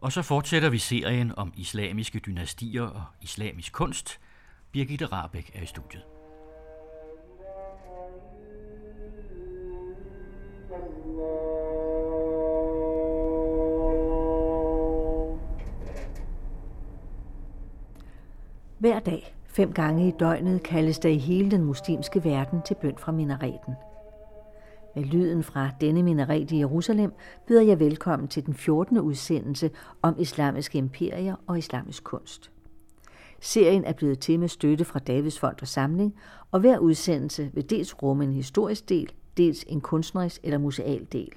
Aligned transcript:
Og 0.00 0.12
så 0.12 0.22
fortsætter 0.22 0.70
vi 0.70 0.78
serien 0.78 1.32
om 1.36 1.52
islamiske 1.56 2.18
dynastier 2.18 2.82
og 2.82 3.02
islamisk 3.22 3.72
kunst. 3.72 4.20
Birgitte 4.72 5.06
Rabeck 5.06 5.50
er 5.54 5.62
i 5.62 5.66
studiet. 5.66 6.02
Hver 18.78 19.00
dag, 19.00 19.34
fem 19.46 19.72
gange 19.72 20.08
i 20.08 20.12
døgnet, 20.20 20.62
kaldes 20.62 20.98
der 20.98 21.08
i 21.08 21.18
hele 21.18 21.50
den 21.50 21.64
muslimske 21.64 22.24
verden 22.24 22.62
til 22.62 22.74
bøn 22.74 22.98
fra 22.98 23.12
minareten. 23.12 23.74
Med 24.96 25.04
lyden 25.04 25.42
fra 25.42 25.70
denne 25.80 26.02
minaret 26.02 26.50
i 26.50 26.58
Jerusalem 26.58 27.12
byder 27.46 27.62
jeg 27.62 27.80
velkommen 27.80 28.28
til 28.28 28.46
den 28.46 28.54
14. 28.54 28.98
udsendelse 28.98 29.70
om 30.02 30.14
islamiske 30.18 30.78
imperier 30.78 31.36
og 31.46 31.58
islamisk 31.58 32.04
kunst. 32.04 32.50
Serien 33.40 33.84
er 33.84 33.92
blevet 33.92 34.18
til 34.18 34.40
med 34.40 34.48
støtte 34.48 34.84
fra 34.84 34.98
Davids 34.98 35.38
Fond 35.38 35.56
og 35.60 35.68
Samling, 35.68 36.14
og 36.50 36.60
hver 36.60 36.78
udsendelse 36.78 37.50
vil 37.54 37.70
dels 37.70 38.02
rumme 38.02 38.24
en 38.24 38.32
historisk 38.32 38.88
del, 38.88 39.12
dels 39.36 39.64
en 39.68 39.80
kunstnerisk 39.80 40.40
eller 40.42 40.58
museal 40.58 41.06
del. 41.12 41.32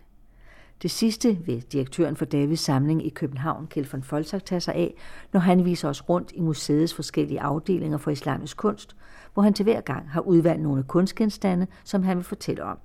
Det 0.81 0.91
sidste 0.91 1.37
vil 1.45 1.61
direktøren 1.61 2.15
for 2.15 2.25
Davids 2.25 2.59
Samling 2.59 3.05
i 3.05 3.09
København, 3.09 3.67
Kjeld 3.67 3.91
von 3.91 4.03
Folsak, 4.03 4.45
tage 4.45 4.61
sig 4.61 4.75
af, 4.75 4.93
når 5.33 5.39
han 5.39 5.65
viser 5.65 5.89
os 5.89 6.09
rundt 6.09 6.31
i 6.35 6.41
museets 6.41 6.93
forskellige 6.93 7.41
afdelinger 7.41 7.97
for 7.97 8.11
islamisk 8.11 8.57
kunst, 8.57 8.95
hvor 9.33 9.43
han 9.43 9.53
til 9.53 9.63
hver 9.63 9.81
gang 9.81 10.09
har 10.09 10.21
udvalgt 10.21 10.63
nogle 10.63 10.83
kunstgenstande, 10.83 11.67
som 11.83 12.03
han 12.03 12.17
vil 12.17 12.23
fortælle 12.23 12.63
om. 12.63 12.77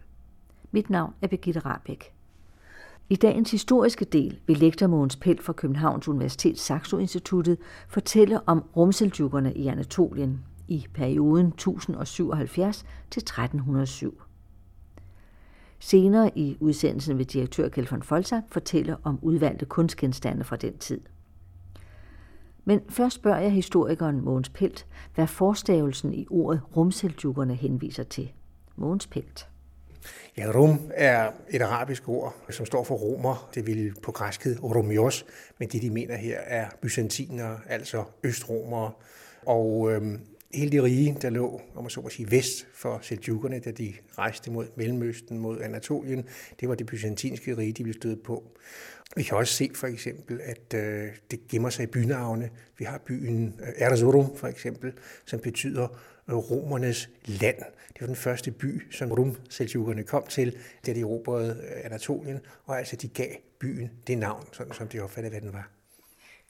Mit 0.70 0.90
navn 0.90 1.14
er 1.22 1.26
Birgitte 1.26 1.60
Rabeck. 1.60 2.12
I 3.08 3.16
dagens 3.16 3.50
historiske 3.50 4.04
del 4.04 4.40
vil 4.46 4.58
lektor 4.58 4.86
Mogens 4.86 5.16
Pelt 5.16 5.42
fra 5.42 5.52
Københavns 5.52 6.08
Universitets 6.08 6.62
Saxo 6.62 6.98
Instituttet 6.98 7.58
fortælle 7.88 8.48
om 8.48 8.64
rumseldykkerne 8.76 9.54
i 9.54 9.66
Anatolien 9.66 10.44
i 10.68 10.86
perioden 10.94 11.46
1077 11.46 12.84
til 13.10 13.20
1307. 13.20 14.22
Senere 15.78 16.38
i 16.38 16.56
udsendelsen 16.60 17.18
vil 17.18 17.26
direktør 17.26 17.68
Kjeld 17.68 17.88
von 17.88 18.02
Folsak 18.02 18.42
fortælle 18.48 18.96
om 19.02 19.18
udvalgte 19.22 19.66
kunstgenstande 19.66 20.44
fra 20.44 20.56
den 20.56 20.78
tid. 20.78 21.00
Men 22.64 22.80
først 22.88 23.14
spørger 23.16 23.38
jeg 23.40 23.52
historikeren 23.52 24.24
Mogens 24.24 24.48
Pelt, 24.48 24.86
hvad 25.14 25.26
forstavelsen 25.26 26.14
i 26.14 26.26
ordet 26.30 26.60
rumseldjukkerne 26.76 27.54
henviser 27.54 28.02
til. 28.02 28.32
Mogens 28.76 29.06
Pelt. 29.06 29.48
Ja, 30.36 30.50
rum 30.54 30.90
er 30.94 31.30
et 31.50 31.62
arabisk 31.62 32.08
ord, 32.08 32.36
som 32.50 32.66
står 32.66 32.84
for 32.84 32.94
romer. 32.94 33.50
Det 33.54 33.66
vil 33.66 33.94
på 34.02 34.12
græsk 34.12 34.44
hedde 34.44 34.60
romios, 34.60 35.26
men 35.58 35.68
det 35.68 35.82
de 35.82 35.90
mener 35.90 36.16
her 36.16 36.38
er 36.38 36.68
byzantiner, 36.82 37.56
altså 37.68 38.04
østromere. 38.24 38.92
Og 39.46 39.92
øhm, 39.92 40.20
hele 40.54 40.70
det 40.70 40.82
rige, 40.82 41.16
der 41.22 41.30
lå, 41.30 41.60
om 41.74 41.84
man 41.84 41.90
så 41.90 42.00
må 42.00 42.08
sige, 42.08 42.30
vest 42.30 42.66
for 42.74 42.98
Seljukkerne, 43.02 43.58
da 43.58 43.70
de 43.70 43.94
rejste 44.18 44.50
mod 44.50 44.66
Mellemøsten, 44.76 45.38
mod 45.38 45.60
Anatolien, 45.60 46.24
det 46.60 46.68
var 46.68 46.74
det 46.74 46.86
byzantinske 46.86 47.56
rige, 47.56 47.72
de 47.72 47.84
ville 47.84 48.00
støde 48.00 48.16
på. 48.16 48.44
Vi 49.16 49.22
kan 49.22 49.36
også 49.36 49.54
se 49.54 49.70
for 49.74 49.86
eksempel, 49.86 50.40
at 50.44 50.74
øh, 50.74 51.08
det 51.30 51.48
gemmer 51.48 51.70
sig 51.70 51.82
i 51.82 51.86
bynavne. 51.86 52.50
Vi 52.78 52.84
har 52.84 52.98
byen 52.98 53.54
øh, 53.60 53.68
Erzurum 53.76 54.36
for 54.36 54.46
eksempel, 54.46 54.92
som 55.26 55.40
betyder 55.40 55.88
romernes 56.36 57.10
land. 57.24 57.56
Det 57.88 58.00
var 58.00 58.06
den 58.06 58.16
første 58.16 58.50
by, 58.50 58.92
som 58.92 59.12
rum 59.12 59.36
kom 60.06 60.26
til, 60.28 60.56
da 60.86 60.92
de 60.92 61.00
erobrede 61.00 61.50
øh, 61.50 61.84
Anatolien, 61.84 62.38
og 62.64 62.78
altså 62.78 62.96
de 62.96 63.08
gav 63.08 63.30
byen 63.58 63.90
det 64.06 64.18
navn, 64.18 64.44
sådan 64.52 64.72
som 64.72 64.88
de 64.88 65.00
opfattede, 65.00 65.30
hvad 65.30 65.40
den 65.40 65.52
var. 65.52 65.70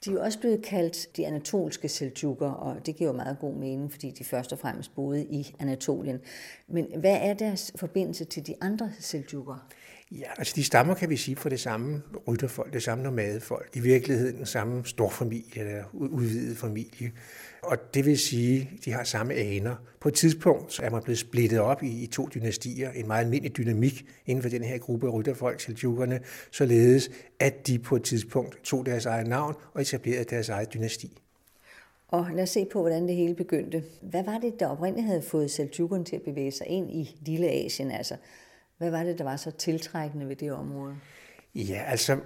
De 0.05 0.09
er 0.09 0.13
jo 0.13 0.21
også 0.21 0.39
blevet 0.39 0.61
kaldt 0.61 1.17
de 1.17 1.27
anatolske 1.27 1.89
seljukker, 1.89 2.49
og 2.49 2.85
det 2.85 2.95
giver 2.95 3.09
jo 3.09 3.15
meget 3.15 3.39
god 3.39 3.55
mening, 3.55 3.91
fordi 3.91 4.11
de 4.11 4.23
først 4.23 4.51
og 4.51 4.59
fremmest 4.59 4.95
boede 4.95 5.25
i 5.25 5.55
Anatolien. 5.59 6.19
Men 6.67 6.87
hvad 6.99 7.17
er 7.21 7.33
deres 7.33 7.71
forbindelse 7.75 8.25
til 8.25 8.47
de 8.47 8.55
andre 8.61 8.91
seljukker? 8.99 9.69
Ja, 10.11 10.25
altså 10.37 10.53
de 10.55 10.63
stammer, 10.63 10.93
kan 10.93 11.09
vi 11.09 11.17
sige, 11.17 11.35
fra 11.35 11.49
det 11.49 11.59
samme 11.59 12.01
rytterfolk, 12.27 12.73
det 12.73 12.83
samme 12.83 13.03
nomadefolk. 13.03 13.69
I 13.75 13.79
virkeligheden 13.79 14.37
den 14.37 14.45
samme 14.45 14.85
storfamilie, 14.85 15.61
eller 15.61 15.83
udvidet 15.93 16.57
familie. 16.57 17.11
Og 17.61 17.93
det 17.93 18.05
vil 18.05 18.19
sige, 18.19 18.69
at 18.77 18.85
de 18.85 18.91
har 18.91 19.03
samme 19.03 19.33
aner. 19.33 19.75
På 19.99 20.09
et 20.09 20.13
tidspunkt 20.13 20.79
er 20.79 20.89
man 20.89 21.03
blevet 21.03 21.17
splittet 21.17 21.59
op 21.59 21.83
i, 21.83 22.03
i 22.03 22.07
to 22.07 22.29
dynastier, 22.33 22.91
en 22.91 23.07
meget 23.07 23.23
almindelig 23.23 23.57
dynamik 23.57 24.05
inden 24.25 24.41
for 24.41 24.49
den 24.49 24.63
her 24.63 24.77
gruppe 24.77 25.07
af 25.07 25.13
rytterfolk, 25.13 25.59
seljukkerne, 25.61 26.19
således 26.51 27.09
at 27.39 27.67
de 27.67 27.79
på 27.79 27.95
et 27.95 28.03
tidspunkt 28.03 28.63
tog 28.63 28.85
deres 28.85 29.05
eget 29.05 29.27
navn 29.27 29.55
og 29.73 29.81
etablerede 29.81 30.23
deres 30.23 30.49
eget 30.49 30.73
dynasti. 30.73 31.17
Og 32.07 32.27
lad 32.33 32.43
os 32.43 32.49
se 32.49 32.65
på, 32.65 32.81
hvordan 32.81 33.07
det 33.07 33.15
hele 33.15 33.35
begyndte. 33.35 33.83
Hvad 34.01 34.23
var 34.23 34.37
det, 34.37 34.59
der 34.59 34.67
oprindeligt 34.67 35.07
havde 35.07 35.21
fået 35.21 35.51
seljukkerne 35.51 36.03
til 36.03 36.15
at 36.15 36.21
bevæge 36.21 36.51
sig 36.51 36.67
ind 36.67 36.91
i 36.91 37.17
Lille 37.25 37.49
Asien? 37.49 37.91
Altså, 37.91 38.15
hvad 38.77 38.89
var 38.89 39.03
det, 39.03 39.17
der 39.17 39.23
var 39.23 39.35
så 39.35 39.51
tiltrækkende 39.51 40.27
ved 40.27 40.35
det 40.35 40.51
område? 40.51 40.95
Ja, 41.55 41.83
altså 41.87 42.19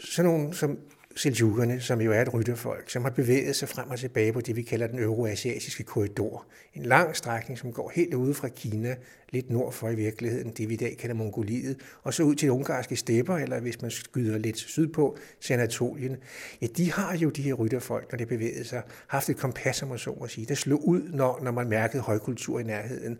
sådan 0.00 0.30
nogle 0.30 0.54
som 0.54 0.78
Seljukkerne, 1.16 1.80
som 1.80 2.00
jo 2.00 2.12
er 2.12 2.22
et 2.22 2.34
rytterfolk, 2.34 2.90
som 2.90 3.02
har 3.02 3.10
bevæget 3.10 3.56
sig 3.56 3.68
frem 3.68 3.90
og 3.90 3.98
tilbage 3.98 4.32
på 4.32 4.40
det, 4.40 4.56
vi 4.56 4.62
kalder 4.62 4.86
den 4.86 4.98
euroasiatiske 4.98 5.84
korridor. 5.84 6.46
En 6.74 6.82
lang 6.82 7.16
strækning, 7.16 7.58
som 7.58 7.72
går 7.72 7.92
helt 7.94 8.14
ude 8.14 8.34
fra 8.34 8.48
Kina, 8.48 8.96
lidt 9.36 9.50
nord 9.50 9.72
for 9.72 9.88
i 9.88 9.94
virkeligheden, 9.94 10.50
det 10.50 10.68
vi 10.68 10.74
i 10.74 10.76
dag 10.76 10.96
kalder 10.96 11.14
Mongoliet, 11.14 11.76
og 12.02 12.14
så 12.14 12.22
ud 12.22 12.34
til 12.34 12.50
ungarske 12.50 12.96
stepper, 12.96 13.36
eller 13.36 13.60
hvis 13.60 13.82
man 13.82 13.90
skyder 13.90 14.38
lidt 14.38 14.58
sydpå, 14.58 15.16
til 15.40 15.52
Anatolien. 15.54 16.16
Ja, 16.62 16.66
de 16.76 16.92
har 16.92 17.16
jo 17.16 17.30
de 17.30 17.42
her 17.42 17.54
rytterfolk, 17.54 18.12
når 18.12 18.16
det 18.16 18.28
bevægede 18.28 18.64
sig, 18.64 18.82
haft 19.06 19.30
et 19.30 19.36
kompas, 19.36 19.82
om 19.82 19.88
man 19.88 19.98
så 19.98 20.16
må 20.20 20.28
sige, 20.28 20.46
der 20.46 20.54
slog 20.54 20.88
ud, 20.88 21.02
når, 21.12 21.40
når 21.42 21.50
man 21.50 21.68
mærkede 21.68 22.02
højkultur 22.02 22.60
i 22.60 22.62
nærheden. 22.62 23.18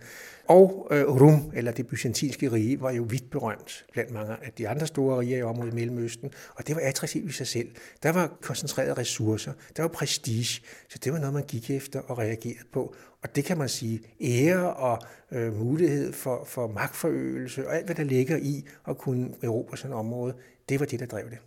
Og 0.49 0.89
øh, 0.91 1.05
Rum, 1.21 1.51
eller 1.55 1.73
det 1.73 1.87
byzantinske 1.87 2.53
rige, 2.53 2.81
var 2.81 2.91
jo 2.91 3.03
vidt 3.03 3.31
berømt 3.31 3.87
blandt 3.93 4.11
mange 4.11 4.33
af 4.43 4.53
de 4.59 4.69
andre 4.69 4.87
store 4.87 5.21
riger 5.21 5.39
i 5.39 5.43
området 5.43 5.73
i 5.73 5.75
Mellemøsten, 5.75 6.31
og 6.55 6.67
det 6.67 6.75
var 6.75 6.83
attraktivt 6.85 7.31
i 7.31 7.33
sig 7.33 7.47
selv. 7.47 7.69
Der 8.03 8.13
var 8.13 8.37
koncentrerede 8.43 8.95
ressourcer, 8.95 9.53
der 9.77 9.83
var 9.83 9.89
prestige, 9.89 10.63
så 10.89 10.99
det 11.05 11.13
var 11.13 11.19
noget, 11.19 11.35
man 11.35 11.45
gik 11.47 11.71
efter 11.71 12.01
og 12.01 12.19
reagerede 12.19 12.69
på. 12.73 12.95
Og 13.27 13.37
det 13.37 13.45
kan 13.45 13.59
man 13.59 13.69
sige, 13.69 14.01
ære 14.21 14.75
og 14.75 14.99
øh, 15.33 15.57
mulighed 15.57 16.13
for, 16.13 16.45
for 16.45 16.67
magtforøgelse 16.67 17.67
og 17.69 17.77
alt, 17.77 17.87
hvad 17.87 17.95
der 17.95 18.05
ligger 18.05 18.37
i 18.37 18.67
at 18.89 18.99
kunne 18.99 19.35
erobre 19.43 19.77
sådan 19.77 19.93
et 19.93 19.99
område, 19.99 20.35
det 20.69 20.81
var 20.81 20.87
det, 20.87 21.01
der 21.01 21.07
drev 21.07 21.31
det. 21.31 21.39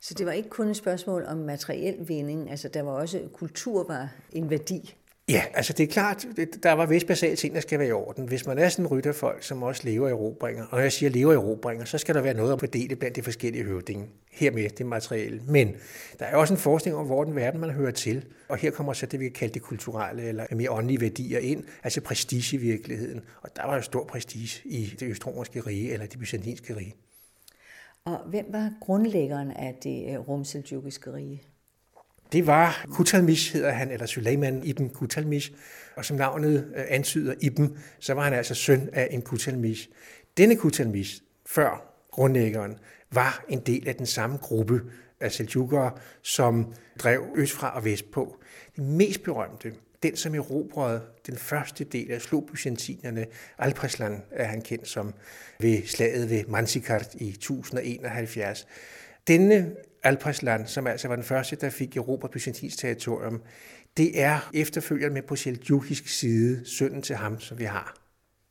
Så 0.00 0.14
det 0.14 0.26
var 0.26 0.32
ikke 0.32 0.48
kun 0.48 0.68
et 0.68 0.76
spørgsmål 0.76 1.24
om 1.24 1.36
materiel 1.36 2.08
vinding, 2.08 2.50
altså 2.50 2.68
der 2.68 2.82
var 2.82 2.90
også 2.90 3.28
kultur 3.32 3.86
var 3.88 4.08
en 4.32 4.50
værdi. 4.50 4.94
Ja, 5.28 5.42
altså 5.54 5.72
det 5.72 5.84
er 5.84 5.92
klart, 5.92 6.26
der 6.62 6.72
var 6.72 6.86
vist 6.86 7.06
basale 7.06 7.36
ting, 7.36 7.54
der 7.54 7.60
skal 7.60 7.78
være 7.78 7.88
i 7.88 7.92
orden. 7.92 8.28
Hvis 8.28 8.46
man 8.46 8.58
er 8.58 8.68
sådan 8.68 8.84
en 8.84 8.90
rytterfolk, 8.90 9.42
som 9.42 9.62
også 9.62 9.82
lever 9.84 10.08
i 10.08 10.10
erobringer, 10.10 10.64
og 10.64 10.68
når 10.72 10.78
jeg 10.78 10.92
siger 10.92 11.10
lever 11.10 11.32
i 11.32 11.34
erobringer, 11.34 11.84
så 11.84 11.98
skal 11.98 12.14
der 12.14 12.20
være 12.20 12.34
noget 12.34 12.52
at 12.52 12.60
fordele 12.60 12.96
blandt 12.96 13.16
de 13.16 13.22
forskellige 13.22 13.64
høvdinge. 13.64 14.06
Hermed 14.30 14.70
det 14.70 14.86
materielle. 14.86 15.42
Men 15.48 15.74
der 16.18 16.24
er 16.24 16.36
også 16.36 16.54
en 16.54 16.60
forskning 16.60 16.96
om, 16.96 17.06
hvor 17.06 17.24
den 17.24 17.36
verden 17.36 17.60
man 17.60 17.70
hører 17.70 17.90
til. 17.90 18.24
Og 18.48 18.56
her 18.56 18.70
kommer 18.70 18.92
så 18.92 19.06
det, 19.06 19.20
vi 19.20 19.24
kan 19.24 19.32
kalde 19.32 19.54
det 19.54 19.62
kulturelle 19.62 20.22
eller 20.22 20.46
mere 20.54 20.70
åndelige 20.70 21.00
værdier 21.00 21.38
ind, 21.38 21.64
altså 21.82 22.00
prestige 22.00 22.56
i 22.56 22.60
virkeligheden. 22.60 23.20
Og 23.42 23.56
der 23.56 23.66
var 23.66 23.74
jo 23.74 23.82
stor 23.82 24.04
prestige 24.04 24.60
i 24.64 24.94
det 25.00 25.08
østromerske 25.08 25.60
rige 25.60 25.92
eller 25.92 26.06
det 26.06 26.18
byzantinske 26.18 26.76
rige. 26.76 26.94
Og 28.04 28.18
hvem 28.26 28.46
var 28.52 28.72
grundlæggeren 28.80 29.50
af 29.50 29.74
det 29.82 30.12
øh, 30.12 30.28
rumseljukiske 30.28 31.12
rige? 31.12 31.42
Det 32.32 32.46
var 32.46 32.86
Kutalmish, 32.90 33.52
hedder 33.52 33.70
han, 33.70 33.90
eller 33.90 34.06
Suleiman 34.06 34.64
ibn 34.64 34.88
Kutalmish, 34.88 35.52
og 35.96 36.04
som 36.04 36.16
navnet 36.16 36.72
øh, 36.76 36.84
antyder 36.88 37.34
Ibn, 37.40 37.66
så 37.98 38.14
var 38.14 38.24
han 38.24 38.32
altså 38.32 38.54
søn 38.54 38.88
af 38.92 39.08
en 39.10 39.22
Kutalmish. 39.22 39.88
Denne 40.36 40.56
Kutalmish, 40.56 41.22
før 41.46 41.96
grundlæggeren, 42.10 42.78
var 43.12 43.44
en 43.48 43.60
del 43.60 43.88
af 43.88 43.94
den 43.94 44.06
samme 44.06 44.36
gruppe 44.36 44.80
af 45.20 45.32
Seljukere, 45.32 45.92
som 46.22 46.74
drev 46.98 47.22
østfra 47.36 47.76
og 47.76 47.84
vestpå. 47.84 48.36
Den 48.76 48.96
mest 48.96 49.22
berømte, 49.22 49.72
den 50.02 50.16
som 50.16 50.34
erobrede 50.34 51.02
den 51.26 51.36
første 51.36 51.84
del 51.84 52.12
af 52.12 52.20
slog 52.20 52.48
byzantinerne, 52.52 53.26
Alpreslan 53.58 54.22
er 54.30 54.44
han 54.44 54.62
kendt 54.62 54.88
som, 54.88 55.14
ved 55.60 55.86
slaget 55.86 56.30
ved 56.30 56.44
Manzikert 56.48 57.14
i 57.14 57.28
1071. 57.28 58.66
Denne 59.28 59.72
Alpasland, 60.06 60.66
som 60.66 60.86
altså 60.86 61.08
var 61.08 61.14
den 61.16 61.24
første, 61.24 61.56
der 61.56 61.70
fik 61.70 61.96
Europa 61.96 62.26
byzantinsk 62.26 62.78
territorium, 62.78 63.42
det 63.96 64.20
er 64.22 64.50
efterfølgeren 64.54 65.14
med 65.14 65.22
på 65.22 65.36
seljukisk 65.36 66.08
side, 66.08 66.64
sønnen 66.64 67.02
til 67.02 67.16
ham, 67.16 67.40
som 67.40 67.58
vi 67.58 67.64
har. 67.64 67.96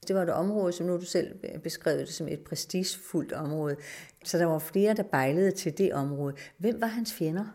Det 0.07 0.15
var 0.15 0.23
et 0.23 0.29
område, 0.29 0.73
som 0.73 0.85
nu 0.85 0.97
du 0.97 1.05
selv 1.05 1.35
beskrev 1.63 1.99
det 1.99 2.09
som 2.09 2.27
et 2.27 2.39
prestigefuldt 2.39 3.33
område. 3.33 3.75
Så 4.23 4.37
der 4.37 4.45
var 4.45 4.59
flere, 4.59 4.93
der 4.93 5.03
bejlede 5.03 5.51
til 5.51 5.77
det 5.77 5.93
område. 5.93 6.35
Hvem 6.57 6.81
var 6.81 6.87
hans 6.87 7.13
fjender? 7.13 7.45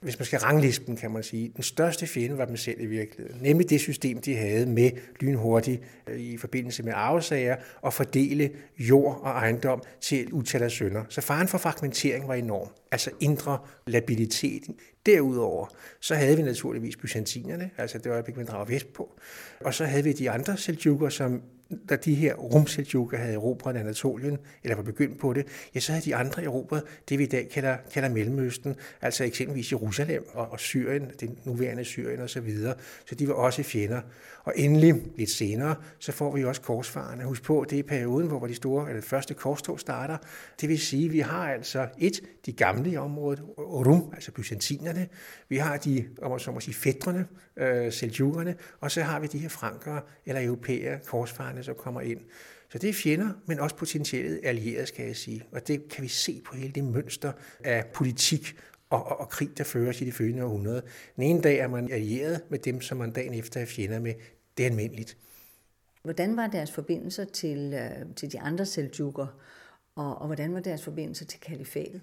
Hvis 0.00 0.18
man 0.18 0.26
skal 0.26 0.38
rangliste 0.38 0.86
dem, 0.86 0.96
kan 0.96 1.10
man 1.10 1.22
sige, 1.22 1.52
den 1.56 1.62
største 1.62 2.06
fjende 2.06 2.38
var 2.38 2.44
dem 2.44 2.56
selv 2.56 2.80
i 2.80 2.86
virkeligheden. 2.86 3.42
Nemlig 3.42 3.70
det 3.70 3.80
system, 3.80 4.20
de 4.20 4.36
havde 4.36 4.66
med 4.66 4.90
lynhurtigt 5.20 5.82
øh, 6.06 6.20
i 6.20 6.36
forbindelse 6.36 6.82
med 6.82 6.92
arvesager 6.96 7.56
og 7.82 7.92
fordele 7.92 8.50
jord 8.78 9.20
og 9.22 9.30
ejendom 9.30 9.82
til 10.00 10.32
utal 10.32 10.62
af 10.62 10.70
sønder. 10.70 11.04
Så 11.08 11.20
faren 11.20 11.48
for 11.48 11.58
fragmentering 11.58 12.28
var 12.28 12.34
enorm, 12.34 12.68
altså 12.92 13.10
indre 13.20 13.58
labilitet. 13.86 14.62
Derudover, 15.06 15.66
så 16.00 16.14
havde 16.14 16.36
vi 16.36 16.42
naturligvis 16.42 16.96
byzantinerne, 16.96 17.70
altså 17.78 17.98
det 17.98 18.06
var 18.06 18.12
øjeblik, 18.12 18.36
man 18.36 18.46
drager 18.46 18.64
vest 18.64 18.92
på. 18.92 19.18
Og 19.60 19.74
så 19.74 19.84
havde 19.84 20.04
vi 20.04 20.12
de 20.12 20.30
andre 20.30 20.56
seljukker, 20.56 21.08
som 21.08 21.42
da 21.88 21.96
de 21.96 22.14
her 22.14 22.34
rumseljukker 22.34 23.18
havde 23.18 23.34
erobret 23.34 23.76
Anatolien, 23.76 24.38
eller 24.62 24.76
var 24.76 24.82
begyndt 24.82 25.18
på 25.18 25.32
det, 25.32 25.46
ja, 25.74 25.80
så 25.80 25.92
havde 25.92 26.04
de 26.04 26.16
andre 26.16 26.44
erobret 26.44 26.82
det, 27.08 27.18
vi 27.18 27.24
i 27.24 27.26
dag 27.26 27.48
kalder, 27.48 27.76
kalder 27.92 28.08
Mellemøsten, 28.08 28.76
altså 29.02 29.24
eksempelvis 29.24 29.72
Jerusalem 29.72 30.26
og, 30.32 30.52
og 30.52 30.60
Syrien, 30.60 31.10
den 31.20 31.38
nuværende 31.44 31.84
Syrien 31.84 32.20
osv. 32.20 32.28
Så, 32.28 32.40
videre. 32.40 32.74
så 33.06 33.14
de 33.14 33.28
var 33.28 33.34
også 33.34 33.62
fjender. 33.62 34.00
Og 34.44 34.52
endelig, 34.56 34.94
lidt 35.16 35.30
senere, 35.30 35.74
så 35.98 36.12
får 36.12 36.36
vi 36.36 36.44
også 36.44 36.60
korsfarerne. 36.60 37.24
Husk 37.24 37.42
på, 37.42 37.66
det 37.70 37.78
er 37.78 37.82
perioden, 37.82 38.28
hvor 38.28 38.46
de 38.46 38.54
store, 38.54 38.88
eller 38.88 39.02
første 39.02 39.34
korstog 39.34 39.80
starter. 39.80 40.16
Det 40.60 40.68
vil 40.68 40.78
sige, 40.78 41.06
at 41.06 41.12
vi 41.12 41.20
har 41.20 41.52
altså 41.52 41.88
et, 41.98 42.20
de 42.46 42.52
gamle 42.52 42.90
i 42.90 42.96
området, 42.96 43.42
Rum, 43.58 44.10
altså 44.14 44.32
byzantinerne. 44.32 45.08
Vi 45.48 45.56
har 45.56 45.76
de, 45.76 46.04
om 46.22 46.30
man 46.30 46.40
så 46.40 46.50
må 46.50 46.60
sige, 46.60 46.74
fædrene, 46.74 47.26
øh, 47.56 47.92
seljukerne, 47.92 48.54
og 48.80 48.90
så 48.90 49.02
har 49.02 49.20
vi 49.20 49.26
de 49.26 49.38
her 49.38 49.48
frankere, 49.48 50.00
eller 50.26 50.44
europæere, 50.44 50.98
korsfarerne, 51.06 51.55
så 51.64 51.74
kommer 51.74 52.00
ind. 52.00 52.20
Så 52.68 52.78
det 52.78 52.90
er 52.90 52.94
fjender, 52.94 53.30
men 53.46 53.60
også 53.60 53.76
potentielle 53.76 54.40
allierede, 54.44 54.86
skal 54.86 55.06
jeg 55.06 55.16
sige. 55.16 55.44
Og 55.52 55.68
det 55.68 55.88
kan 55.88 56.02
vi 56.02 56.08
se 56.08 56.40
på 56.44 56.56
hele 56.56 56.72
det 56.72 56.84
mønster 56.84 57.32
af 57.64 57.86
politik 57.94 58.56
og, 58.90 59.06
og, 59.06 59.20
og 59.20 59.28
krig, 59.28 59.58
der 59.58 59.64
føres 59.64 60.00
i 60.00 60.04
de 60.04 60.12
følgende 60.12 60.44
århundrede. 60.44 60.82
Den 61.16 61.22
ene 61.22 61.42
dag 61.42 61.58
er 61.58 61.68
man 61.68 61.92
allieret 61.92 62.40
med 62.48 62.58
dem, 62.58 62.80
som 62.80 62.98
man 62.98 63.12
dagen 63.12 63.34
efter 63.34 63.60
er 63.60 63.66
fjender 63.66 64.00
med. 64.00 64.14
Det 64.56 64.66
er 64.66 64.70
almindeligt. 64.70 65.16
Hvordan 66.02 66.36
var 66.36 66.46
deres 66.46 66.72
forbindelser 66.72 67.24
til, 67.24 67.74
øh, 67.74 68.14
til 68.16 68.32
de 68.32 68.40
andre 68.40 68.66
seljukker, 68.66 69.26
og, 69.94 70.18
og 70.18 70.26
hvordan 70.26 70.54
var 70.54 70.60
deres 70.60 70.82
forbindelser 70.82 71.24
til 71.24 71.40
kalifatet? 71.40 72.00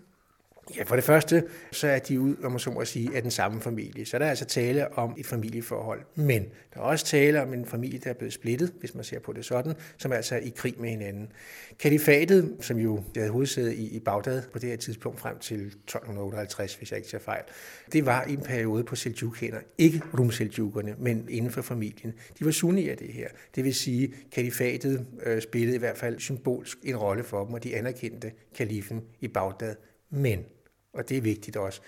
Ja, 0.77 0.83
for 0.83 0.95
det 0.95 1.03
første, 1.03 1.43
så 1.71 1.87
er 1.87 1.99
de 1.99 2.19
ud, 2.19 2.35
om 2.43 2.51
man 2.51 2.59
så 2.59 2.71
må 2.71 2.85
sige, 2.85 3.15
af 3.15 3.21
den 3.21 3.31
samme 3.31 3.61
familie. 3.61 4.05
Så 4.05 4.19
der 4.19 4.25
er 4.25 4.29
altså 4.29 4.45
tale 4.45 4.97
om 4.97 5.15
et 5.17 5.25
familieforhold. 5.25 6.01
Men 6.15 6.45
der 6.73 6.79
er 6.79 6.83
også 6.83 7.05
tale 7.05 7.41
om 7.41 7.53
en 7.53 7.65
familie, 7.65 7.99
der 7.99 8.09
er 8.09 8.13
blevet 8.13 8.33
splittet, 8.33 8.73
hvis 8.79 8.95
man 8.95 9.03
ser 9.03 9.19
på 9.19 9.33
det 9.33 9.45
sådan, 9.45 9.73
som 9.97 10.11
er 10.11 10.15
altså 10.15 10.35
er 10.35 10.39
i 10.39 10.53
krig 10.55 10.75
med 10.77 10.89
hinanden. 10.89 11.31
Kalifatet, 11.79 12.55
som 12.59 12.77
jo 12.77 13.03
havde 13.15 13.29
hovedsæde 13.29 13.75
i, 13.75 13.95
i 13.95 13.99
Bagdad 13.99 14.41
på 14.53 14.59
det 14.59 14.69
her 14.69 14.77
tidspunkt 14.77 15.19
frem 15.19 15.39
til 15.39 15.65
1258, 15.65 16.75
hvis 16.75 16.91
jeg 16.91 16.97
ikke 16.97 17.09
tager 17.09 17.23
fejl, 17.23 17.43
det 17.93 18.05
var 18.05 18.25
i 18.25 18.33
en 18.33 18.41
periode 18.41 18.83
på 18.83 18.95
Seljukhænder. 18.95 19.59
Ikke 19.77 20.01
rumseljukerne, 20.19 20.95
men 20.99 21.27
inden 21.29 21.51
for 21.51 21.61
familien. 21.61 22.13
De 22.39 22.45
var 22.45 22.51
sunnier 22.51 22.95
det 22.95 23.13
her. 23.13 23.27
Det 23.55 23.63
vil 23.63 23.73
sige, 23.73 24.13
kalifatet 24.31 25.05
øh, 25.25 25.41
spillede 25.41 25.75
i 25.75 25.79
hvert 25.79 25.97
fald 25.97 26.19
symbolsk 26.19 26.77
en 26.83 26.97
rolle 26.97 27.23
for 27.23 27.45
dem, 27.45 27.53
og 27.53 27.63
de 27.63 27.75
anerkendte 27.75 28.31
kalifen 28.55 29.01
i 29.21 29.27
Bagdad 29.27 29.75
men, 30.13 30.45
og 30.93 31.09
det 31.09 31.17
er 31.17 31.21
vigtigt 31.21 31.57
også, 31.57 31.81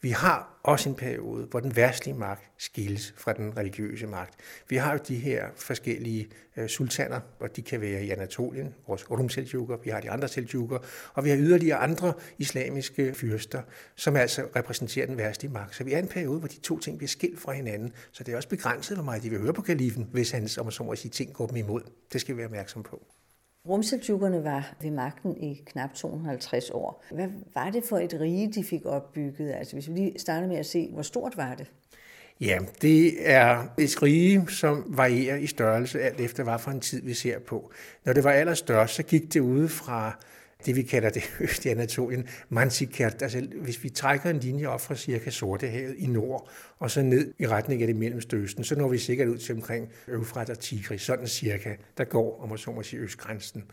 vi 0.00 0.10
har 0.10 0.60
også 0.62 0.88
en 0.88 0.94
periode, 0.94 1.46
hvor 1.46 1.60
den 1.60 1.76
værtslige 1.76 2.18
magt 2.18 2.50
skilles 2.58 3.14
fra 3.16 3.32
den 3.32 3.56
religiøse 3.56 4.06
magt. 4.06 4.34
Vi 4.68 4.76
har 4.76 4.92
jo 4.92 4.98
de 5.08 5.16
her 5.16 5.46
forskellige 5.56 6.28
øh, 6.56 6.68
sultaner, 6.68 7.20
og 7.40 7.56
de 7.56 7.62
kan 7.62 7.80
være 7.80 8.04
i 8.04 8.10
Anatolien, 8.10 8.74
vores 8.86 9.10
Rum 9.10 9.28
Seljuker, 9.28 9.76
vi 9.76 9.90
har 9.90 10.00
de 10.00 10.10
andre 10.10 10.28
Seljuker, 10.28 10.78
og 11.14 11.24
vi 11.24 11.30
har 11.30 11.36
yderligere 11.36 11.78
andre 11.78 12.12
islamiske 12.38 13.14
fyrster, 13.14 13.62
som 13.96 14.16
altså 14.16 14.42
repræsenterer 14.56 15.06
den 15.06 15.16
værtslige 15.16 15.52
magt. 15.52 15.74
Så 15.74 15.84
vi 15.84 15.92
er 15.92 15.96
i 15.96 16.02
en 16.02 16.08
periode, 16.08 16.38
hvor 16.38 16.48
de 16.48 16.60
to 16.60 16.78
ting 16.78 16.98
bliver 16.98 17.08
skilt 17.08 17.40
fra 17.40 17.52
hinanden, 17.52 17.92
så 18.12 18.24
det 18.24 18.32
er 18.32 18.36
også 18.36 18.48
begrænset, 18.48 18.96
hvor 18.96 19.04
meget 19.04 19.22
de 19.22 19.30
vil 19.30 19.40
høre 19.40 19.52
på 19.52 19.62
kalifen, 19.62 20.08
hvis 20.12 20.30
hans, 20.30 20.58
om 20.58 20.66
man 20.66 20.72
så 20.72 20.82
må 20.82 20.94
sige, 20.94 21.10
ting 21.10 21.32
går 21.32 21.46
dem 21.46 21.56
imod. 21.56 21.82
Det 22.12 22.20
skal 22.20 22.34
vi 22.34 22.38
være 22.38 22.46
opmærksom 22.46 22.82
på. 22.82 23.06
Rumseljukkerne 23.68 24.44
var 24.44 24.74
ved 24.80 24.90
magten 24.90 25.36
i 25.36 25.62
knap 25.66 25.94
250 25.94 26.70
år. 26.70 27.04
Hvad 27.10 27.28
var 27.54 27.70
det 27.70 27.84
for 27.84 27.98
et 27.98 28.16
rige, 28.20 28.52
de 28.52 28.64
fik 28.64 28.86
opbygget? 28.86 29.52
Altså 29.52 29.76
hvis 29.76 29.88
vi 29.88 29.94
lige 29.94 30.18
starter 30.18 30.48
med 30.48 30.56
at 30.56 30.66
se, 30.66 30.88
hvor 30.92 31.02
stort 31.02 31.36
var 31.36 31.54
det? 31.54 31.66
Ja, 32.40 32.58
det 32.82 33.30
er 33.30 33.64
et 33.78 34.02
rige, 34.02 34.46
som 34.48 34.84
varierer 34.86 35.36
i 35.36 35.46
størrelse, 35.46 36.00
alt 36.00 36.20
efter 36.20 36.44
hvad 36.44 36.58
for 36.58 36.70
en 36.70 36.80
tid 36.80 37.02
vi 37.02 37.14
ser 37.14 37.38
på. 37.38 37.72
Når 38.04 38.12
det 38.12 38.24
var 38.24 38.32
allerstørst, 38.32 38.94
så 38.94 39.02
gik 39.02 39.34
det 39.34 39.40
ude 39.40 39.68
fra 39.68 40.18
det, 40.66 40.76
vi 40.76 40.82
kalder 40.82 41.10
det 41.10 41.22
øst 41.40 41.64
i 41.64 41.68
Anatolien, 41.68 42.26
Manzikert. 42.48 43.22
Altså, 43.22 43.46
hvis 43.62 43.84
vi 43.84 43.88
trækker 43.88 44.30
en 44.30 44.38
linje 44.38 44.66
op 44.66 44.80
fra 44.80 44.94
cirka 44.94 45.30
Sortehavet 45.30 45.94
i 45.98 46.06
nord, 46.06 46.50
og 46.78 46.90
så 46.90 47.02
ned 47.02 47.34
i 47.38 47.46
retning 47.46 47.80
af 47.82 47.86
det 47.86 47.96
mellemste 47.96 48.36
østen, 48.36 48.64
så 48.64 48.76
når 48.76 48.88
vi 48.88 48.98
sikkert 48.98 49.28
ud 49.28 49.38
til 49.38 49.54
omkring 49.54 49.88
Øvfrat 50.08 50.50
og 50.50 50.58
Tigris, 50.58 51.02
sådan 51.02 51.26
cirka, 51.26 51.74
der 51.98 52.04
går, 52.04 52.40
om 52.42 52.48
man 52.48 52.58
så 52.58 52.70
må 52.70 52.82
sige, 52.82 53.00
østgrænsen. 53.00 53.64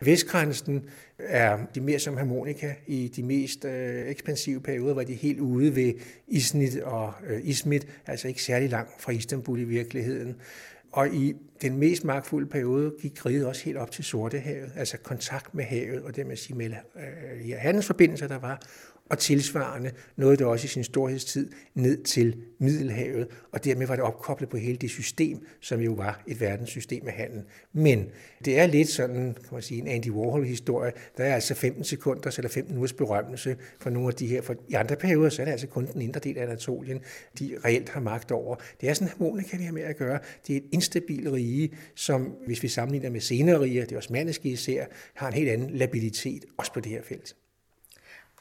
Vestgrænsen 0.00 0.84
er 1.18 1.58
de 1.74 1.80
mere 1.80 1.98
som 1.98 2.16
harmonika 2.16 2.74
i 2.86 3.08
de 3.16 3.22
mest 3.22 3.64
øh, 3.64 4.08
ekspansive 4.08 4.60
perioder, 4.60 4.92
hvor 4.92 5.02
de 5.02 5.12
er 5.12 5.16
helt 5.16 5.40
ude 5.40 5.76
ved 5.76 5.94
Isnit 6.28 6.76
og 6.76 7.12
øh, 7.26 7.40
Ismit, 7.42 7.86
altså 8.06 8.28
ikke 8.28 8.42
særlig 8.42 8.70
langt 8.70 9.02
fra 9.02 9.12
Istanbul 9.12 9.60
i 9.60 9.64
virkeligheden. 9.64 10.36
Og 10.92 11.14
i 11.14 11.34
den 11.62 11.78
mest 11.78 12.04
magtfulde 12.04 12.46
periode 12.46 12.94
gik 13.00 13.26
riget 13.26 13.46
også 13.46 13.64
helt 13.64 13.76
op 13.76 13.90
til 13.90 14.04
Sortehavet, 14.04 14.72
altså 14.76 14.98
kontakt 14.98 15.54
med 15.54 15.64
havet, 15.64 16.02
og 16.02 16.16
det 16.16 16.26
med 16.26 16.32
at 16.32 16.38
sige 16.38 16.56
med 16.56 16.70
øh, 16.96 17.56
handelsforbindelser, 17.58 18.28
der 18.28 18.38
var, 18.38 18.62
og 19.10 19.18
tilsvarende 19.18 19.90
nåede 20.16 20.36
det 20.36 20.46
også 20.46 20.64
i 20.64 20.68
sin 20.68 20.84
storhedstid 20.84 21.50
ned 21.74 22.02
til 22.02 22.36
Middelhavet, 22.58 23.28
og 23.52 23.64
dermed 23.64 23.86
var 23.86 23.96
det 23.96 24.04
opkoblet 24.04 24.48
på 24.48 24.56
hele 24.56 24.76
det 24.76 24.90
system, 24.90 25.46
som 25.60 25.80
jo 25.80 25.92
var 25.92 26.22
et 26.26 26.40
verdenssystem 26.40 27.06
af 27.06 27.12
handel. 27.12 27.42
Men 27.72 28.06
det 28.44 28.58
er 28.58 28.66
lidt 28.66 28.88
sådan, 28.88 29.34
kan 29.34 29.52
man 29.52 29.62
sige, 29.62 29.80
en 29.80 29.88
Andy 29.88 30.10
Warhol-historie. 30.10 30.92
Der 31.16 31.24
er 31.24 31.34
altså 31.34 31.54
15 31.54 31.84
sekunder 31.84 32.34
eller 32.38 32.48
15 32.48 32.76
ugers 32.76 32.92
berømmelse 32.92 33.56
for 33.80 33.90
nogle 33.90 34.08
af 34.08 34.14
de 34.14 34.26
her. 34.26 34.42
For 34.42 34.54
I 34.68 34.74
andre 34.74 34.96
perioder, 34.96 35.28
så 35.28 35.42
er 35.42 35.44
det 35.44 35.52
altså 35.52 35.66
kun 35.66 35.86
den 35.92 36.02
indre 36.02 36.20
del 36.20 36.38
af 36.38 36.42
Anatolien, 36.42 37.00
de 37.38 37.58
reelt 37.64 37.88
har 37.88 38.00
magt 38.00 38.30
over. 38.30 38.56
Det 38.80 38.88
er 38.88 38.94
sådan 38.94 39.08
en 39.08 39.12
harmonika, 39.18 39.56
vi 39.56 39.64
har 39.64 39.72
med 39.72 39.82
at 39.82 39.96
gøre. 39.96 40.18
Det 40.46 40.52
er 40.52 40.56
et 40.56 40.66
instabil 40.72 41.30
rige, 41.30 41.70
som 41.94 42.34
hvis 42.46 42.62
vi 42.62 42.68
sammenligner 42.68 43.10
med 43.10 43.20
senere 43.20 43.60
riger, 43.60 43.84
det 43.84 43.98
osmaniske 43.98 44.48
især, 44.48 44.86
har 45.14 45.28
en 45.28 45.34
helt 45.34 45.50
anden 45.50 45.70
labilitet, 45.70 46.44
også 46.58 46.72
på 46.72 46.80
det 46.80 46.92
her 46.92 47.02
felt. 47.02 47.34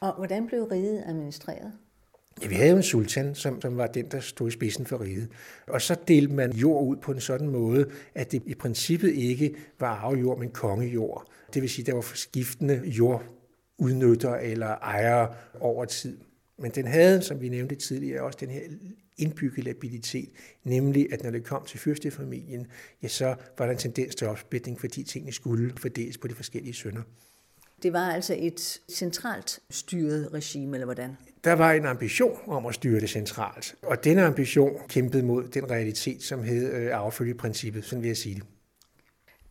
Og 0.01 0.13
hvordan 0.15 0.47
blev 0.47 0.63
riget 0.63 1.03
administreret? 1.05 1.71
Ja, 2.41 2.47
vi 2.47 2.55
havde 2.55 2.69
jo 2.69 2.77
en 2.77 2.83
sultan, 2.83 3.35
som, 3.35 3.61
som 3.61 3.77
var 3.77 3.87
den, 3.87 4.05
der 4.11 4.19
stod 4.19 4.47
i 4.47 4.51
spidsen 4.51 4.85
for 4.85 5.01
riget. 5.01 5.29
Og 5.67 5.81
så 5.81 5.95
delte 6.07 6.33
man 6.33 6.51
jord 6.51 6.87
ud 6.87 6.97
på 6.97 7.11
en 7.11 7.19
sådan 7.19 7.47
måde, 7.47 7.89
at 8.15 8.31
det 8.31 8.43
i 8.45 8.55
princippet 8.55 9.13
ikke 9.13 9.55
var 9.79 9.95
arvejord, 9.95 10.39
men 10.39 10.49
kongejord. 10.49 11.27
Det 11.53 11.61
vil 11.61 11.69
sige, 11.69 11.83
at 11.83 11.87
der 11.87 11.93
var 11.93 12.11
skiftende 12.13 12.81
jordudnytter 12.85 14.35
eller 14.35 14.67
ejere 14.67 15.33
over 15.59 15.85
tid. 15.85 16.17
Men 16.57 16.71
den 16.71 16.87
havde, 16.87 17.21
som 17.21 17.41
vi 17.41 17.49
nævnte 17.49 17.75
tidligere, 17.75 18.21
også 18.21 18.37
den 18.41 18.49
her 18.49 18.61
indbygget 19.17 19.65
labilitet, 19.65 20.29
nemlig 20.63 21.13
at 21.13 21.23
når 21.23 21.31
det 21.31 21.43
kom 21.43 21.65
til 21.65 21.79
fyrstefamilien, 21.79 22.67
ja, 23.03 23.07
så 23.07 23.35
var 23.57 23.65
der 23.65 23.71
en 23.71 23.77
tendens 23.77 24.15
til 24.15 24.27
opsplitning, 24.27 24.79
fordi 24.79 25.03
tingene 25.03 25.31
skulle 25.31 25.73
fordeles 25.77 26.17
på 26.17 26.27
de 26.27 26.33
forskellige 26.33 26.73
sønner. 26.73 27.01
Det 27.83 27.93
var 27.93 28.11
altså 28.11 28.35
et 28.37 28.81
centralt 28.91 29.59
styret 29.69 30.33
regime, 30.33 30.75
eller 30.75 30.85
hvordan? 30.85 31.17
Der 31.43 31.53
var 31.53 31.71
en 31.71 31.85
ambition 31.85 32.37
om 32.47 32.65
at 32.65 32.75
styre 32.75 32.99
det 32.99 33.09
centralt, 33.09 33.75
og 33.83 34.03
denne 34.03 34.23
ambition 34.23 34.81
kæmpede 34.87 35.23
mod 35.23 35.47
den 35.47 35.71
realitet, 35.71 36.23
som 36.23 36.43
hed 36.43 36.73
øh, 36.73 36.97
arvefølgeprincippet, 36.97 37.85
sådan 37.85 38.01
vil 38.01 38.07
jeg 38.07 38.17
sige 38.17 38.35
det. 38.35 38.43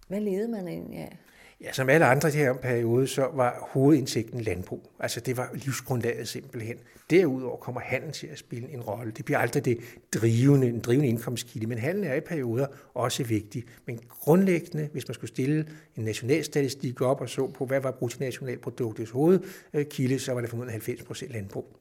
Hvad 0.09 0.21
levede 0.21 0.49
man 0.49 0.69
egentlig 0.69 0.99
af? 0.99 1.19
Ja, 1.61 1.73
som 1.73 1.89
alle 1.89 2.07
andre 2.07 2.29
i 2.29 2.33
her 2.33 2.53
periode, 2.53 3.07
så 3.07 3.29
var 3.35 3.69
hovedindsigten 3.73 4.41
landbrug. 4.41 4.93
Altså 5.01 5.21
det 5.21 5.37
var 5.37 5.51
livsgrundlaget 5.55 6.29
simpelthen. 6.29 6.77
Derudover 7.11 7.57
kommer 7.57 7.81
handel 7.81 8.13
til 8.13 8.27
at 8.27 8.39
spille 8.39 8.69
en 8.69 8.81
rolle. 8.81 9.13
Det 9.13 9.25
bliver 9.25 9.39
aldrig 9.39 9.65
det 9.65 9.79
drivende, 10.15 10.67
en 10.67 10.81
drivende 10.81 11.09
indkomstkilde, 11.09 11.67
men 11.67 11.79
handel 11.79 12.05
er 12.05 12.15
i 12.15 12.21
perioder 12.21 12.67
også 12.95 13.25
vigtig. 13.25 13.65
Men 13.87 14.01
grundlæggende, 14.09 14.89
hvis 14.93 15.09
man 15.09 15.15
skulle 15.15 15.29
stille 15.29 15.67
en 15.97 16.05
nationalstatistik 16.05 17.01
op 17.01 17.21
og 17.21 17.29
så 17.29 17.47
på, 17.47 17.67
hvad 17.67 17.81
var 17.81 17.91
bruttonationalproduktets 17.91 19.11
hovedkilde, 19.11 20.19
så 20.19 20.33
var 20.33 20.41
det 20.41 20.51
formodentlig 20.51 20.73
90 20.73 21.03
procent 21.03 21.33
landbrug. 21.33 21.77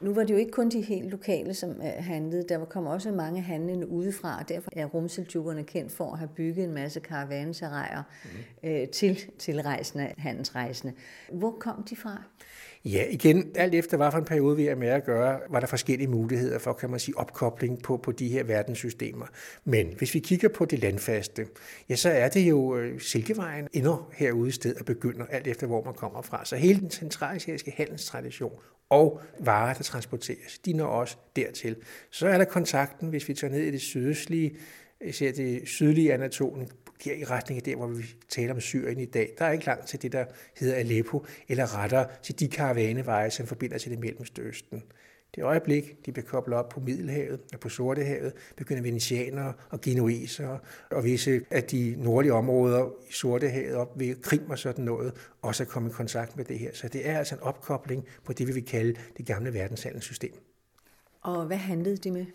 Nu 0.00 0.14
var 0.14 0.24
det 0.24 0.30
jo 0.30 0.38
ikke 0.38 0.50
kun 0.50 0.68
de 0.68 0.80
helt 0.80 1.10
lokale, 1.10 1.54
som 1.54 1.70
øh, 1.70 2.04
handlede. 2.04 2.44
Der 2.48 2.64
kom 2.64 2.86
også 2.86 3.12
mange 3.12 3.40
handlende 3.40 3.88
udefra, 3.88 4.38
og 4.40 4.48
derfor 4.48 4.70
er 4.72 4.86
rumseltjukkerne 4.86 5.64
kendt 5.64 5.92
for 5.92 6.12
at 6.12 6.18
have 6.18 6.28
bygget 6.28 6.64
en 6.64 6.74
masse 6.74 7.00
karavanserier 7.00 8.02
mm. 8.24 8.68
øh, 8.70 8.88
til 8.88 9.18
tilrejsende 9.38 10.12
handelsrejsende. 10.18 10.94
Hvor 11.32 11.50
kom 11.50 11.82
de 11.82 11.96
fra? 11.96 12.22
Ja, 12.84 13.04
igen, 13.10 13.50
alt 13.54 13.74
efter 13.74 13.96
hvad 13.96 14.10
for 14.10 14.18
en 14.18 14.24
periode 14.24 14.56
vi 14.56 14.66
er 14.66 14.74
med 14.74 14.88
at 14.88 15.04
gøre, 15.04 15.40
var 15.50 15.60
der 15.60 15.66
forskellige 15.66 16.08
muligheder 16.08 16.58
for, 16.58 16.72
kan 16.72 16.90
man 16.90 17.00
sige, 17.00 17.18
opkobling 17.18 17.82
på, 17.82 17.96
på 17.96 18.12
de 18.12 18.28
her 18.28 18.44
verdenssystemer. 18.44 19.26
Men 19.64 19.94
hvis 19.98 20.14
vi 20.14 20.18
kigger 20.18 20.48
på 20.48 20.64
det 20.64 20.78
landfaste, 20.78 21.46
ja, 21.88 21.96
så 21.96 22.10
er 22.10 22.28
det 22.28 22.48
jo 22.48 22.76
øh, 22.76 23.00
Silkevejen 23.00 23.68
endnu 23.72 23.98
herude 24.12 24.48
i 24.48 24.52
stedet 24.52 24.78
og 24.78 24.86
begynder 24.86 25.26
alt 25.26 25.46
efter, 25.46 25.66
hvor 25.66 25.84
man 25.84 25.94
kommer 25.94 26.22
fra. 26.22 26.44
Så 26.44 26.56
hele 26.56 26.80
den 26.80 26.90
centralasiatiske 26.90 27.74
handelstradition 27.76 28.52
og 28.90 29.20
varer, 29.40 29.74
der 29.74 29.82
transporteres, 29.82 30.58
de 30.58 30.72
når 30.72 30.86
også 30.86 31.16
dertil. 31.36 31.76
Så 32.10 32.28
er 32.28 32.38
der 32.38 32.44
kontakten, 32.44 33.08
hvis 33.08 33.28
vi 33.28 33.34
tager 33.34 33.52
ned 33.52 33.62
i 33.62 33.70
det 33.70 33.80
sydøstlige, 33.80 34.56
især 35.00 35.32
det 35.32 35.68
sydlige 35.68 36.14
Anatolien, 36.14 36.68
her 37.04 37.14
i 37.14 37.24
retning 37.24 37.56
af 37.56 37.62
der, 37.62 37.76
hvor 37.76 37.86
vi 37.86 38.04
taler 38.28 38.54
om 38.54 38.60
Syrien 38.60 39.00
i 39.00 39.04
dag. 39.04 39.34
Der 39.38 39.44
er 39.44 39.52
ikke 39.52 39.66
langt 39.66 39.88
til 39.88 40.02
det, 40.02 40.12
der 40.12 40.24
hedder 40.58 40.74
Aleppo, 40.74 41.26
eller 41.48 41.78
rettere 41.78 42.06
til 42.22 42.40
de 42.40 42.48
karavaneveje, 42.48 43.30
som 43.30 43.46
forbinder 43.46 43.78
til 43.78 43.90
det 43.90 43.98
mellemste 43.98 44.42
østen. 44.42 44.82
Det 45.34 45.44
øjeblik, 45.44 46.06
de 46.06 46.12
bliver 46.12 46.26
koblet 46.26 46.58
op 46.58 46.68
på 46.68 46.80
Middelhavet 46.80 47.40
og 47.52 47.60
på 47.60 47.68
Sortehavet, 47.68 48.32
begynder 48.56 48.82
venetianere 48.82 49.52
og 49.70 49.80
genuesere 49.80 50.58
og 50.90 51.04
visse 51.04 51.40
af 51.50 51.64
de 51.64 51.94
nordlige 51.98 52.32
områder 52.32 52.90
i 53.08 53.12
Sortehavet 53.12 53.74
op 53.74 53.98
ved 53.98 54.22
Krim 54.22 54.50
og 54.50 54.58
sådan 54.58 54.84
noget, 54.84 55.12
også 55.42 55.62
at 55.62 55.68
komme 55.68 55.88
i 55.88 55.92
kontakt 55.92 56.36
med 56.36 56.44
det 56.44 56.58
her. 56.58 56.70
Så 56.74 56.88
det 56.88 57.08
er 57.08 57.18
altså 57.18 57.34
en 57.34 57.40
opkobling 57.40 58.06
på 58.24 58.32
det, 58.32 58.48
vi 58.48 58.52
vil 58.52 58.64
kalde 58.64 58.94
det 59.16 59.26
gamle 59.26 59.54
verdenshandelssystem. 59.54 60.32
Og 61.20 61.46
hvad 61.46 61.56
handlede 61.56 61.96
det 61.96 62.12
med? 62.12 62.26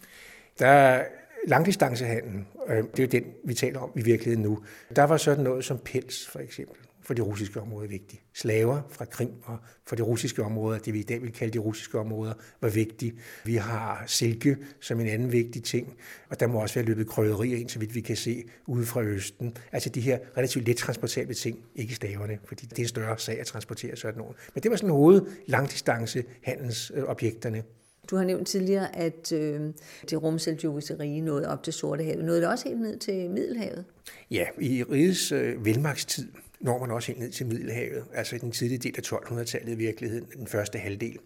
Der 0.59 1.03
langdistancehandlen, 1.47 2.47
øh, 2.67 2.77
det 2.77 2.99
er 2.99 3.03
jo 3.03 3.07
den, 3.07 3.23
vi 3.43 3.53
taler 3.53 3.79
om 3.79 3.91
i 3.95 4.01
virkeligheden 4.01 4.43
nu, 4.43 4.59
der 4.95 5.03
var 5.03 5.17
sådan 5.17 5.43
noget 5.43 5.65
som 5.65 5.77
pels 5.77 6.27
for 6.27 6.39
eksempel 6.39 6.77
for 7.05 7.13
det 7.13 7.25
russiske 7.25 7.61
område 7.61 7.89
vigtigt. 7.89 8.21
Slaver 8.33 8.81
fra 8.89 9.05
Krim 9.05 9.31
og 9.43 9.57
for 9.87 9.95
det 9.95 10.05
russiske 10.07 10.43
område, 10.43 10.79
det 10.85 10.93
vi 10.93 10.99
i 10.99 11.03
dag 11.03 11.21
vil 11.21 11.31
kalde 11.31 11.53
de 11.53 11.59
russiske 11.59 11.99
områder, 11.99 12.33
var 12.61 12.69
vigtigt. 12.69 13.15
Vi 13.43 13.55
har 13.55 14.03
silke 14.07 14.57
som 14.81 14.99
en 14.99 15.07
anden 15.07 15.31
vigtig 15.31 15.63
ting, 15.63 15.93
og 16.29 16.39
der 16.39 16.47
må 16.47 16.61
også 16.61 16.75
være 16.75 16.85
løbet 16.85 17.07
krydderier 17.07 17.57
ind, 17.57 17.69
så 17.69 17.79
vidt 17.79 17.95
vi 17.95 18.01
kan 18.01 18.15
se, 18.15 18.43
ude 18.67 18.85
fra 18.85 19.01
Østen. 19.01 19.57
Altså 19.71 19.89
de 19.89 20.01
her 20.01 20.19
relativt 20.37 20.67
let 20.67 20.77
transportable 20.77 21.33
ting, 21.33 21.59
ikke 21.75 21.95
staverne, 21.95 22.39
fordi 22.45 22.65
det 22.65 22.79
er 22.79 22.83
en 22.83 22.87
større 22.87 23.19
sag 23.19 23.39
at 23.39 23.45
transportere 23.45 23.95
sådan 23.95 24.17
nogen. 24.17 24.35
Men 24.53 24.63
det 24.63 24.71
var 24.71 24.77
sådan 24.77 24.89
hoved 24.89 25.21
langdistance 25.47 26.23
handelsobjekterne. 26.43 27.63
Du 28.09 28.15
har 28.15 28.23
nævnt 28.23 28.47
tidligere, 28.47 28.95
at 28.95 29.31
øh, 29.31 29.61
det 30.09 30.23
rumseljukiske 30.23 30.99
rige 30.99 31.21
nåede 31.21 31.47
op 31.47 31.63
til 31.63 31.73
Sortehavet. 31.73 32.25
Nåede 32.25 32.41
det 32.41 32.49
også 32.49 32.69
helt 32.69 32.81
ned 32.81 32.97
til 32.97 33.29
Middelhavet? 33.29 33.85
Ja, 34.31 34.45
i 34.59 34.83
rigets 34.83 35.31
øh, 35.31 35.65
velmagtstid 35.65 36.27
når 36.59 36.79
man 36.79 36.91
også 36.91 37.07
helt 37.07 37.19
ned 37.19 37.31
til 37.31 37.45
Middelhavet, 37.45 38.03
altså 38.13 38.35
i 38.35 38.39
den 38.39 38.51
tidlige 38.51 38.79
del 38.79 38.93
af 38.97 39.13
1200-tallet 39.13 39.71
i 39.71 39.75
virkeligheden, 39.75 40.27
den 40.37 40.47
første 40.47 40.79
halvdel. 40.79 41.17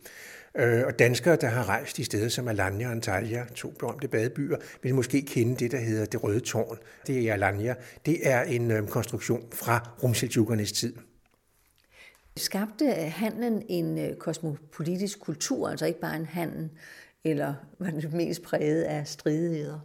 Øh, 0.56 0.86
og 0.86 1.00
danskere, 1.00 1.36
der 1.36 1.48
har 1.48 1.70
rejst 1.70 2.00
i 2.00 2.04
steder 2.04 2.30
som 2.30 2.48
Alanya 2.48 2.86
og 2.86 2.92
Antalya, 2.92 3.46
to 3.56 3.74
berømte 3.80 4.08
badebyer, 4.08 4.58
vil 4.84 4.96
måske 4.96 5.22
kende 5.22 5.56
det, 5.56 5.72
der 5.72 5.78
hedder 5.78 6.06
det 6.06 6.24
røde 6.24 6.40
tårn. 6.40 6.78
Det 7.08 7.30
er 7.30 7.34
Alanya. 7.34 7.76
Det 8.06 8.28
er 8.28 8.42
en 8.42 8.72
øh, 8.72 8.88
konstruktion 8.88 9.44
fra 9.54 9.90
rumseljukernes 10.04 10.72
tid. 10.72 10.94
Skabte 12.40 12.86
handlen 12.94 13.64
en 13.70 13.98
øh, 13.98 14.16
kosmopolitisk 14.16 15.20
kultur, 15.20 15.70
altså 15.70 15.86
ikke 15.86 16.00
bare 16.00 16.16
en 16.16 16.26
handel, 16.26 16.70
eller 17.24 17.54
var 17.80 17.90
det 17.90 18.14
mest 18.14 18.42
præget 18.42 18.84
af 18.84 19.08
stridigheder? 19.08 19.80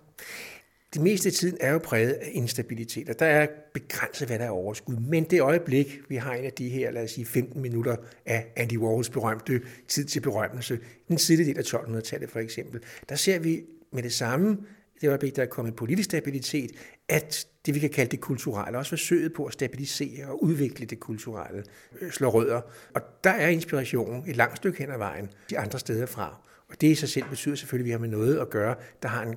Det 0.95 1.03
meste 1.03 1.29
af 1.29 1.33
tiden 1.33 1.57
er 1.61 1.73
jo 1.73 1.79
præget 1.79 2.13
af 2.13 2.31
instabilitet, 2.33 3.09
og 3.09 3.19
der 3.19 3.27
er 3.27 3.47
begrænset, 3.75 4.29
hvad 4.29 4.39
der 4.39 4.45
er 4.45 4.51
overskud. 4.51 4.97
Men 4.97 5.25
det 5.25 5.41
øjeblik, 5.41 5.99
vi 6.09 6.17
har 6.17 6.35
en 6.35 6.45
af 6.45 6.53
de 6.53 6.69
her, 6.69 6.91
lad 6.91 7.05
os 7.05 7.11
sige, 7.11 7.27
15 7.27 7.63
minutter 7.63 7.97
af 8.27 8.47
Andy 8.57 8.79
Warhols 8.79 9.11
berømte 9.11 9.61
tid 9.89 10.05
til 10.05 10.21
berømmelse, 10.21 10.79
den 11.09 11.19
sidste 11.19 11.45
del 11.45 11.59
af 11.59 11.63
1200-tallet 11.63 12.31
for 12.31 12.39
eksempel, 12.39 12.81
der 13.09 13.15
ser 13.15 13.39
vi 13.39 13.63
med 13.93 14.03
det 14.03 14.13
samme, 14.13 14.59
det 15.01 15.09
øjeblik, 15.09 15.37
der 15.37 15.43
er 15.43 15.47
kommet 15.47 15.77
politisk 15.77 16.05
stabilitet, 16.05 16.71
at 17.09 17.47
det, 17.67 17.75
vi 17.75 17.81
kan 17.81 17.91
kalde 17.91 18.11
det 18.11 18.21
kulturelle, 18.21 18.79
også 18.79 18.89
forsøget 18.89 19.33
på 19.33 19.45
at 19.45 19.53
stabilisere 19.53 20.27
og 20.27 20.45
udvikle 20.45 20.87
det 20.87 21.01
kulturelle, 21.01 21.65
øh, 22.01 22.11
slår 22.11 22.31
rødder. 22.31 22.61
Og 22.95 23.03
der 23.25 23.31
er 23.31 23.49
inspirationen 23.49 24.25
et 24.27 24.37
langt 24.37 24.57
stykke 24.57 24.79
hen 24.79 24.91
ad 24.91 24.99
vejen 24.99 25.29
de 25.51 25.59
andre 25.59 25.79
steder 25.79 26.07
fra. 26.07 26.41
Og 26.69 26.81
det 26.81 26.87
i 26.87 26.95
sig 26.95 27.09
selv 27.09 27.25
betyder 27.31 27.55
selvfølgelig, 27.55 27.85
at 27.85 27.87
vi 27.87 27.91
har 27.91 27.99
med 27.99 28.19
noget 28.19 28.39
at 28.39 28.51
gøre, 28.51 28.75
der 29.03 29.09
har 29.09 29.23
en 29.23 29.35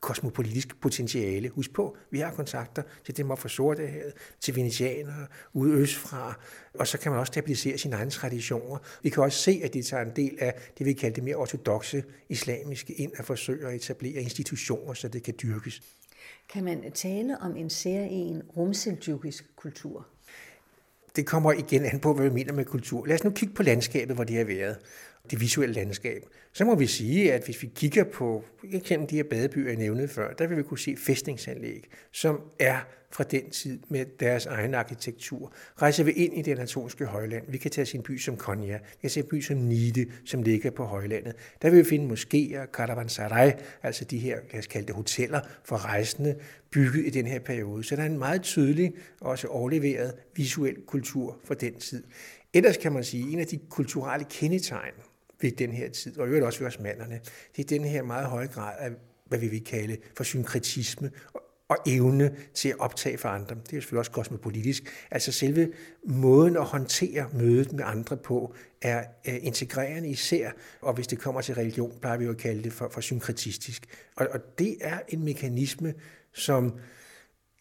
kosmopolitisk 0.00 0.80
potentiale. 0.80 1.48
Husk 1.48 1.72
på, 1.72 1.96
vi 2.10 2.18
har 2.18 2.30
kontakter 2.32 2.82
til 3.04 3.16
dem 3.16 3.36
fra 3.36 3.48
Sortehavet, 3.48 4.12
til 4.40 4.56
venetianere, 4.56 5.26
ude 5.52 5.72
østfra, 5.72 6.40
og 6.74 6.86
så 6.86 6.98
kan 6.98 7.12
man 7.12 7.20
også 7.20 7.30
stabilisere 7.30 7.78
sine 7.78 7.96
egne 7.96 8.10
traditioner. 8.10 8.78
Vi 9.02 9.10
kan 9.10 9.22
også 9.22 9.38
se, 9.38 9.60
at 9.64 9.74
de 9.74 9.82
tager 9.82 10.02
en 10.02 10.16
del 10.16 10.36
af 10.38 10.54
det, 10.78 10.86
vi 10.86 10.92
kalder 10.92 11.14
det 11.14 11.24
mere 11.24 11.36
ortodoxe 11.36 12.04
islamiske 12.28 12.92
ind 12.92 13.12
at 13.16 13.24
forsøge 13.24 13.66
at 13.66 13.74
etablere 13.74 14.22
institutioner, 14.22 14.94
så 14.94 15.08
det 15.08 15.22
kan 15.22 15.34
dyrkes. 15.42 15.82
Kan 16.52 16.64
man 16.64 16.92
tale 16.92 17.38
om 17.38 17.56
en 17.56 17.70
særlig 17.70 18.42
rumseljukisk 18.56 19.56
kultur? 19.56 20.06
Det 21.16 21.26
kommer 21.26 21.52
igen 21.52 21.84
an 21.84 22.00
på, 22.00 22.14
hvad 22.14 22.28
vi 22.28 22.34
mener 22.34 22.52
med 22.52 22.64
kultur. 22.64 23.06
Lad 23.06 23.14
os 23.14 23.24
nu 23.24 23.30
kigge 23.30 23.54
på 23.54 23.62
landskabet, 23.62 24.16
hvor 24.16 24.24
det 24.24 24.36
har 24.36 24.44
været 24.44 24.76
det 25.30 25.40
visuelle 25.40 25.74
landskab, 25.74 26.22
så 26.52 26.64
må 26.64 26.74
vi 26.74 26.86
sige, 26.86 27.32
at 27.32 27.44
hvis 27.44 27.62
vi 27.62 27.70
kigger 27.74 28.04
på 28.04 28.44
eksempel 28.72 29.10
de 29.10 29.16
her 29.16 29.24
badebyer, 29.24 29.68
jeg 29.68 29.76
nævnte 29.76 30.08
før, 30.08 30.32
der 30.32 30.46
vil 30.46 30.56
vi 30.56 30.62
kunne 30.62 30.78
se 30.78 30.96
fæstningsanlæg, 30.96 31.84
som 32.12 32.40
er 32.58 32.78
fra 33.10 33.24
den 33.24 33.50
tid 33.50 33.78
med 33.88 34.06
deres 34.20 34.46
egen 34.46 34.74
arkitektur. 34.74 35.52
Rejser 35.82 36.04
vi 36.04 36.12
ind 36.12 36.38
i 36.38 36.42
det 36.42 36.52
anatolske 36.52 37.04
højland, 37.04 37.44
vi 37.48 37.58
kan 37.58 37.70
tage 37.70 37.86
sin 37.86 38.02
by 38.02 38.18
som 38.18 38.36
Konya, 38.36 38.78
vi 38.78 38.98
kan 39.00 39.10
se 39.10 39.20
en 39.20 39.26
by 39.26 39.40
som 39.40 39.56
Nide, 39.56 40.06
som 40.24 40.42
ligger 40.42 40.70
på 40.70 40.84
højlandet. 40.84 41.34
Der 41.62 41.70
vil 41.70 41.78
vi 41.78 41.84
finde 41.84 42.14
moskéer, 42.14 42.70
karavansarai, 42.72 43.52
altså 43.82 44.04
de 44.04 44.18
her, 44.18 44.38
lad 44.52 44.58
os 44.58 44.66
kalde 44.66 44.86
det 44.86 44.94
hoteller 44.94 45.40
for 45.64 45.76
rejsende, 45.76 46.36
bygget 46.70 47.06
i 47.06 47.10
den 47.10 47.26
her 47.26 47.38
periode. 47.38 47.84
Så 47.84 47.96
der 47.96 48.02
er 48.02 48.06
en 48.06 48.18
meget 48.18 48.42
tydelig, 48.42 48.92
også 49.20 49.48
overleveret 49.48 50.14
visuel 50.36 50.76
kultur 50.86 51.38
fra 51.44 51.54
den 51.54 51.74
tid. 51.74 52.04
Ellers 52.54 52.76
kan 52.76 52.92
man 52.92 53.04
sige, 53.04 53.22
at 53.26 53.32
en 53.32 53.38
af 53.38 53.46
de 53.46 53.58
kulturelle 53.70 54.26
kendetegn 54.30 54.94
ved 55.40 55.52
den 55.52 55.72
her 55.72 55.90
tid, 55.90 56.18
og 56.18 56.26
i 56.26 56.28
øvrigt 56.28 56.46
også 56.46 56.58
ved 56.58 56.66
osmanderne, 56.66 57.20
det 57.56 57.64
er 57.64 57.68
den 57.78 57.84
her 57.84 58.02
meget 58.02 58.26
høje 58.26 58.46
grad 58.46 58.74
af, 58.78 58.90
hvad 59.26 59.38
vi 59.38 59.48
vil 59.48 59.64
kalde 59.64 59.96
for 60.16 60.24
synkretisme 60.24 61.10
og 61.68 61.76
evne 61.86 62.36
til 62.54 62.68
at 62.68 62.78
optage 62.78 63.18
for 63.18 63.28
andre. 63.28 63.54
Det 63.54 63.62
er 63.62 63.80
selvfølgelig 63.80 63.98
også 63.98 64.10
kosmopolitisk. 64.10 65.06
Altså 65.10 65.32
selve 65.32 65.72
måden 66.04 66.56
at 66.56 66.64
håndtere 66.64 67.28
mødet 67.32 67.72
med 67.72 67.84
andre 67.86 68.16
på 68.16 68.54
er 68.82 69.04
integrerende 69.26 70.08
især, 70.08 70.50
og 70.80 70.94
hvis 70.94 71.06
det 71.06 71.18
kommer 71.18 71.40
til 71.40 71.54
religion, 71.54 71.98
plejer 72.00 72.18
vi 72.18 72.24
jo 72.24 72.30
at 72.30 72.36
kalde 72.36 72.62
det 72.62 72.72
for, 72.72 72.88
for 72.88 73.00
synkretistisk. 73.00 73.86
Og, 74.16 74.26
og 74.30 74.58
det 74.58 74.76
er 74.80 74.98
en 75.08 75.24
mekanisme, 75.24 75.94
som 76.32 76.78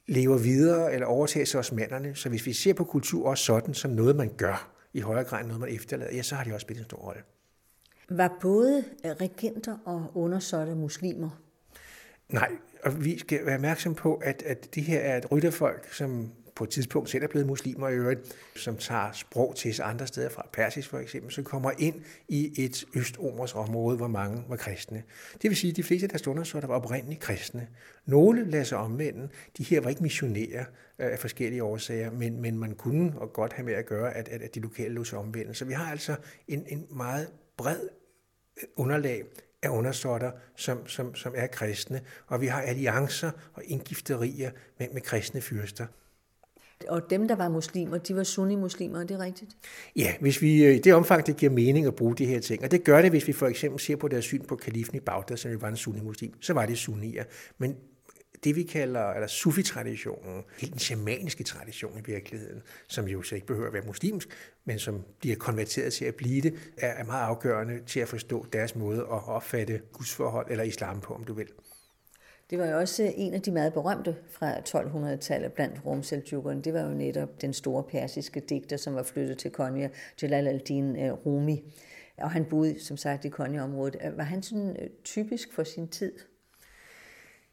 lever 0.07 0.37
videre 0.37 0.93
eller 0.93 1.07
overtager 1.07 1.45
sig 1.45 1.59
osmanderne. 1.59 2.15
Så 2.15 2.29
hvis 2.29 2.45
vi 2.45 2.53
ser 2.53 2.73
på 2.73 2.83
kultur 2.83 3.29
også 3.29 3.43
sådan 3.43 3.73
som 3.73 3.91
noget, 3.91 4.15
man 4.15 4.31
gør, 4.37 4.71
i 4.93 4.99
højere 4.99 5.23
grad 5.23 5.39
end 5.39 5.47
noget, 5.47 5.61
man 5.61 5.75
efterlader, 5.75 6.15
ja, 6.15 6.21
så 6.21 6.35
har 6.35 6.43
det 6.43 6.53
også 6.53 6.65
spillet 6.65 6.81
en 6.81 6.85
stor 6.85 6.97
rolle. 6.97 7.21
Var 8.09 8.37
både 8.41 8.83
øh, 9.05 9.11
regenter 9.11 9.77
og 9.85 10.11
undersåtte 10.13 10.75
muslimer? 10.75 11.41
Nej, 12.29 12.51
og 12.83 13.05
vi 13.05 13.17
skal 13.17 13.45
være 13.45 13.55
opmærksom 13.55 13.95
på, 13.95 14.15
at, 14.15 14.43
at 14.45 14.75
det 14.75 14.83
her 14.83 14.99
er 14.99 15.17
et 15.17 15.31
rytterfolk, 15.31 15.93
som 15.93 16.31
på 16.55 16.63
et 16.63 16.69
tidspunkt 16.69 17.09
selv 17.09 17.23
er 17.23 17.27
blevet 17.27 17.47
muslimer 17.47 17.89
i 17.89 17.93
øvrigt, 17.93 18.35
som 18.55 18.77
tager 18.77 19.11
sprog 19.11 19.55
til 19.55 19.73
sig 19.73 19.85
andre 19.85 20.07
steder 20.07 20.29
fra, 20.29 20.47
persisk 20.53 20.89
for 20.89 20.99
eksempel, 20.99 21.31
så 21.31 21.43
kommer 21.43 21.71
ind 21.79 21.95
i 22.27 22.65
et 22.65 22.85
østomers 22.95 23.55
område, 23.55 23.97
hvor 23.97 24.07
mange 24.07 24.43
var 24.49 24.55
kristne. 24.55 25.03
Det 25.41 25.49
vil 25.49 25.57
sige, 25.57 25.71
at 25.71 25.77
de 25.77 25.83
fleste 25.83 26.05
af 26.05 26.09
deres 26.09 26.27
undersåtter 26.27 26.67
var 26.67 26.75
oprindeligt 26.75 27.21
kristne. 27.21 27.67
Nogle 28.05 28.49
lader 28.49 28.63
sig 28.63 28.77
omvende. 28.77 29.29
De 29.57 29.63
her 29.63 29.81
var 29.81 29.89
ikke 29.89 30.03
missionærer 30.03 30.65
af 30.97 31.19
forskellige 31.19 31.63
årsager, 31.63 32.11
men, 32.11 32.41
men 32.41 32.57
man 32.57 32.75
kunne 32.75 33.13
og 33.17 33.33
godt 33.33 33.53
have 33.53 33.65
med 33.65 33.73
at 33.73 33.85
gøre, 33.85 34.13
at, 34.13 34.29
at, 34.29 34.41
at 34.41 34.55
de 34.55 34.59
lokale 34.59 34.93
lå 34.93 35.03
sig 35.03 35.19
omvende. 35.19 35.53
Så 35.53 35.65
vi 35.65 35.73
har 35.73 35.91
altså 35.91 36.15
en, 36.47 36.65
en 36.67 36.87
meget 36.91 37.27
bred 37.57 37.89
underlag 38.75 39.23
af 39.63 39.69
undersåtter, 39.69 40.31
som, 40.55 40.87
som, 40.87 41.15
som 41.15 41.33
er 41.35 41.47
kristne, 41.47 42.01
og 42.27 42.41
vi 42.41 42.47
har 42.47 42.61
alliancer 42.61 43.31
og 43.53 43.63
indgifterier 43.65 44.51
med, 44.79 44.87
med 44.93 45.01
kristne 45.01 45.41
fyrster. 45.41 45.85
Og 46.87 47.09
dem, 47.09 47.27
der 47.27 47.35
var 47.35 47.49
muslimer, 47.49 47.97
de 47.97 48.15
var 48.15 48.23
sunni-muslimer, 48.23 48.99
er 48.99 49.03
det 49.03 49.19
rigtigt? 49.19 49.51
Ja, 49.95 50.13
hvis 50.21 50.41
vi, 50.41 50.65
øh, 50.65 50.75
i 50.75 50.79
det 50.79 50.93
omfang, 50.93 51.27
det 51.27 51.37
giver 51.37 51.51
mening 51.51 51.85
at 51.85 51.95
bruge 51.95 52.15
de 52.15 52.25
her 52.25 52.39
ting, 52.39 52.63
og 52.63 52.71
det 52.71 52.83
gør 52.83 53.01
det, 53.01 53.11
hvis 53.11 53.27
vi 53.27 53.33
for 53.33 53.47
eksempel 53.47 53.79
ser 53.79 53.95
på 53.95 54.07
deres 54.07 54.25
syn 54.25 54.45
på 54.45 54.55
kalifen 54.55 54.95
i 54.95 54.99
Bagdad, 54.99 55.37
som 55.37 55.51
jo 55.51 55.57
var 55.61 55.67
en 55.67 55.77
sunni-muslim, 55.77 56.41
så 56.41 56.53
var 56.53 56.65
det 56.65 56.77
sunnier. 56.77 57.23
Men 57.57 57.77
det 58.45 58.55
vi 58.55 58.63
kalder 58.63 59.09
eller 59.09 59.27
sufi-traditionen, 59.27 60.43
helt 60.59 60.71
den 60.71 60.79
shamaniske 60.79 61.43
tradition 61.43 61.99
i 61.99 62.11
virkeligheden, 62.11 62.61
som 62.87 63.07
jo 63.07 63.21
så 63.21 63.35
ikke 63.35 63.47
behøver 63.47 63.67
at 63.67 63.73
være 63.73 63.85
muslimsk, 63.85 64.29
men 64.65 64.79
som 64.79 65.03
bliver 65.19 65.35
konverteret 65.35 65.93
til 65.93 66.05
at 66.05 66.15
blive 66.15 66.41
det, 66.41 66.53
er 66.77 67.03
meget 67.03 67.25
afgørende 67.25 67.81
til 67.87 67.99
at 67.99 68.07
forstå 68.07 68.45
deres 68.53 68.75
måde 68.75 68.99
at 68.99 69.27
opfatte 69.27 69.81
gudsforhold 69.93 70.51
eller 70.51 70.63
islam 70.63 71.01
på, 71.01 71.13
om 71.13 71.23
du 71.23 71.33
vil. 71.33 71.47
Det 72.49 72.59
var 72.59 72.65
jo 72.65 72.77
også 72.77 73.03
øh, 73.03 73.09
en 73.15 73.33
af 73.33 73.41
de 73.41 73.51
meget 73.51 73.73
berømte 73.73 74.15
fra 74.31 74.57
1200-tallet 74.57 75.53
blandt 75.53 75.85
rumseltjukkerne. 75.85 76.61
Det 76.61 76.73
var 76.73 76.81
jo 76.81 76.93
netop 76.93 77.41
den 77.41 77.53
store 77.53 77.83
persiske 77.83 78.39
digter, 78.39 78.77
som 78.77 78.95
var 78.95 79.03
flyttet 79.03 79.37
til 79.37 79.51
Konya, 79.51 79.89
Jalal 80.21 80.47
al-Din 80.47 80.95
øh, 80.95 81.11
Rumi. 81.11 81.73
Og 82.17 82.31
han 82.31 82.45
boede, 82.45 82.79
som 82.79 82.97
sagt, 82.97 83.25
i 83.25 83.29
Konya-området. 83.29 83.95
Var 84.15 84.23
han 84.23 84.43
sådan 84.43 84.75
øh, 84.81 84.89
typisk 85.03 85.53
for 85.53 85.63
sin 85.63 85.87
tid? 85.87 86.11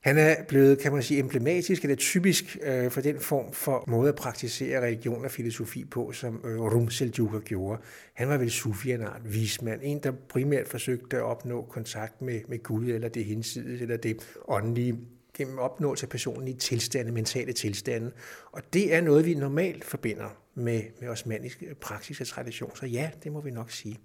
Han 0.03 0.19
er 0.19 0.43
blevet, 0.49 0.79
kan 0.79 0.93
man 0.93 1.03
sige, 1.03 1.21
emblematisk 1.21 1.83
eller 1.83 1.97
typisk 1.97 2.59
øh, 2.63 2.91
for 2.91 3.01
den 3.01 3.21
form 3.21 3.53
for 3.53 3.85
måde 3.87 4.09
at 4.09 4.15
praktisere 4.15 4.81
religion 4.81 5.25
og 5.25 5.31
filosofi 5.31 5.85
på, 5.85 6.13
som 6.13 6.41
øh, 6.45 6.61
Rum 6.61 6.91
Seljuka 6.91 7.39
gjorde. 7.39 7.83
Han 8.15 8.29
var 8.29 8.39
vel 8.39 8.51
sufianart, 8.51 9.21
en 9.25 9.33
vismand, 9.33 9.81
en 9.83 9.99
der 9.99 10.13
primært 10.29 10.69
forsøgte 10.69 11.17
at 11.17 11.23
opnå 11.23 11.63
kontakt 11.63 12.23
med, 12.23 12.41
med 12.49 12.63
Gud 12.63 12.87
eller 12.87 13.09
det 13.09 13.25
hinsides 13.25 13.83
eller 13.83 13.97
det 13.97 14.17
åndelige 14.49 14.99
gennem 15.35 15.59
opnåelse 15.59 16.05
af 16.05 16.11
personlige 16.11 16.57
tilstande, 16.57 17.13
mentale 17.13 17.53
tilstande. 17.53 18.13
Og 18.53 18.63
det 18.73 18.95
er 18.95 19.01
noget, 19.01 19.27
vi 19.27 19.35
normalt 19.35 19.85
forbinder 19.85 20.37
med, 20.55 20.83
med 21.01 21.09
osmanisk 21.09 21.65
praksis 21.81 22.21
og 22.21 22.27
tradition. 22.27 22.77
Så 22.77 22.87
ja, 22.87 23.11
det 23.25 23.33
må 23.33 23.41
vi 23.41 23.51
nok 23.51 23.71
sige. 23.71 23.99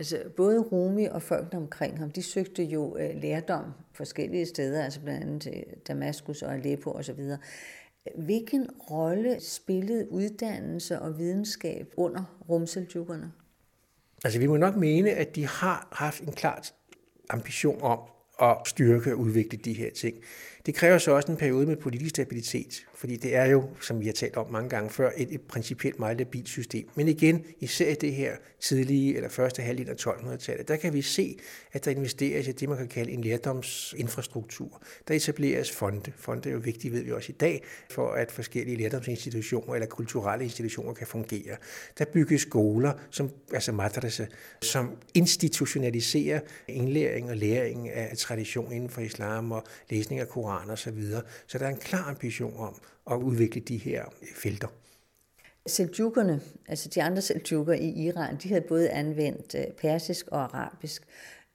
Altså, 0.00 0.22
både 0.36 0.58
Rumi 0.60 1.04
og 1.04 1.22
folkene 1.22 1.60
omkring 1.60 1.98
ham, 1.98 2.10
de 2.10 2.22
søgte 2.22 2.64
jo 2.64 2.96
øh, 2.96 3.22
lærdom 3.22 3.64
forskellige 3.92 4.46
steder, 4.46 4.84
altså 4.84 5.00
blandt 5.00 5.22
andet 5.24 5.42
til 5.42 5.64
Damaskus 5.88 6.42
og 6.42 6.54
Aleppo 6.54 6.90
osv. 6.90 7.20
Hvilken 8.18 8.70
rolle 8.90 9.40
spillede 9.40 10.12
uddannelse 10.12 11.00
og 11.00 11.18
videnskab 11.18 11.94
under 11.96 12.40
rumseljukkerne? 12.48 13.32
Altså, 14.24 14.38
vi 14.38 14.46
må 14.46 14.56
nok 14.56 14.76
mene, 14.76 15.10
at 15.10 15.36
de 15.36 15.46
har 15.46 15.88
haft 15.92 16.22
en 16.22 16.32
klart 16.32 16.74
ambition 17.30 17.82
om 17.82 17.98
at 18.42 18.56
styrke 18.66 19.12
og 19.12 19.18
udvikle 19.18 19.58
de 19.58 19.72
her 19.72 19.90
ting. 19.90 20.16
Det 20.66 20.74
kræver 20.74 20.98
så 20.98 21.12
også 21.12 21.32
en 21.32 21.38
periode 21.38 21.66
med 21.66 21.76
politisk 21.76 22.10
stabilitet, 22.10 22.86
fordi 22.94 23.16
det 23.16 23.34
er 23.34 23.44
jo, 23.44 23.68
som 23.80 24.00
vi 24.00 24.06
har 24.06 24.12
talt 24.12 24.36
om 24.36 24.52
mange 24.52 24.68
gange 24.68 24.90
før, 24.90 25.10
et, 25.16 25.34
et 25.34 25.40
principielt 25.40 25.98
meget 25.98 26.18
labilt 26.18 26.48
system. 26.48 26.88
Men 26.94 27.08
igen, 27.08 27.44
især 27.60 27.90
i 27.90 27.94
det 27.94 28.12
her 28.14 28.36
tidlige 28.60 29.16
eller 29.16 29.28
første 29.28 29.62
halvdel 29.62 29.88
af 29.88 29.94
1200-tallet, 29.94 30.68
der 30.68 30.76
kan 30.76 30.92
vi 30.92 31.02
se, 31.02 31.38
at 31.72 31.84
der 31.84 31.90
investeres 31.90 32.48
i 32.48 32.52
det, 32.52 32.68
man 32.68 32.78
kan 32.78 32.88
kalde 32.88 33.12
en 33.12 33.20
lærdomsinfrastruktur. 33.20 34.82
Der 35.08 35.14
etableres 35.14 35.70
fonde. 35.70 36.12
Fonde 36.16 36.48
er 36.48 36.52
jo 36.52 36.60
vigtige, 36.64 36.92
ved 36.92 37.02
vi 37.02 37.12
også 37.12 37.32
i 37.32 37.36
dag, 37.40 37.64
for 37.90 38.12
at 38.12 38.32
forskellige 38.32 38.76
lærdomsinstitutioner 38.76 39.74
eller 39.74 39.86
kulturelle 39.86 40.44
institutioner 40.44 40.92
kan 40.92 41.06
fungere. 41.06 41.56
Der 41.98 42.04
bygges 42.04 42.40
skoler, 42.40 42.92
som, 43.10 43.30
altså 43.52 43.72
madrasa, 43.72 44.26
som 44.62 44.90
institutionaliserer 45.14 46.40
indlæring 46.68 47.30
og 47.30 47.36
læring 47.36 47.90
af 47.90 48.16
tradition 48.16 48.72
inden 48.72 48.90
for 48.90 49.00
islam 49.00 49.52
og 49.52 49.64
læsning 49.90 50.20
af 50.20 50.28
Koran 50.28 50.49
osv. 50.50 51.02
Så, 51.10 51.22
så 51.46 51.58
der 51.58 51.64
er 51.64 51.70
en 51.70 51.76
klar 51.76 52.08
ambition 52.08 52.56
om 52.56 52.80
at 53.10 53.16
udvikle 53.16 53.60
de 53.60 53.76
her 53.76 54.04
felter. 54.36 54.68
Seljukkerne, 55.66 56.40
altså 56.68 56.88
de 56.88 57.02
andre 57.02 57.22
seljukker 57.22 57.74
i 57.74 57.88
Iran, 57.88 58.36
de 58.42 58.48
havde 58.48 58.64
både 58.68 58.90
anvendt 58.90 59.54
øh, 59.54 59.64
persisk 59.80 60.28
og 60.28 60.42
arabisk. 60.42 61.02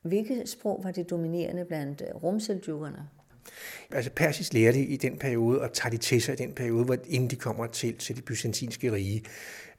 Hvilket 0.01 0.49
sprog 0.49 0.83
var 0.83 0.91
det 0.91 1.09
dominerende 1.09 1.65
blandt 1.65 2.01
øh, 2.01 2.15
rumseljukkerne? 2.15 3.09
Altså 3.91 4.11
persisk 4.15 4.53
lærer 4.53 4.71
de 4.71 4.85
i 4.85 4.97
den 4.97 5.17
periode, 5.17 5.61
og 5.61 5.73
tager 5.73 5.89
de 5.89 5.97
til 5.97 6.21
sig 6.21 6.33
i 6.33 6.35
den 6.35 6.53
periode, 6.53 6.85
hvor, 6.85 6.97
inden 7.07 7.29
de 7.29 7.35
kommer 7.35 7.67
til, 7.67 7.97
til 7.97 8.15
det 8.15 8.25
byzantinske 8.25 8.91
rige. 8.91 9.23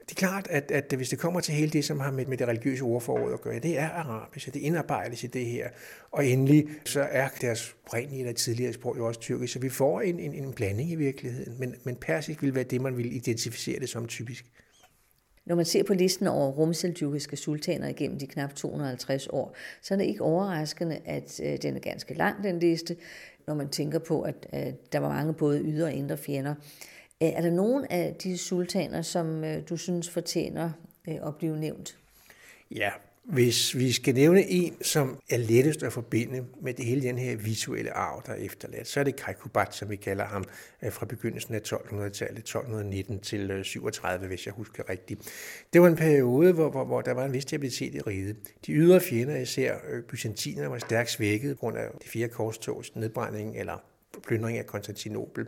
Det 0.08 0.12
er 0.12 0.18
klart, 0.18 0.46
at, 0.50 0.70
at 0.70 0.92
hvis 0.96 1.08
det 1.08 1.18
kommer 1.18 1.40
til 1.40 1.54
hele 1.54 1.70
det, 1.70 1.84
som 1.84 2.00
har 2.00 2.10
med, 2.10 2.26
med 2.26 2.36
det 2.36 2.48
religiøse 2.48 2.82
ordforråd 2.82 3.32
at 3.32 3.40
gøre, 3.40 3.58
det 3.58 3.78
er 3.78 3.88
arabisk, 3.88 4.54
det 4.54 4.60
indarbejdes 4.60 5.24
i 5.24 5.26
det 5.26 5.46
her. 5.46 5.68
Og 6.10 6.26
endelig 6.26 6.68
så 6.84 7.00
er 7.00 7.28
deres 7.40 7.74
oprindelige 7.86 8.20
eller 8.20 8.32
tidligere 8.32 8.72
sprog 8.72 8.96
jo 8.98 9.06
også 9.06 9.20
tyrkisk, 9.20 9.52
så 9.52 9.58
vi 9.58 9.68
får 9.68 10.00
en, 10.00 10.20
en, 10.20 10.34
en 10.34 10.52
blanding 10.52 10.90
i 10.90 10.94
virkeligheden. 10.94 11.56
Men, 11.58 11.74
men 11.84 11.96
persisk 11.96 12.42
vil 12.42 12.54
være 12.54 12.64
det, 12.64 12.80
man 12.80 12.96
vil 12.96 13.16
identificere 13.16 13.80
det 13.80 13.88
som 13.88 14.06
typisk. 14.06 14.44
Når 15.46 15.56
man 15.56 15.64
ser 15.64 15.82
på 15.82 15.94
listen 15.94 16.26
over 16.26 16.50
rumseljukiske 16.50 17.36
sultaner 17.36 17.88
igennem 17.88 18.18
de 18.18 18.26
knap 18.26 18.54
250 18.54 19.26
år, 19.26 19.56
så 19.82 19.94
er 19.94 19.98
det 19.98 20.04
ikke 20.04 20.22
overraskende, 20.22 20.98
at 21.04 21.40
øh, 21.44 21.58
den 21.62 21.76
er 21.76 21.80
ganske 21.80 22.14
lang, 22.14 22.44
den 22.44 22.58
liste, 22.58 22.96
når 23.46 23.54
man 23.54 23.68
tænker 23.68 23.98
på, 23.98 24.22
at, 24.22 24.46
at 24.50 24.92
der 24.92 24.98
var 24.98 25.08
mange 25.08 25.34
både 25.34 25.60
ydre 25.60 25.86
og 25.86 25.92
indre 25.92 26.16
fjender. 26.16 26.54
Øh, 27.22 27.28
er 27.28 27.40
der 27.40 27.50
nogen 27.50 27.86
af 27.90 28.14
de 28.22 28.38
sultaner, 28.38 29.02
som 29.02 29.44
øh, 29.44 29.62
du 29.68 29.76
synes 29.76 30.10
fortjener 30.10 30.70
øh, 31.08 31.14
at 31.26 31.36
blive 31.36 31.58
nævnt? 31.58 31.98
Ja, 32.70 32.90
hvis 33.24 33.76
vi 33.76 33.92
skal 33.92 34.14
nævne 34.14 34.48
en, 34.48 34.82
som 34.82 35.18
er 35.30 35.36
lettest 35.36 35.82
at 35.82 35.92
forbinde 35.92 36.44
med 36.62 36.74
det 36.74 36.84
hele 36.84 37.02
den 37.02 37.18
her 37.18 37.36
visuelle 37.36 37.92
arv, 37.92 38.22
der 38.26 38.32
er 38.32 38.36
efterladt, 38.36 38.88
så 38.88 39.00
er 39.00 39.04
det 39.04 39.16
Kaikubat, 39.16 39.74
som 39.74 39.90
vi 39.90 39.96
kalder 39.96 40.24
ham, 40.24 40.44
fra 40.90 41.06
begyndelsen 41.06 41.54
af 41.54 41.58
1200-tallet, 41.58 42.38
1219 42.38 43.20
til 43.20 43.64
37, 43.64 44.26
hvis 44.26 44.46
jeg 44.46 44.54
husker 44.54 44.90
rigtigt. 44.90 45.20
Det 45.72 45.80
var 45.80 45.88
en 45.88 45.96
periode, 45.96 46.52
hvor, 46.52 46.70
hvor, 46.70 46.84
hvor 46.84 47.00
der 47.00 47.12
var 47.12 47.24
en 47.24 47.32
vis 47.32 47.42
stabilitet 47.42 47.94
i 47.94 48.00
riget. 48.00 48.36
De 48.66 48.72
ydre 48.72 49.00
fjender, 49.00 49.36
især 49.36 49.76
byzantinerne, 50.08 50.70
var 50.70 50.78
stærkt 50.78 51.10
svækket 51.10 51.56
på 51.56 51.60
grund 51.60 51.78
af 51.78 51.88
de 52.04 52.08
fire 52.08 52.28
korstogs 52.28 52.96
nedbrænding 52.96 53.56
eller 53.58 53.84
plyndring 54.26 54.58
af 54.58 54.66
Konstantinopel. 54.66 55.46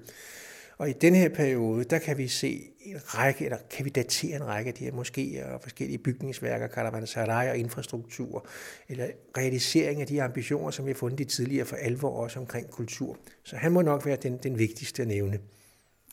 Og 0.79 0.91
i 0.91 0.93
den 0.93 1.14
her 1.14 1.29
periode, 1.29 1.85
der 1.85 1.99
kan 1.99 2.19
vi 2.19 2.29
se 2.29 2.71
en 2.81 2.97
række, 3.05 3.45
eller 3.45 3.59
kan 3.71 3.85
vi 3.85 3.91
datere 3.91 4.37
en 4.37 4.47
række 4.47 4.69
af 4.69 4.75
de 4.75 4.85
her 4.85 4.93
moskéer 4.93 5.53
og 5.53 5.62
forskellige 5.62 5.99
bygningsværker, 5.99 6.67
karavanserai 6.67 7.49
og 7.49 7.57
infrastruktur, 7.57 8.47
eller 8.88 9.07
realisering 9.38 10.01
af 10.01 10.07
de 10.07 10.23
ambitioner, 10.23 10.71
som 10.71 10.87
vi 10.87 10.91
har 10.91 10.97
fundet 10.97 11.19
de 11.19 11.25
tidligere 11.25 11.67
for 11.67 11.77
alvor 11.77 12.11
også 12.11 12.38
omkring 12.38 12.71
kultur. 12.71 13.19
Så 13.45 13.57
han 13.57 13.73
må 13.73 13.83
nok 13.83 14.07
være 14.07 14.17
den, 14.17 14.37
den 14.43 14.59
vigtigste 14.59 15.03
at 15.03 15.09
nævne. 15.09 15.38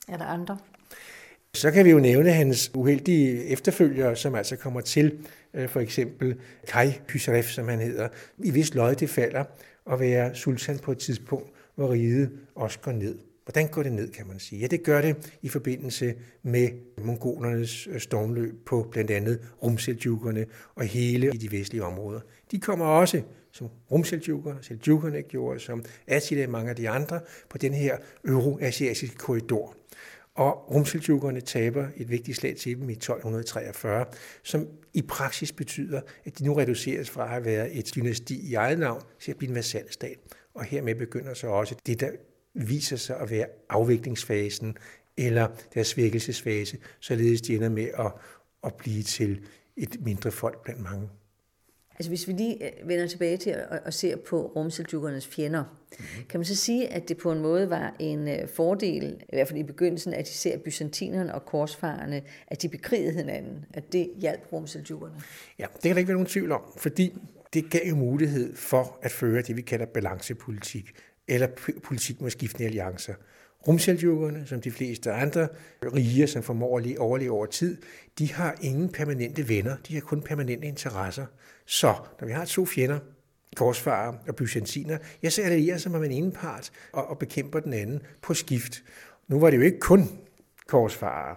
Er 0.08 0.16
der 0.16 0.24
andre? 0.24 0.58
Så 1.54 1.70
kan 1.70 1.84
vi 1.84 1.90
jo 1.90 1.98
nævne 1.98 2.32
hans 2.32 2.70
uheldige 2.74 3.44
efterfølgere, 3.44 4.16
som 4.16 4.34
altså 4.34 4.56
kommer 4.56 4.80
til, 4.80 5.18
øh, 5.54 5.68
for 5.68 5.80
eksempel 5.80 6.40
Kai 6.68 6.92
Pysaref, 7.08 7.46
som 7.46 7.68
han 7.68 7.80
hedder. 7.80 8.08
I 8.38 8.50
vis 8.50 8.74
løg 8.74 9.00
det 9.00 9.10
falder 9.10 9.44
at 9.92 10.00
være 10.00 10.34
sultan 10.34 10.78
på 10.78 10.92
et 10.92 10.98
tidspunkt, 10.98 11.50
hvor 11.74 11.92
riget 11.92 12.30
også 12.54 12.78
går 12.78 12.92
ned. 12.92 13.18
Hvordan 13.46 13.68
går 13.68 13.82
det 13.82 13.92
ned, 13.92 14.12
kan 14.12 14.26
man 14.26 14.38
sige? 14.38 14.60
Ja, 14.60 14.66
det 14.66 14.82
gør 14.82 15.00
det 15.00 15.38
i 15.42 15.48
forbindelse 15.48 16.14
med 16.42 16.68
mongolernes 17.04 17.86
øh, 17.86 18.00
stormløb 18.00 18.54
på 18.66 18.88
blandt 18.90 19.10
andet 19.10 19.40
rumseljukkerne 19.62 20.46
og 20.74 20.84
hele 20.84 21.30
i 21.34 21.36
de 21.36 21.52
vestlige 21.52 21.84
områder. 21.84 22.20
De 22.50 22.60
kommer 22.60 22.84
også, 22.84 23.22
som 23.52 23.68
rumseljukkerne, 23.90 24.58
seljukkerne 24.62 25.22
gjorde, 25.22 25.60
som 25.60 25.84
Attila 26.06 26.44
og 26.44 26.50
mange 26.50 26.70
af 26.70 26.76
de 26.76 26.88
andre, 26.88 27.20
på 27.48 27.58
den 27.58 27.74
her 27.74 27.96
euroasiatiske 28.24 29.16
korridor. 29.16 29.76
Og 30.34 30.74
rumseljukkerne 30.74 31.40
taber 31.40 31.86
et 31.96 32.10
vigtigt 32.10 32.36
slag 32.36 32.56
til 32.56 32.80
dem 32.80 32.90
i 32.90 32.92
1243, 32.92 34.04
som 34.42 34.68
i 34.94 35.02
praksis 35.02 35.52
betyder, 35.52 36.00
at 36.24 36.38
de 36.38 36.44
nu 36.44 36.54
reduceres 36.54 37.10
fra 37.10 37.22
at 37.22 37.28
have 37.28 37.44
været 37.44 37.78
et 37.78 37.94
dynasti 37.94 38.50
i 38.50 38.54
eget 38.54 38.78
navn 38.78 39.02
til 39.20 39.30
at 39.30 39.36
blive 39.36 39.48
en 39.48 39.54
vasalstat. 39.54 40.16
Og 40.54 40.64
hermed 40.64 40.94
begynder 40.94 41.34
så 41.34 41.46
også 41.46 41.74
det, 41.86 42.00
der 42.00 42.10
viser 42.56 42.96
sig 42.96 43.16
at 43.20 43.30
være 43.30 43.46
afviklingsfasen 43.68 44.76
eller 45.16 45.48
deres 45.74 45.86
svækkelsesfase, 45.86 46.78
således 47.00 47.40
de 47.40 47.54
ender 47.54 47.68
med 47.68 47.88
at, 47.98 48.12
at 48.64 48.74
blive 48.74 49.02
til 49.02 49.40
et 49.76 49.96
mindre 50.00 50.30
folk 50.30 50.62
blandt 50.62 50.82
mange. 50.82 51.08
Altså 51.98 52.10
hvis 52.10 52.28
vi 52.28 52.32
lige 52.32 52.64
øh, 52.64 52.88
vender 52.88 53.06
tilbage 53.06 53.36
til 53.36 53.50
at, 53.50 53.80
at 53.84 53.94
se 53.94 54.16
på 54.16 54.52
rumseljukkernes 54.56 55.26
fjender, 55.26 55.64
mm-hmm. 55.64 56.26
kan 56.28 56.40
man 56.40 56.44
så 56.44 56.56
sige, 56.56 56.88
at 56.88 57.08
det 57.08 57.16
på 57.16 57.32
en 57.32 57.40
måde 57.40 57.70
var 57.70 57.96
en 57.98 58.28
øh, 58.28 58.48
fordel, 58.48 59.04
i 59.04 59.36
hvert 59.36 59.48
fald 59.48 59.58
i 59.58 59.62
begyndelsen, 59.62 60.14
at 60.14 60.24
de 60.24 60.32
ser 60.32 60.58
byzantinerne 60.58 61.34
og 61.34 61.44
korsfarerne, 61.46 62.22
at 62.48 62.62
de 62.62 62.68
bekrigede 62.68 63.12
hinanden, 63.12 63.64
at 63.74 63.92
det 63.92 64.10
hjalp 64.16 64.52
rumseljukkerne? 64.52 65.14
Ja, 65.58 65.66
det 65.74 65.82
kan 65.82 65.90
der 65.90 65.98
ikke 65.98 66.08
være 66.08 66.16
nogen 66.16 66.26
tvivl 66.26 66.52
om, 66.52 66.62
fordi 66.76 67.18
det 67.54 67.70
gav 67.70 67.88
jo 67.88 67.96
mulighed 67.96 68.56
for 68.56 68.98
at 69.02 69.10
føre 69.10 69.42
det, 69.42 69.56
vi 69.56 69.62
kalder 69.62 69.86
balancepolitik 69.86 70.92
eller 71.28 71.48
politik 71.84 72.20
med 72.20 72.30
skiftende 72.30 72.66
alliancer. 72.66 73.14
Rumseljukkerne, 73.68 74.46
som 74.46 74.60
de 74.60 74.70
fleste 74.70 75.12
andre 75.12 75.48
rige, 75.82 76.26
som 76.26 76.42
formår 76.42 76.78
at 76.78 76.96
overleve 76.98 77.30
over 77.30 77.46
tid, 77.46 77.76
de 78.18 78.32
har 78.32 78.56
ingen 78.60 78.88
permanente 78.88 79.48
venner, 79.48 79.76
de 79.88 79.94
har 79.94 80.00
kun 80.00 80.22
permanente 80.22 80.66
interesser. 80.66 81.26
Så 81.66 81.94
når 82.20 82.26
vi 82.26 82.32
har 82.32 82.44
to 82.44 82.66
fjender, 82.66 82.98
korsfarer 83.56 84.14
og 84.28 84.36
byzantiner, 84.36 84.98
ja, 85.22 85.30
så 85.30 85.42
allierer 85.42 85.78
sig 85.78 85.92
med 85.92 86.00
den 86.00 86.10
ene 86.10 86.32
part 86.32 86.70
og, 86.92 87.06
og 87.06 87.18
bekæmper 87.18 87.60
den 87.60 87.72
anden 87.72 88.02
på 88.22 88.34
skift. 88.34 88.84
Nu 89.28 89.40
var 89.40 89.50
det 89.50 89.56
jo 89.56 89.62
ikke 89.62 89.80
kun 89.80 90.18
korsfarer 90.66 91.34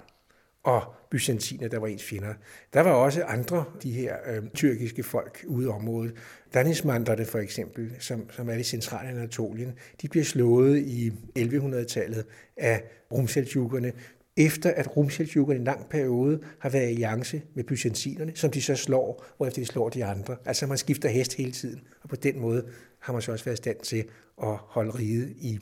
og 0.63 0.93
byzantiner, 1.11 1.67
der 1.67 1.79
var 1.79 1.87
ens 1.87 2.03
fjender. 2.03 2.33
Der 2.73 2.81
var 2.81 2.91
også 2.91 3.23
andre, 3.23 3.65
de 3.83 3.91
her 3.91 4.15
øh, 4.27 4.43
tyrkiske 4.53 5.03
folk 5.03 5.45
ude 5.47 5.65
i 5.65 5.69
området. 5.69 6.13
Danismanderne 6.53 7.25
for 7.25 7.39
eksempel, 7.39 7.91
som, 7.99 8.29
som 8.31 8.49
er 8.49 8.53
i 8.53 8.63
centrale 8.63 9.09
Anatolien, 9.09 9.73
de 10.01 10.07
bliver 10.07 10.25
slået 10.25 10.77
i 10.77 11.11
1100-tallet 11.39 12.25
af 12.57 12.83
rumseljukkerne, 13.11 13.93
efter 14.37 14.71
at 14.71 14.97
rumseljukkerne 14.97 15.57
i 15.57 15.59
en 15.59 15.65
lang 15.65 15.89
periode 15.89 16.41
har 16.59 16.69
været 16.69 16.83
i 16.83 16.89
alliance 16.89 17.41
med 17.53 17.63
byzantinerne, 17.63 18.31
som 18.35 18.51
de 18.51 18.61
så 18.61 18.75
slår, 18.75 19.25
hvorefter 19.37 19.61
de 19.61 19.65
slår 19.65 19.89
de 19.89 20.05
andre. 20.05 20.35
Altså 20.45 20.67
man 20.67 20.77
skifter 20.77 21.09
hest 21.09 21.33
hele 21.33 21.51
tiden, 21.51 21.81
og 22.03 22.09
på 22.09 22.15
den 22.15 22.39
måde 22.39 22.65
har 22.99 23.13
man 23.13 23.21
så 23.21 23.31
også 23.31 23.45
været 23.45 23.55
i 23.55 23.61
stand 23.63 23.79
til 23.79 24.05
at 24.43 24.55
holde 24.55 24.91
riget 24.91 25.29
i 25.37 25.59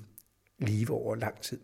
live 0.60 0.92
over 0.92 1.16
lang 1.16 1.42
tid. 1.42 1.60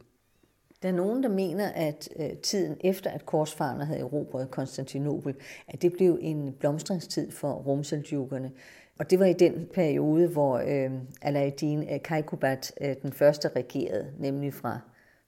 Der 0.84 0.90
er 0.90 0.94
nogen, 0.94 1.24
der 1.24 1.30
mener, 1.30 1.70
at 1.70 2.10
øh, 2.20 2.38
tiden 2.38 2.78
efter, 2.82 3.10
at 3.10 3.26
korsfarerne 3.26 3.86
havde 3.86 4.00
erobret 4.00 4.52
Konstantinopel, 4.52 5.36
at 5.68 5.82
det 5.82 5.94
blev 5.94 6.18
en 6.22 6.54
blomstringstid 6.60 7.32
for 7.32 7.54
rumseljukkerne. 7.54 8.52
Og 9.00 9.10
det 9.10 9.20
var 9.20 9.26
i 9.26 9.34
den 9.34 9.68
periode, 9.74 10.28
hvor 10.28 10.58
øh, 10.58 10.92
Alaeddin 11.22 11.94
øh, 11.94 12.02
Kaikubat 12.04 12.74
øh, 12.82 12.96
den 13.02 13.14
første 13.14 13.48
regerede, 13.48 14.14
nemlig 14.20 14.54
fra 14.54 14.80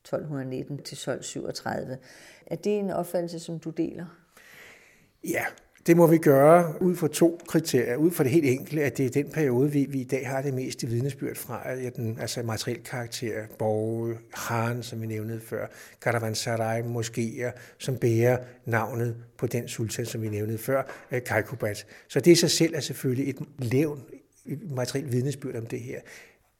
1219 0.01 0.77
til 0.77 0.95
1237. 0.95 1.97
Er 2.45 2.55
det 2.55 2.79
en 2.79 2.89
opfattelse, 2.89 3.39
som 3.39 3.59
du 3.59 3.69
deler? 3.69 4.05
Ja, 5.23 5.43
det 5.87 5.97
må 5.97 6.07
vi 6.07 6.17
gøre 6.17 6.81
ud 6.81 6.95
fra 6.95 7.07
to 7.07 7.41
kriterier. 7.47 7.95
Ud 7.95 8.11
fra 8.11 8.23
det 8.23 8.31
helt 8.31 8.45
enkle, 8.45 8.81
at 8.81 8.97
det 8.97 9.05
er 9.05 9.09
den 9.09 9.29
periode, 9.31 9.71
vi, 9.71 9.85
vi 9.89 10.01
i 10.01 10.03
dag 10.03 10.27
har 10.27 10.41
det 10.41 10.53
meste 10.53 10.87
vidnesbyrd 10.87 11.35
fra, 11.35 11.61
at 11.65 11.95
den, 11.95 12.17
altså 12.21 12.43
materiel 12.43 12.83
karakter, 12.83 13.33
borge, 13.59 14.17
Haren, 14.33 14.83
som 14.83 15.01
vi 15.01 15.07
nævnede 15.07 15.39
før, 15.39 15.67
Karavansaray, 16.01 16.81
moskéer, 16.81 17.51
som 17.77 17.97
bærer 17.97 18.37
navnet 18.65 19.15
på 19.37 19.47
den 19.47 19.67
sultan, 19.67 20.05
som 20.05 20.21
vi 20.21 20.29
nævnede 20.29 20.57
før, 20.57 20.83
øh, 21.11 21.23
Kaikubat. 21.23 21.85
Så 22.07 22.19
det 22.19 22.31
i 22.31 22.35
sig 22.35 22.51
selv 22.51 22.75
er 22.75 22.79
selvfølgelig 22.79 23.29
et 23.29 23.39
levn 23.57 24.03
materiel 24.69 25.11
vidnesbyrd 25.11 25.55
om 25.55 25.65
det 25.65 25.79
her. 25.79 25.99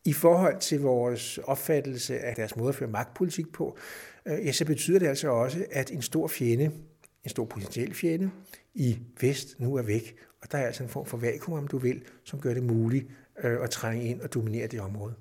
I 0.06 0.14
forhold 0.14 0.60
til 0.60 0.82
vores 0.82 1.38
opfattelse 1.38 2.20
af 2.20 2.36
deres 2.36 2.56
måde 2.56 2.70
at 2.70 2.76
føre 2.76 2.90
magtpolitik 2.90 3.52
på, 3.54 3.78
øh, 4.26 4.46
ja, 4.46 4.52
så 4.52 4.66
betyder 4.66 5.00
det 5.00 5.08
altså 5.08 5.30
også, 5.30 5.66
at 5.72 5.92
en 5.92 6.02
stor 6.02 6.28
fjende, 6.28 6.72
en 7.24 7.30
stor 7.30 7.46
potentiel 7.46 7.94
fjende, 7.94 8.32
i 8.76 8.98
vest 9.22 9.60
nu 9.60 9.76
er 9.76 9.82
væk. 9.82 10.16
Og 10.42 10.52
der 10.52 10.58
er 10.58 10.66
altså 10.66 10.84
en 10.84 10.90
form 10.90 11.06
for 11.06 11.18
vakuum, 11.18 11.58
om 11.58 11.68
du 11.68 11.78
vil, 11.78 12.02
som 12.24 12.40
gør 12.40 12.54
det 12.54 12.64
muligt 12.64 13.08
øh, 13.44 13.64
at 13.64 13.70
trænge 13.70 14.06
ind 14.06 14.22
og 14.22 14.34
dominere 14.34 14.68
det 14.68 14.82
område. 14.82 15.14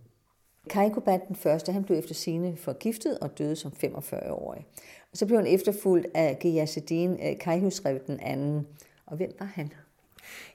Kaikobat 0.71 1.21
den 1.29 1.37
første, 1.37 1.73
han 1.73 1.85
blev 1.85 1.99
efter 1.99 2.15
sine 2.15 2.57
forgiftet 2.57 3.19
og 3.19 3.39
døde 3.39 3.57
som 3.57 3.73
45-årig. 3.85 4.67
Og 5.13 5.19
så 5.19 5.27
blev 5.27 5.39
han 5.39 5.47
efterfulgt 5.47 6.07
af 6.15 6.39
Giyasuddin 6.39 7.11
øh, 7.11 7.39
Kaihusrev 7.41 7.99
den 8.07 8.21
anden. 8.21 8.67
Og 9.07 9.17
hvem 9.17 9.31
var 9.39 9.47
han? 9.55 9.73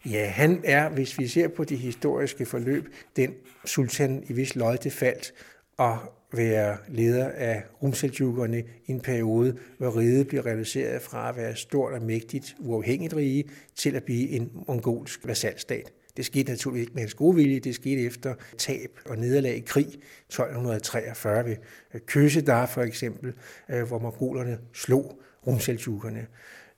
Ja, 0.05 0.27
han 0.27 0.61
er, 0.65 0.89
hvis 0.89 1.19
vi 1.19 1.27
ser 1.27 1.47
på 1.47 1.63
de 1.63 1.75
historiske 1.75 2.45
forløb, 2.45 2.93
den 3.15 3.33
sultan 3.65 4.23
i 4.29 4.33
vis 4.33 4.55
lod 4.55 4.77
det 4.77 4.93
faldt, 4.93 5.33
og 5.77 5.97
være 6.33 6.77
leder 6.87 7.29
af 7.29 7.63
rumseljukkerne 7.83 8.59
i 8.59 8.91
en 8.91 8.99
periode, 8.99 9.57
hvor 9.77 9.97
riget 9.97 10.27
bliver 10.27 10.45
reduceret 10.45 11.01
fra 11.01 11.29
at 11.29 11.35
være 11.35 11.55
stort 11.55 11.93
og 11.93 12.01
mægtigt 12.01 12.55
uafhængigt 12.59 13.15
rige 13.15 13.43
til 13.75 13.95
at 13.95 14.03
blive 14.03 14.29
en 14.29 14.51
mongolsk 14.67 15.27
vasalstat. 15.27 15.91
Det 16.17 16.25
skete 16.25 16.51
naturligvis 16.51 16.81
ikke 16.81 16.93
med 16.93 17.01
hans 17.01 17.13
gode 17.13 17.35
vilje, 17.35 17.59
det 17.59 17.75
skete 17.75 18.01
efter 18.01 18.35
tab 18.57 18.99
og 19.05 19.17
nederlag 19.17 19.55
i 19.55 19.59
krig 19.59 19.85
1243 19.85 21.45
ved 21.45 21.55
Køsedar 22.05 22.65
for 22.65 22.81
eksempel, 22.81 23.33
øh, 23.69 23.83
hvor 23.83 23.99
mongolerne 23.99 24.57
slog 24.73 25.21
rumseljukkerne. 25.47 26.27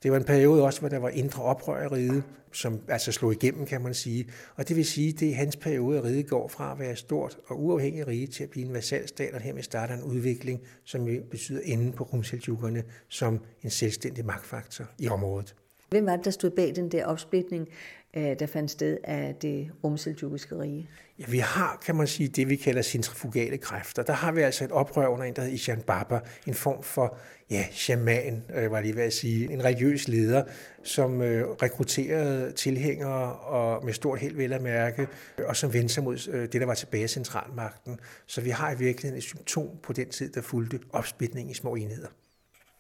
Det 0.04 0.12
var 0.12 0.18
en 0.18 0.24
periode 0.24 0.64
også, 0.64 0.80
hvor 0.80 0.90
der 0.90 1.00
var 1.00 1.10
indre 1.10 1.44
oprør 1.44 1.84
i 1.84 1.88
riget, 1.88 2.24
som 2.52 2.80
altså 2.88 3.12
slog 3.12 3.32
igennem, 3.32 3.66
kan 3.66 3.82
man 3.82 3.94
sige. 3.94 4.28
Og 4.56 4.68
det 4.68 4.76
vil 4.76 4.86
sige, 4.86 5.12
det 5.12 5.30
er 5.30 5.36
hans 5.36 5.56
periode, 5.56 5.98
at 5.98 6.04
riget 6.04 6.28
går 6.28 6.48
fra 6.48 6.72
at 6.72 6.80
være 6.80 6.96
stort 6.96 7.38
og 7.48 7.64
uafhængigt 7.64 8.08
rige 8.08 8.28
til 8.28 8.44
at 8.44 8.50
blive 8.50 8.66
en 8.66 8.74
vasalstat, 8.74 9.34
og 9.34 9.42
hermed 9.42 9.64
starter 9.64 9.94
en 9.94 10.04
udvikling, 10.04 10.62
som 10.84 11.08
betyder 11.32 11.62
enden 11.64 11.94
på 11.94 12.04
rumseljukkerne 12.04 12.84
som 13.08 13.40
en 13.64 13.70
selvstændig 13.70 14.26
magtfaktor 14.26 14.86
i 15.00 15.08
området. 15.08 15.56
Hvem 15.90 16.06
var 16.06 16.16
det, 16.16 16.26
der 16.26 16.32
stod 16.32 16.50
bag 16.50 16.76
den 16.76 16.92
der 16.92 17.06
opsplitning, 17.06 17.68
Øh, 18.14 18.40
der 18.40 18.46
fandt 18.46 18.72
sted 18.72 18.98
af 19.04 19.36
det 19.42 19.72
rumseljukiske 19.84 20.60
rige? 20.60 20.90
Ja, 21.20 21.26
vi 21.28 21.38
har, 21.38 21.82
kan 21.86 21.96
man 21.96 22.08
sige, 22.08 22.30
det 22.30 22.50
vi 22.50 22.56
kalder 22.56 22.82
centrifugale 22.82 23.58
kræfter. 23.58 24.04
Der 24.04 24.14
har 24.14 24.32
vi 24.32 24.42
altså 24.42 24.64
et 24.64 24.72
oprør 24.72 25.08
under 25.08 25.26
en, 25.26 25.36
der 25.36 25.42
hedder 25.42 25.56
Ishan 25.56 25.82
Baba, 25.82 26.20
en 26.48 26.54
form 26.54 26.84
for 26.84 27.18
ja, 27.50 27.66
shaman, 27.72 28.44
øh, 28.56 28.72
var 28.72 28.82
lige 28.82 28.96
ved 28.96 29.04
at 29.04 29.14
sige, 29.14 29.54
en 29.54 29.64
religiøs 29.64 30.08
leder, 30.08 30.44
som 30.84 31.22
øh, 31.22 31.48
rekrutterede 31.48 32.52
tilhængere 32.52 33.34
og 33.36 33.86
med 33.86 33.94
stort 33.94 34.20
held 34.20 34.36
vel 34.36 34.54
at 34.54 34.62
mærke, 34.62 35.08
øh, 35.38 35.46
og 35.48 35.56
som 35.56 35.74
vendte 35.74 35.94
sig 35.94 36.04
mod 36.04 36.30
øh, 36.32 36.42
det, 36.42 36.54
der 36.54 36.66
var 36.66 36.74
tilbage 36.74 37.04
af 37.04 37.10
centralmagten. 37.10 38.00
Så 38.26 38.42
vi 38.42 38.50
har 38.50 38.72
i 38.72 38.78
virkeligheden 38.78 39.18
et 39.18 39.24
symptom 39.24 39.70
på 39.84 39.94
den 39.94 40.10
tid, 40.10 40.32
der 40.32 40.42
fulgte 40.42 40.80
opsplitning 40.94 41.52
i 41.52 41.54
små 41.54 41.76
enheder. 41.76 42.08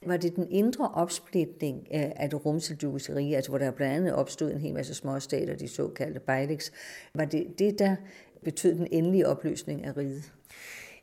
Var 0.05 0.17
det 0.17 0.35
den 0.35 0.47
indre 0.49 0.91
opsplitning 0.93 1.93
af 1.93 2.29
det 2.29 2.45
rumseljukiske 2.45 3.15
rige, 3.15 3.35
altså 3.35 3.51
hvor 3.51 3.57
der 3.57 3.71
blandt 3.71 3.95
andet 3.95 4.13
opstod 4.13 4.51
en 4.51 4.59
hel 4.59 4.73
masse 4.73 4.93
småstater, 4.93 5.55
de 5.55 5.67
såkaldte 5.67 6.19
Bejleks, 6.19 6.71
var 7.13 7.25
det 7.25 7.59
det, 7.59 7.79
der 7.79 7.95
betød 8.43 8.75
den 8.75 8.87
endelige 8.91 9.27
opløsning 9.27 9.85
af 9.85 9.97
riget? 9.97 10.31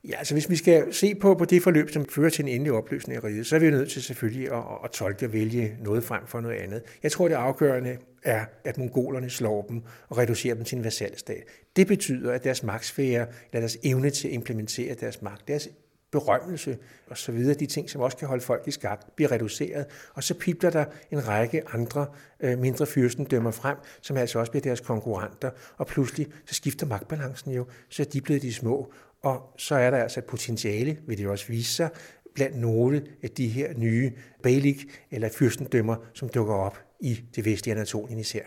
Ja, 0.04 0.16
altså 0.18 0.34
hvis 0.34 0.50
vi 0.50 0.56
skal 0.56 0.94
se 0.94 1.14
på, 1.14 1.34
på 1.34 1.44
det 1.44 1.62
forløb, 1.62 1.90
som 1.90 2.06
fører 2.06 2.30
til 2.30 2.42
en 2.42 2.48
endelig 2.48 2.72
opløsning 2.72 3.16
af 3.16 3.24
riget, 3.24 3.46
så 3.46 3.56
er 3.56 3.60
vi 3.60 3.70
nødt 3.70 3.90
til 3.90 4.02
selvfølgelig 4.02 4.52
at, 4.52 4.62
at 4.84 4.90
tolke 4.90 5.26
og 5.26 5.32
vælge 5.32 5.76
noget 5.80 6.04
frem 6.04 6.26
for 6.26 6.40
noget 6.40 6.56
andet. 6.56 6.82
Jeg 7.02 7.12
tror, 7.12 7.28
det 7.28 7.34
afgørende 7.34 7.98
er, 8.22 8.44
at 8.64 8.78
mongolerne 8.78 9.30
slår 9.30 9.62
dem 9.62 9.82
og 10.08 10.18
reducerer 10.18 10.54
dem 10.54 10.64
til 10.64 10.78
en 10.78 10.84
vassalstat. 10.84 11.42
Det 11.76 11.86
betyder, 11.86 12.32
at 12.32 12.44
deres 12.44 12.62
magtsfære, 12.62 13.26
eller 13.52 13.60
deres 13.60 13.78
evne 13.82 14.10
til 14.10 14.28
at 14.28 14.34
implementere 14.34 14.94
deres 14.94 15.22
magt, 15.22 15.48
deres 15.48 15.68
berømmelse 16.10 16.78
og 17.06 17.18
så 17.18 17.32
videre, 17.32 17.54
de 17.54 17.66
ting, 17.66 17.90
som 17.90 18.00
også 18.00 18.16
kan 18.16 18.28
holde 18.28 18.44
folk 18.44 18.62
i 18.66 18.70
skak, 18.70 19.12
bliver 19.16 19.32
reduceret. 19.32 19.86
Og 20.14 20.24
så 20.24 20.34
pipler 20.34 20.70
der 20.70 20.84
en 21.10 21.28
række 21.28 21.68
andre 21.68 22.06
øh, 22.40 22.58
mindre 22.58 22.86
fyrstendømmer 22.86 23.50
frem, 23.50 23.76
som 24.00 24.16
altså 24.16 24.38
også 24.38 24.52
bliver 24.52 24.62
deres 24.62 24.80
konkurrenter. 24.80 25.50
Og 25.76 25.86
pludselig 25.86 26.26
så 26.46 26.54
skifter 26.54 26.86
magtbalancen 26.86 27.52
jo, 27.52 27.66
så 27.88 28.04
de 28.04 28.20
bliver 28.20 28.40
de 28.40 28.52
små. 28.52 28.92
Og 29.22 29.54
så 29.56 29.74
er 29.74 29.90
der 29.90 29.98
altså 29.98 30.20
et 30.20 30.24
potentiale, 30.24 30.98
vil 31.06 31.18
det 31.18 31.26
også 31.26 31.46
vise 31.48 31.74
sig, 31.74 31.90
blandt 32.34 32.56
nogle 32.56 33.06
af 33.22 33.30
de 33.30 33.48
her 33.48 33.74
nye 33.74 34.12
balik 34.42 35.04
eller 35.10 35.28
fyrstendømmer, 35.28 35.96
som 36.14 36.28
dukker 36.28 36.54
op 36.54 36.78
i 37.00 37.20
det 37.36 37.44
vestlige 37.44 37.74
Anatolien 37.74 38.18
især. 38.18 38.42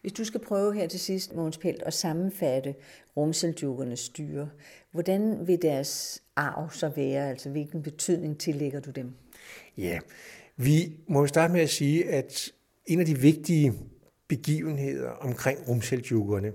Hvis 0.00 0.12
du 0.12 0.24
skal 0.24 0.40
prøve 0.40 0.74
her 0.74 0.88
til 0.88 1.00
sidst, 1.00 1.34
Måns 1.34 1.58
Pelt, 1.58 1.82
at 1.82 1.94
sammenfatte 1.94 2.74
rumseldukkernes 3.16 4.00
styre, 4.00 4.48
hvordan 4.92 5.46
vil 5.46 5.62
deres 5.62 6.22
arv 6.36 6.70
så 6.70 6.88
være? 6.88 7.30
Altså 7.30 7.50
hvilken 7.50 7.82
betydning 7.82 8.38
tillægger 8.38 8.80
du 8.80 8.90
dem? 8.90 9.12
Ja, 9.78 9.98
vi 10.56 10.92
må 11.06 11.26
starte 11.26 11.52
med 11.52 11.60
at 11.60 11.70
sige, 11.70 12.08
at 12.08 12.52
en 12.86 13.00
af 13.00 13.06
de 13.06 13.18
vigtige 13.18 13.72
begivenheder 14.28 15.10
omkring 15.10 15.68
rumseljukkerne, 15.68 16.52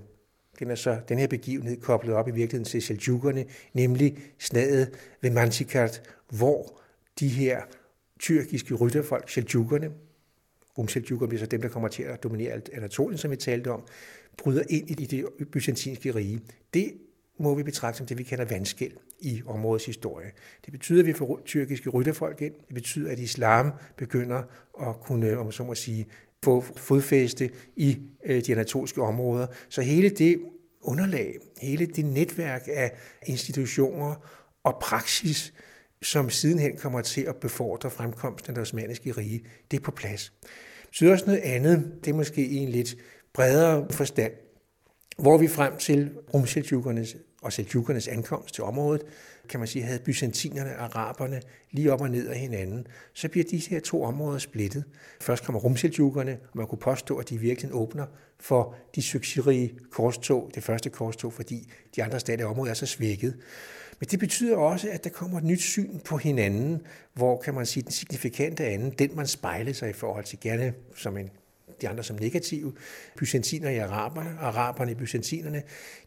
den 0.58 0.70
er 0.70 0.74
så 0.74 1.00
den 1.08 1.18
her 1.18 1.26
begivenhed 1.26 1.80
koblet 1.80 2.14
op 2.14 2.28
i 2.28 2.30
virkeligheden 2.30 2.64
til 2.64 2.82
seljukkerne, 2.82 3.44
nemlig 3.74 4.18
snadet 4.38 4.90
ved 5.20 5.30
Manzikert, 5.30 6.02
hvor 6.28 6.80
de 7.20 7.28
her 7.28 7.62
tyrkiske 8.18 8.74
rytterfolk, 8.74 9.30
seljukkerne, 9.30 9.90
rumseljukkerne 10.78 11.28
bliver 11.28 11.40
så 11.40 11.46
dem, 11.46 11.60
der 11.60 11.68
kommer 11.68 11.88
til 11.88 12.02
at 12.02 12.22
dominere 12.22 12.60
Anatolien, 12.72 13.18
som 13.18 13.30
vi 13.30 13.36
talte 13.36 13.70
om, 13.70 13.86
bryder 14.36 14.62
ind 14.68 14.90
i 14.90 14.94
det 14.94 15.26
byzantinske 15.52 16.14
rige. 16.14 16.40
Det 16.74 16.92
må 17.38 17.54
vi 17.54 17.62
betragte 17.62 17.98
som 17.98 18.06
det, 18.06 18.18
vi 18.18 18.22
kalder 18.22 18.44
vandskæld 18.44 18.92
i 19.20 19.42
områdets 19.46 19.86
historie. 19.86 20.30
Det 20.64 20.72
betyder, 20.72 21.00
at 21.00 21.06
vi 21.06 21.12
får 21.12 21.40
tyrkiske 21.44 21.90
rytterfolk 21.90 22.42
ind. 22.42 22.54
Det 22.54 22.74
betyder, 22.74 23.12
at 23.12 23.18
islam 23.18 23.72
begynder 23.96 24.42
at 24.88 25.00
kunne, 25.00 25.38
om 25.38 25.52
så 25.52 25.64
må 25.64 25.74
sige, 25.74 26.06
få 26.44 26.60
fodfæste 26.76 27.50
i 27.76 27.98
øh, 28.24 28.44
de 28.44 28.52
anatolske 28.52 29.02
områder. 29.02 29.46
Så 29.68 29.82
hele 29.82 30.08
det 30.08 30.40
underlag, 30.80 31.36
hele 31.60 31.86
det 31.86 32.04
netværk 32.04 32.68
af 32.72 32.92
institutioner 33.26 34.14
og 34.64 34.78
praksis, 34.82 35.54
som 36.02 36.30
sidenhen 36.30 36.76
kommer 36.76 37.02
til 37.02 37.22
at 37.22 37.36
befordre 37.36 37.90
fremkomsten 37.90 38.50
af 38.50 38.54
det 38.54 38.62
osmaniske 38.62 39.12
rige, 39.12 39.44
det 39.70 39.76
er 39.76 39.80
på 39.80 39.90
plads. 39.90 40.32
Så 40.92 41.06
er 41.06 41.12
også 41.12 41.26
noget 41.26 41.40
andet, 41.40 41.92
det 42.04 42.10
er 42.10 42.14
måske 42.14 42.46
i 42.46 42.56
en 42.56 42.68
lidt 42.68 42.96
bredere 43.32 43.86
forstand, 43.90 44.32
hvor 45.18 45.38
vi 45.38 45.48
frem 45.48 45.76
til 45.76 46.10
rumseljukernes 46.34 47.16
og 47.48 47.52
seljukernes 47.52 48.08
ankomst 48.08 48.54
til 48.54 48.64
området, 48.64 49.02
kan 49.48 49.60
man 49.60 49.66
sige, 49.68 49.84
havde 49.84 49.98
byzantinerne 49.98 50.78
og 50.78 50.84
araberne 50.84 51.40
lige 51.70 51.92
op 51.92 52.00
og 52.00 52.10
ned 52.10 52.28
af 52.28 52.38
hinanden, 52.38 52.86
så 53.12 53.28
bliver 53.28 53.44
de 53.50 53.58
her 53.58 53.80
to 53.80 54.02
områder 54.02 54.38
splittet. 54.38 54.84
Først 55.20 55.44
kommer 55.44 55.60
rumseljukerne, 55.60 56.32
og 56.32 56.58
man 56.58 56.66
kunne 56.66 56.78
påstå, 56.78 57.16
at 57.16 57.30
de 57.30 57.38
virkelig 57.38 57.74
åbner 57.74 58.06
for 58.40 58.74
de 58.94 59.02
succesrige 59.02 59.74
korstog, 59.90 60.50
det 60.54 60.62
første 60.62 60.90
korstog, 60.90 61.32
fordi 61.32 61.72
de 61.96 62.04
andre 62.04 62.20
stater 62.20 62.44
i 62.44 62.46
området 62.46 62.70
er 62.70 62.74
så 62.74 62.86
svækket. 62.86 63.36
Men 64.00 64.08
det 64.08 64.18
betyder 64.18 64.56
også, 64.56 64.88
at 64.90 65.04
der 65.04 65.10
kommer 65.10 65.38
et 65.38 65.44
nyt 65.44 65.60
syn 65.60 65.98
på 65.98 66.16
hinanden, 66.16 66.82
hvor 67.14 67.40
kan 67.40 67.54
man 67.54 67.66
sige, 67.66 67.82
den 67.82 67.92
signifikante 67.92 68.64
anden, 68.64 68.90
den 68.90 69.16
man 69.16 69.26
spejler 69.26 69.72
sig 69.72 69.90
i 69.90 69.92
forhold 69.92 70.24
til 70.24 70.40
gerne 70.40 70.74
som 70.94 71.16
en 71.16 71.30
de 71.80 71.88
andre 71.88 72.04
som 72.04 72.16
negative. 72.20 72.72
Byzantiner 73.16 73.70
i 73.70 73.78
araberne, 73.78 74.30
araberne 74.40 74.90
i 74.90 74.94
byzantinerne, 74.94 75.62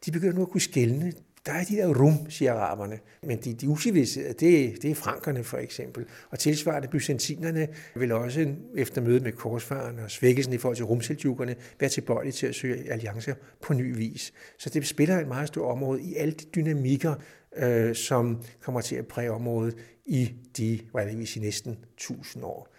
de 0.05 0.11
begynder 0.11 0.33
nu 0.33 0.41
at 0.41 0.49
kunne 0.49 0.61
skælne. 0.61 1.13
Der 1.45 1.51
er 1.51 1.63
de 1.63 1.75
der 1.75 1.99
rum, 1.99 2.29
siger 2.29 2.53
araberne, 2.53 2.99
men 3.23 3.37
de, 3.37 3.53
de 3.53 3.69
usiviliserede, 3.69 4.33
det, 4.33 4.81
det 4.81 4.91
er 4.91 4.95
frankerne 4.95 5.43
for 5.43 5.57
eksempel. 5.57 6.05
Og 6.29 6.39
tilsvarende 6.39 6.87
byzantinerne 6.87 7.67
vil 7.95 8.11
også 8.11 8.55
efter 8.75 9.01
mødet 9.01 9.23
med 9.23 9.31
korsfaren 9.31 9.99
og 9.99 10.11
svækkelsen 10.11 10.53
i 10.53 10.57
forhold 10.57 10.75
til 10.75 10.85
rumseljukkerne 10.85 11.55
være 11.79 11.89
tilbøjelige 11.89 12.33
til 12.33 12.47
at 12.47 12.55
søge 12.55 12.91
alliancer 12.91 13.33
på 13.61 13.73
ny 13.73 13.97
vis. 13.97 14.33
Så 14.57 14.69
det 14.69 14.87
spiller 14.87 15.19
et 15.19 15.27
meget 15.27 15.47
stort 15.47 15.71
område 15.71 16.01
i 16.01 16.15
alle 16.15 16.33
de 16.33 16.45
dynamikker, 16.55 17.15
øh, 17.57 17.95
som 17.95 18.43
kommer 18.61 18.81
til 18.81 18.95
at 18.95 19.07
præge 19.07 19.31
området 19.31 19.77
i 20.05 20.33
de, 20.57 20.79
hvad 20.91 21.05
det 21.05 21.17
vil 21.17 21.27
sige, 21.27 21.43
næsten 21.43 21.77
1000 21.97 22.43
år. 22.43 22.75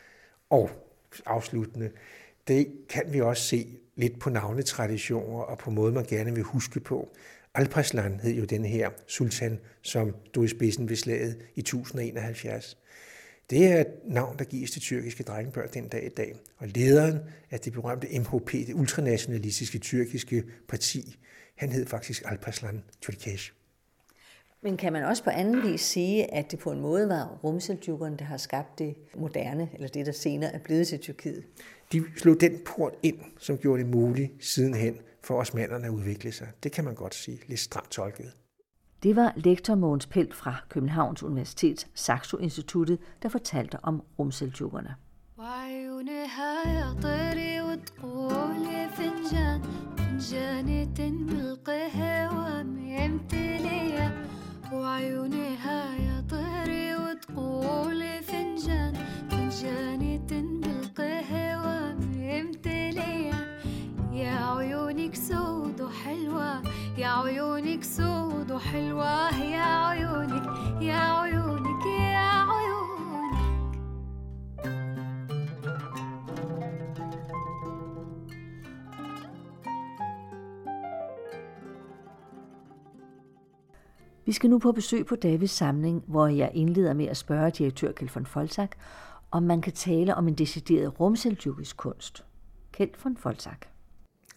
Og 0.51 0.71
afsluttende, 1.27 1.91
det 2.49 2.67
kan 2.89 3.03
vi 3.13 3.21
også 3.21 3.43
se 3.43 3.79
lidt 3.97 4.19
på 4.19 4.31
navnetraditioner 4.31 5.39
og 5.39 5.59
på 5.59 5.71
måde, 5.71 5.93
man 5.93 6.05
gerne 6.05 6.35
vil 6.35 6.43
huske 6.43 6.81
på. 6.81 7.09
Alparslan 7.55 8.21
hed 8.21 8.33
jo 8.33 8.45
den 8.45 8.65
her 8.65 8.91
sultan, 9.07 9.61
som 9.83 10.15
stod 10.27 10.45
i 10.45 10.49
spidsen 10.49 10.89
ved 10.89 10.97
slaget 10.97 11.39
i 11.55 11.61
1071. 11.61 12.79
Det 13.51 13.67
er 13.67 13.81
et 13.81 13.87
navn, 14.05 14.39
der 14.39 14.45
gives 14.45 14.71
til 14.71 14.83
tyrkiske 14.83 15.23
drengebørn 15.23 15.69
den 15.75 15.89
dag 15.89 16.07
i 16.07 16.09
dag. 16.09 16.37
Og 16.59 16.69
lederen 16.69 17.19
af 17.51 17.61
det 17.61 17.73
berømte 17.73 18.19
MHP, 18.19 18.53
det 18.53 18.75
ultranationalistiske 18.75 19.79
tyrkiske 19.79 20.45
parti, 20.69 21.19
han 21.57 21.73
hed 21.73 21.87
faktisk 21.87 22.23
Alparslan 22.27 22.83
Türkeş. 23.07 23.53
Men 24.65 24.77
kan 24.77 24.93
man 24.93 25.05
også 25.05 25.25
på 25.25 25.31
anden 25.31 25.63
vis 25.63 25.81
sige, 25.81 26.35
at 26.35 26.51
det 26.51 26.59
på 26.59 26.73
en 26.73 26.81
måde 26.81 27.09
var 27.09 27.39
rumseldjukkerne, 27.45 28.17
der 28.17 28.25
har 28.25 28.37
skabt 28.37 28.79
det 28.79 28.95
moderne, 29.15 29.69
eller 29.75 29.89
det, 29.89 30.07
der 30.07 30.13
senere 30.13 30.55
er 30.55 30.59
blevet 30.59 30.89
til 30.89 30.99
Tyrkiet? 30.99 31.45
De 31.92 32.04
slog 32.18 32.42
den 32.42 32.60
port 32.66 32.94
ind, 33.04 33.20
som 33.40 33.58
gjorde 33.58 33.84
det 33.84 33.92
muligt 33.92 34.32
sidenhen 34.40 34.96
for 35.24 35.36
osmanderne 35.36 35.86
at 35.86 35.92
udvikle 35.92 36.32
sig. 36.32 36.48
Det 36.64 36.72
kan 36.72 36.84
man 36.86 36.96
godt 36.96 37.16
sige, 37.16 37.40
lidt 37.48 37.60
stramt 37.60 37.92
tolket. 37.92 38.32
Det 39.04 39.16
var 39.16 39.34
lektor 39.36 39.76
Mogens 39.76 40.06
Pelt 40.06 40.36
fra 40.36 40.56
Københavns 40.70 41.24
Universitets 41.24 41.88
Saxo-instituttet, 41.94 43.00
der 43.24 43.30
fortalte 43.30 43.78
om 43.84 44.04
rumseltjukkerne. 44.20 44.96
وعيونها 45.38 46.54
يا 46.78 46.96
طيري 47.02 47.62
وتقولي 47.62 48.90
فنجان 48.98 49.62
فنجاني 49.98 50.86
بالقهوة 50.86 52.64
ممتلية 52.64 54.08
يا 64.22 64.58
عيونك 64.58 65.16
سود 65.16 65.82
وحلوة 65.82 66.62
يا 66.98 67.08
عيونك 67.08 67.84
سود 67.84 68.52
وحلوة 68.52 69.44
يا 69.44 69.88
عيونك 69.88 70.82
يا 70.82 71.00
عيونك 71.00 71.86
يا 71.86 72.30
عيونك 72.52 72.78
Vi 84.26 84.32
skal 84.32 84.50
nu 84.50 84.60
på 84.60 84.72
besøg 84.72 85.06
på 85.06 85.16
Davids 85.16 85.52
samling, 85.52 86.04
hvor 86.08 86.28
jeg 86.28 86.52
indleder 86.54 86.94
med 86.94 87.06
at 87.08 87.18
spørge 87.18 87.52
direktør 87.52 87.92
Kjeld 87.92 88.10
von 88.14 88.26
Folsak, 88.26 88.72
om 89.32 89.44
man 89.44 89.62
kan 89.62 89.74
tale 89.74 90.16
om 90.16 90.28
en 90.28 90.34
decideret 90.34 91.00
rumseljukisk 91.00 91.78
kunst. 91.78 92.26
Kjeld 92.72 93.04
von 93.04 93.18
Folsak. 93.18 93.71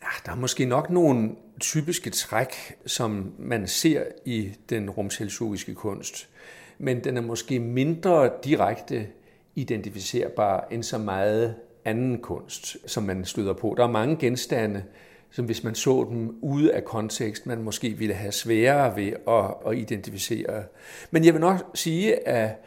Ja, 0.02 0.08
der 0.26 0.32
er 0.32 0.36
måske 0.36 0.66
nok 0.66 0.90
nogle 0.90 1.30
typiske 1.60 2.10
træk, 2.10 2.76
som 2.86 3.34
man 3.40 3.68
ser 3.68 4.04
i 4.26 4.52
den 4.70 4.90
rumseljukiske 4.90 5.76
kunst, 5.76 6.30
men 6.78 7.04
den 7.04 7.18
er 7.18 7.22
måske 7.22 7.60
mindre 7.60 8.30
direkte 8.44 9.08
identificerbar 9.56 10.68
end 10.72 10.84
så 10.84 10.98
meget 10.98 11.56
anden 11.86 12.18
kunst, 12.22 12.78
som 12.86 13.04
man 13.04 13.26
støder 13.26 13.54
på. 13.54 13.74
Der 13.78 13.84
er 13.84 13.92
mange 13.92 14.18
genstande, 14.18 14.84
som 15.32 15.46
hvis 15.46 15.64
man 15.64 15.76
så 15.76 16.08
dem 16.10 16.38
ude 16.42 16.74
af 16.74 16.86
kontekst, 16.86 17.46
man 17.46 17.64
måske 17.64 17.90
ville 17.90 18.14
have 18.14 18.32
sværere 18.32 18.96
ved 18.96 19.14
at, 19.28 19.72
at 19.72 19.78
identificere. 19.78 20.64
Men 21.12 21.26
jeg 21.26 21.34
vil 21.34 21.42
nok 21.42 21.72
sige, 21.74 22.28
at 22.28 22.66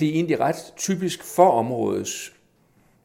det 0.00 0.08
er 0.08 0.12
egentlig 0.12 0.40
ret 0.40 0.72
typisk 0.76 1.24
for 1.24 1.50
områdets 1.50 2.32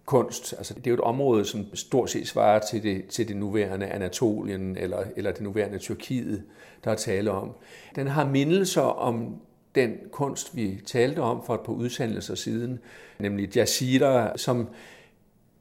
kunst. 0.05 0.53
Altså, 0.57 0.73
det 0.73 0.87
er 0.87 0.91
jo 0.91 0.93
et 0.93 1.01
område, 1.01 1.45
som 1.45 1.75
stort 1.75 2.09
set 2.09 2.27
svarer 2.27 2.59
til 2.59 2.83
det, 2.83 3.05
til 3.07 3.27
det 3.27 3.37
nuværende 3.37 3.85
Anatolien 3.85 4.77
eller, 4.77 5.03
eller 5.15 5.31
det 5.31 5.41
nuværende 5.41 5.77
Tyrkiet, 5.77 6.43
der 6.83 6.91
er 6.91 6.95
tale 6.95 7.31
om. 7.31 7.51
Den 7.95 8.07
har 8.07 8.25
mindelser 8.25 8.81
om 8.81 9.35
den 9.75 9.97
kunst, 10.11 10.55
vi 10.55 10.81
talte 10.85 11.19
om 11.19 11.45
for 11.45 11.53
et 11.53 11.61
par 11.61 11.73
udsendelser 11.73 12.35
siden, 12.35 12.79
nemlig 13.19 13.57
Yazida, 13.57 14.31
som 14.35 14.67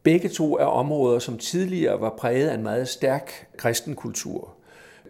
begge 0.02 0.28
to 0.28 0.58
er 0.58 0.64
områder, 0.64 1.18
som 1.18 1.38
tidligere 1.38 2.00
var 2.00 2.14
præget 2.18 2.48
af 2.48 2.54
en 2.54 2.62
meget 2.62 2.88
stærk 2.88 3.48
kristen 3.56 3.94
kultur. 3.94 4.54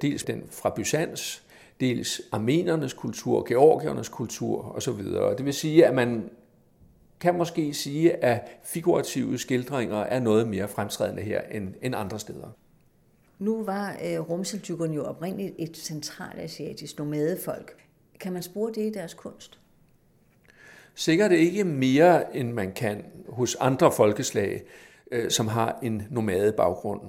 Dels 0.02 0.22
den 0.22 0.42
fra 0.50 0.72
Byzans, 0.76 1.42
dels 1.80 2.20
armenernes 2.32 2.92
kultur, 2.92 3.44
georgiernes 3.48 4.08
kultur 4.08 4.72
osv. 4.76 5.04
Det 5.38 5.44
vil 5.44 5.54
sige, 5.54 5.86
at 5.86 5.94
man 5.94 6.30
kan 7.20 7.34
måske 7.34 7.74
sige, 7.74 8.24
at 8.24 8.48
figurative 8.64 9.38
skildringer 9.38 9.96
er 9.96 10.20
noget 10.20 10.48
mere 10.48 10.68
fremtrædende 10.68 11.22
her 11.22 11.40
end, 11.40 11.74
end 11.82 11.94
andre 11.94 12.18
steder. 12.18 12.48
Nu 13.38 13.64
var 13.64 13.96
øh, 14.04 14.20
rumseltykkerne 14.20 14.94
jo 14.94 15.04
oprindeligt 15.04 15.54
et 15.58 15.76
centralasiatisk 15.76 16.98
nomadefolk. 16.98 17.76
Kan 18.20 18.32
man 18.32 18.42
spore 18.42 18.72
det 18.72 18.82
i 18.82 18.90
deres 18.90 19.14
kunst? 19.14 19.60
Sikkert 20.94 21.32
ikke 21.32 21.64
mere, 21.64 22.36
end 22.36 22.52
man 22.52 22.72
kan 22.72 23.04
hos 23.28 23.54
andre 23.60 23.92
folkeslag, 23.92 24.62
øh, 25.12 25.30
som 25.30 25.48
har 25.48 25.78
en 25.82 26.02
nomade 26.10 26.52
baggrund. 26.52 27.00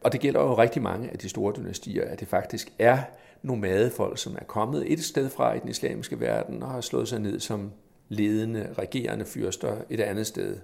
Og 0.00 0.12
det 0.12 0.20
gælder 0.20 0.40
jo 0.40 0.58
rigtig 0.58 0.82
mange 0.82 1.10
af 1.10 1.18
de 1.18 1.28
store 1.28 1.54
dynastier, 1.56 2.04
at 2.04 2.20
det 2.20 2.28
faktisk 2.28 2.72
er 2.78 2.98
nomadefolk, 3.42 4.18
som 4.18 4.34
er 4.34 4.44
kommet 4.44 4.92
et 4.92 5.04
sted 5.04 5.30
fra 5.30 5.54
i 5.54 5.58
den 5.58 5.68
islamiske 5.68 6.20
verden 6.20 6.62
og 6.62 6.70
har 6.70 6.80
slået 6.80 7.08
sig 7.08 7.20
ned 7.20 7.40
som 7.40 7.72
ledende, 8.08 8.74
regerende 8.78 9.24
fyrster 9.24 9.76
et 9.90 10.00
andet 10.00 10.26
sted. 10.26 10.56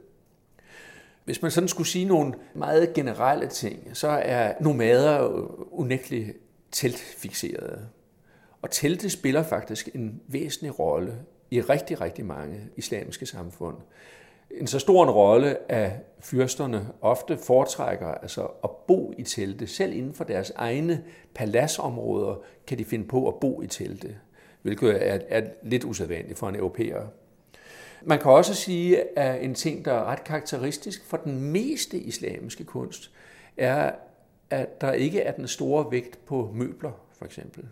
Hvis 1.25 1.43
man 1.43 1.51
sådan 1.51 1.69
skulle 1.69 1.89
sige 1.89 2.05
nogle 2.05 2.35
meget 2.55 2.95
generelle 2.95 3.47
ting, 3.47 3.91
så 3.93 4.09
er 4.09 4.55
nomader 4.61 5.21
unægteligt 5.73 6.37
teltfixerede. 6.73 7.89
Og 8.63 8.71
telte 8.71 9.11
spiller 9.11 9.43
faktisk 9.43 9.89
en 9.95 10.21
væsentlig 10.29 10.79
rolle 10.79 11.15
i 11.51 11.61
rigtig, 11.61 12.01
rigtig 12.01 12.27
mange 12.27 12.61
islamiske 12.77 13.27
samfund. 13.27 13.77
En 14.51 14.67
så 14.67 14.79
stor 14.79 15.05
en 15.05 15.11
rolle, 15.11 15.73
at 15.73 15.93
fyrsterne 16.21 16.89
ofte 17.01 17.39
foretrækker 17.39 18.07
altså 18.07 18.43
at 18.65 18.71
bo 18.71 19.13
i 19.19 19.23
telte. 19.23 19.67
Selv 19.67 19.93
inden 19.93 20.15
for 20.15 20.25
deres 20.25 20.53
egne 20.57 21.05
paladsområder 21.35 22.43
kan 22.67 22.79
de 22.79 22.85
finde 22.85 23.09
på 23.09 23.29
at 23.29 23.35
bo 23.41 23.63
i 23.63 23.67
telte, 23.67 24.17
hvilket 24.63 25.09
er, 25.09 25.19
er 25.29 25.43
lidt 25.63 25.85
usædvanligt 25.85 26.39
for 26.39 26.49
en 26.49 26.57
europæer. 26.57 27.07
Man 28.05 28.19
kan 28.19 28.31
også 28.31 28.55
sige, 28.55 29.19
at 29.19 29.45
en 29.45 29.55
ting, 29.55 29.85
der 29.85 29.93
er 29.93 30.05
ret 30.05 30.25
karakteristisk 30.25 31.05
for 31.05 31.17
den 31.17 31.41
meste 31.41 31.99
islamiske 31.99 32.65
kunst, 32.65 33.11
er, 33.57 33.93
at 34.51 34.81
der 34.81 34.93
ikke 34.93 35.21
er 35.21 35.33
den 35.33 35.49
store 35.49 35.91
vægt 35.91 36.25
på 36.27 36.51
møbler, 36.55 36.93
for 37.19 37.25
eksempel. 37.25 37.65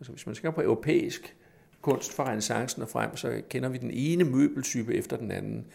Altså 0.00 0.12
hvis 0.12 0.26
man 0.26 0.34
skal 0.34 0.52
på 0.52 0.62
europæisk 0.62 1.36
kunst 1.80 2.12
fra 2.12 2.28
renaissancen 2.28 2.82
og 2.82 2.88
frem, 2.88 3.16
så 3.16 3.40
kender 3.48 3.68
vi 3.68 3.78
den 3.78 3.90
ene 3.90 4.24
møbeltype 4.24 4.94
efter 4.94 5.16
den 5.16 5.30
anden. 5.30 5.66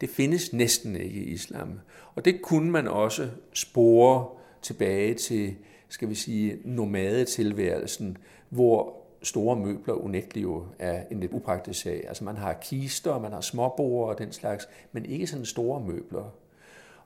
Det 0.00 0.10
findes 0.10 0.52
næsten 0.52 0.96
ikke 0.96 1.20
i 1.20 1.32
islam. 1.32 1.80
Og 2.14 2.24
det 2.24 2.42
kunne 2.42 2.70
man 2.70 2.88
også 2.88 3.28
spore 3.52 4.26
tilbage 4.62 5.14
til, 5.14 5.56
skal 5.88 6.08
vi 6.08 6.14
sige, 6.14 6.58
nomadetilværelsen, 6.64 8.18
hvor 8.48 8.97
store 9.22 9.56
møbler 9.56 9.94
unægteligt 9.94 10.44
jo 10.44 10.64
er 10.78 11.02
en 11.10 11.20
lidt 11.20 11.32
upraktisk 11.32 11.80
sag. 11.80 12.04
Altså 12.08 12.24
man 12.24 12.36
har 12.36 12.52
kister, 12.52 13.18
man 13.18 13.32
har 13.32 13.40
småbord 13.40 14.08
og 14.08 14.18
den 14.18 14.32
slags, 14.32 14.68
men 14.92 15.06
ikke 15.06 15.26
sådan 15.26 15.44
store 15.44 15.80
møbler. 15.80 16.34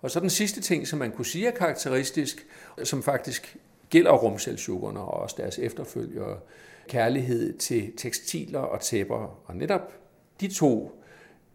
Og 0.00 0.10
så 0.10 0.20
den 0.20 0.30
sidste 0.30 0.60
ting, 0.60 0.86
som 0.86 0.98
man 0.98 1.10
kunne 1.10 1.26
sige 1.26 1.46
er 1.46 1.50
karakteristisk, 1.50 2.46
som 2.84 3.02
faktisk 3.02 3.56
gælder 3.90 4.12
rumselsukkerne 4.12 5.00
og 5.00 5.20
også 5.20 5.36
deres 5.38 5.58
efterfølgere, 5.58 6.38
kærlighed 6.88 7.58
til 7.58 7.92
tekstiler 7.96 8.58
og 8.58 8.80
tæpper. 8.80 9.40
Og 9.46 9.56
netop 9.56 9.92
de 10.40 10.48
to 10.48 11.02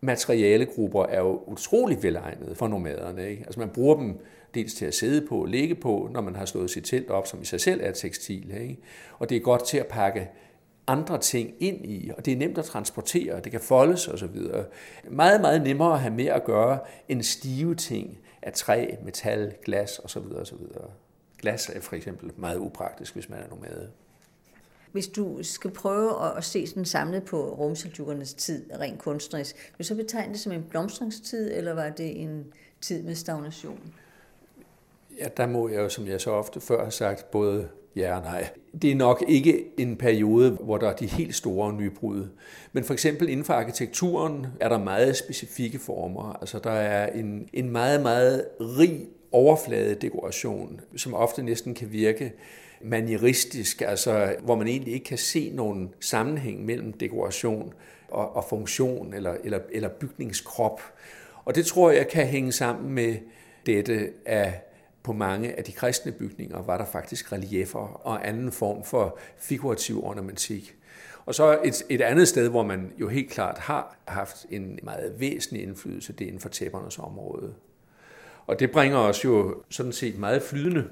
materialegrupper 0.01 1.03
er 1.03 1.19
jo 1.19 1.43
utrolig 1.47 2.03
velegnede 2.03 2.55
for 2.55 2.67
nomaderne. 2.67 3.29
Ikke? 3.29 3.43
Altså 3.43 3.59
man 3.59 3.69
bruger 3.69 3.95
dem 3.95 4.19
dels 4.53 4.73
til 4.73 4.85
at 4.85 4.93
sidde 4.93 5.27
på 5.27 5.41
og 5.41 5.45
ligge 5.45 5.75
på, 5.75 6.09
når 6.11 6.21
man 6.21 6.35
har 6.35 6.45
slået 6.45 6.69
sit 6.69 6.83
telt 6.83 7.09
op, 7.09 7.27
som 7.27 7.41
i 7.41 7.45
sig 7.45 7.61
selv 7.61 7.81
er 7.83 7.91
tekstil. 7.91 8.53
Ikke? 8.61 8.77
Og 9.19 9.29
det 9.29 9.35
er 9.35 9.41
godt 9.41 9.65
til 9.65 9.77
at 9.77 9.87
pakke 9.87 10.29
andre 10.87 11.17
ting 11.17 11.53
ind 11.59 11.85
i, 11.85 12.11
og 12.17 12.25
det 12.25 12.33
er 12.33 12.37
nemt 12.37 12.57
at 12.57 12.65
transportere, 12.65 13.39
det 13.39 13.51
kan 13.51 13.61
foldes 13.61 14.07
osv. 14.07 14.37
Meget, 15.09 15.41
meget 15.41 15.61
nemmere 15.61 15.93
at 15.93 15.99
have 15.99 16.13
med 16.13 16.25
at 16.25 16.43
gøre 16.43 16.79
end 17.09 17.23
stive 17.23 17.75
ting 17.75 18.17
af 18.41 18.53
træ, 18.53 18.95
metal, 19.03 19.53
glas 19.65 19.99
osv. 20.03 20.23
osv. 20.41 20.57
Glas 21.39 21.69
er 21.69 21.81
for 21.81 21.95
eksempel 21.95 22.31
meget 22.37 22.57
upraktisk, 22.57 23.13
hvis 23.13 23.29
man 23.29 23.39
er 23.39 23.49
nomade. 23.49 23.89
Hvis 24.91 25.07
du 25.07 25.43
skal 25.43 25.71
prøve 25.71 26.37
at 26.37 26.43
se 26.43 26.67
sådan 26.67 26.85
samlet 26.85 27.23
på 27.23 27.53
rumseldukkernes 27.53 28.33
tid, 28.33 28.65
rent 28.79 28.99
kunstnerisk, 28.99 29.55
vil 29.55 29.77
du 29.79 29.83
så 29.83 29.95
betegne 29.95 30.33
det 30.33 30.41
som 30.41 30.51
en 30.51 30.63
blomstringstid, 30.69 31.53
eller 31.53 31.73
var 31.73 31.89
det 31.89 32.21
en 32.21 32.53
tid 32.81 33.03
med 33.03 33.15
stagnation? 33.15 33.93
Ja, 35.19 35.27
der 35.37 35.47
må 35.47 35.69
jeg 35.69 35.77
jo, 35.77 35.89
som 35.89 36.07
jeg 36.07 36.21
så 36.21 36.31
ofte 36.31 36.61
før 36.61 36.83
har 36.83 36.89
sagt, 36.89 37.31
både 37.31 37.69
ja 37.97 38.15
og 38.15 38.23
nej. 38.23 38.49
Det 38.81 38.91
er 38.91 38.95
nok 38.95 39.23
ikke 39.27 39.65
en 39.77 39.95
periode, 39.95 40.51
hvor 40.51 40.77
der 40.77 40.89
er 40.89 40.95
de 40.95 41.05
helt 41.05 41.35
store 41.35 41.73
nybrud. 41.73 42.27
Men 42.73 42.83
for 42.83 42.93
eksempel 42.93 43.29
inden 43.29 43.45
for 43.45 43.53
arkitekturen 43.53 44.47
er 44.59 44.69
der 44.69 44.79
meget 44.79 45.17
specifikke 45.17 45.79
former. 45.79 46.37
Altså 46.41 46.59
der 46.59 46.71
er 46.71 47.13
en, 47.13 47.49
en 47.53 47.69
meget, 47.69 48.01
meget 48.01 48.45
rig 48.59 49.05
overfladedekoration, 49.31 50.81
som 50.95 51.13
ofte 51.13 51.43
næsten 51.43 51.75
kan 51.75 51.91
virke 51.91 52.33
manieristisk, 52.81 53.81
altså 53.81 54.35
hvor 54.43 54.55
man 54.55 54.67
egentlig 54.67 54.93
ikke 54.93 55.05
kan 55.05 55.17
se 55.17 55.51
nogen 55.53 55.89
sammenhæng 55.99 56.65
mellem 56.65 56.93
dekoration 56.93 57.73
og, 58.09 58.35
og 58.35 58.45
funktion 58.49 59.13
eller, 59.13 59.35
eller, 59.43 59.59
eller 59.71 59.89
bygningskrop. 59.89 60.81
Og 61.45 61.55
det 61.55 61.65
tror 61.65 61.91
jeg 61.91 62.07
kan 62.07 62.25
hænge 62.27 62.51
sammen 62.51 62.93
med 62.93 63.15
dette, 63.65 64.09
af 64.25 64.61
på 65.07 65.13
mange 65.13 65.57
af 65.57 65.63
de 65.63 65.71
kristne 65.71 66.11
bygninger 66.11 66.61
var 66.61 66.77
der 66.77 66.85
faktisk 66.85 67.31
reliefer 67.31 67.79
og 67.79 68.27
anden 68.27 68.51
form 68.51 68.83
for 68.83 69.19
figurativ 69.37 70.03
ornamentik. 70.03 70.75
Og 71.25 71.35
så 71.35 71.59
et, 71.63 71.83
et 71.89 72.01
andet 72.01 72.27
sted, 72.27 72.49
hvor 72.49 72.63
man 72.63 72.91
jo 72.99 73.07
helt 73.07 73.29
klart 73.31 73.57
har 73.57 73.97
haft 74.07 74.45
en 74.49 74.79
meget 74.83 75.13
væsentlig 75.19 75.63
indflydelse, 75.63 76.13
det 76.13 76.21
er 76.21 76.27
inden 76.27 76.41
for 76.41 76.49
tæppernes 76.49 76.99
område. 76.99 77.53
Og 78.47 78.59
det 78.59 78.71
bringer 78.71 78.97
os 78.97 79.25
jo 79.25 79.63
sådan 79.69 79.91
set 79.91 80.19
meget 80.19 80.41
flydende 80.41 80.89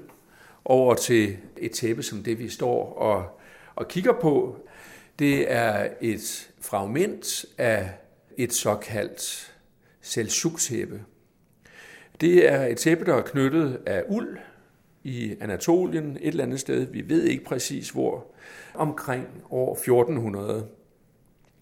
over 0.64 0.94
til 0.94 1.36
et 1.56 1.72
tæppe 1.72 2.02
som 2.02 2.22
det, 2.22 2.38
vi 2.38 2.48
står 2.48 2.92
og, 2.92 3.40
og 3.74 3.88
kigger 3.88 4.12
på. 4.20 4.56
Det 5.18 5.52
er 5.52 5.88
et 6.00 6.50
fragment 6.60 7.44
af 7.58 7.90
et 8.36 8.52
såkaldt 8.52 9.52
seldsjuktæppe. 10.00 11.04
Det 12.20 12.52
er 12.52 12.66
et 12.66 12.76
tæppe, 12.76 13.04
der 13.04 13.14
er 13.14 13.22
knyttet 13.22 13.80
af 13.86 14.02
uld 14.08 14.38
i 15.04 15.36
Anatolien, 15.40 16.16
et 16.20 16.28
eller 16.28 16.44
andet 16.44 16.60
sted, 16.60 16.86
vi 16.86 17.08
ved 17.08 17.22
ikke 17.22 17.44
præcis 17.44 17.90
hvor, 17.90 18.26
omkring 18.74 19.26
år 19.50 19.72
1400. 19.72 20.66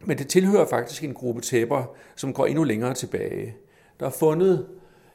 Men 0.05 0.19
det 0.19 0.29
tilhører 0.29 0.67
faktisk 0.67 1.05
en 1.05 1.14
gruppe 1.14 1.40
tæpper, 1.40 1.97
som 2.17 2.33
går 2.33 2.47
endnu 2.47 2.64
længere 2.64 2.95
tilbage. 2.95 3.57
Der 4.01 4.07
er 4.07 4.11
fundet 4.11 4.67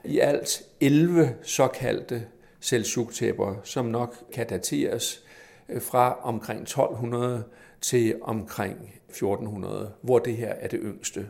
i 0.05 0.19
alt 0.19 0.61
11 0.81 1.35
såkaldte 1.41 2.23
seldsjuktæpper, 2.59 3.55
som 3.63 3.85
nok 3.85 4.15
kan 4.33 4.47
dateres 4.47 5.23
øh, 5.69 5.81
fra 5.81 6.19
omkring 6.23 6.61
1200 6.61 7.43
til 7.81 8.15
omkring 8.21 8.93
1400, 9.09 9.91
hvor 10.01 10.19
det 10.19 10.37
her 10.37 10.53
er 10.53 10.67
det 10.67 10.79
yngste. 10.83 11.29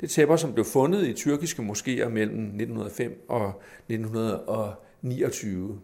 Det 0.00 0.10
tæppe, 0.10 0.22
tæpper, 0.22 0.36
som 0.36 0.52
blev 0.52 0.64
fundet 0.64 1.06
i 1.06 1.12
tyrkiske 1.12 1.62
moskéer 1.62 2.08
mellem 2.08 2.44
1905 2.44 3.24
og 3.28 3.62
1929. 3.88 5.80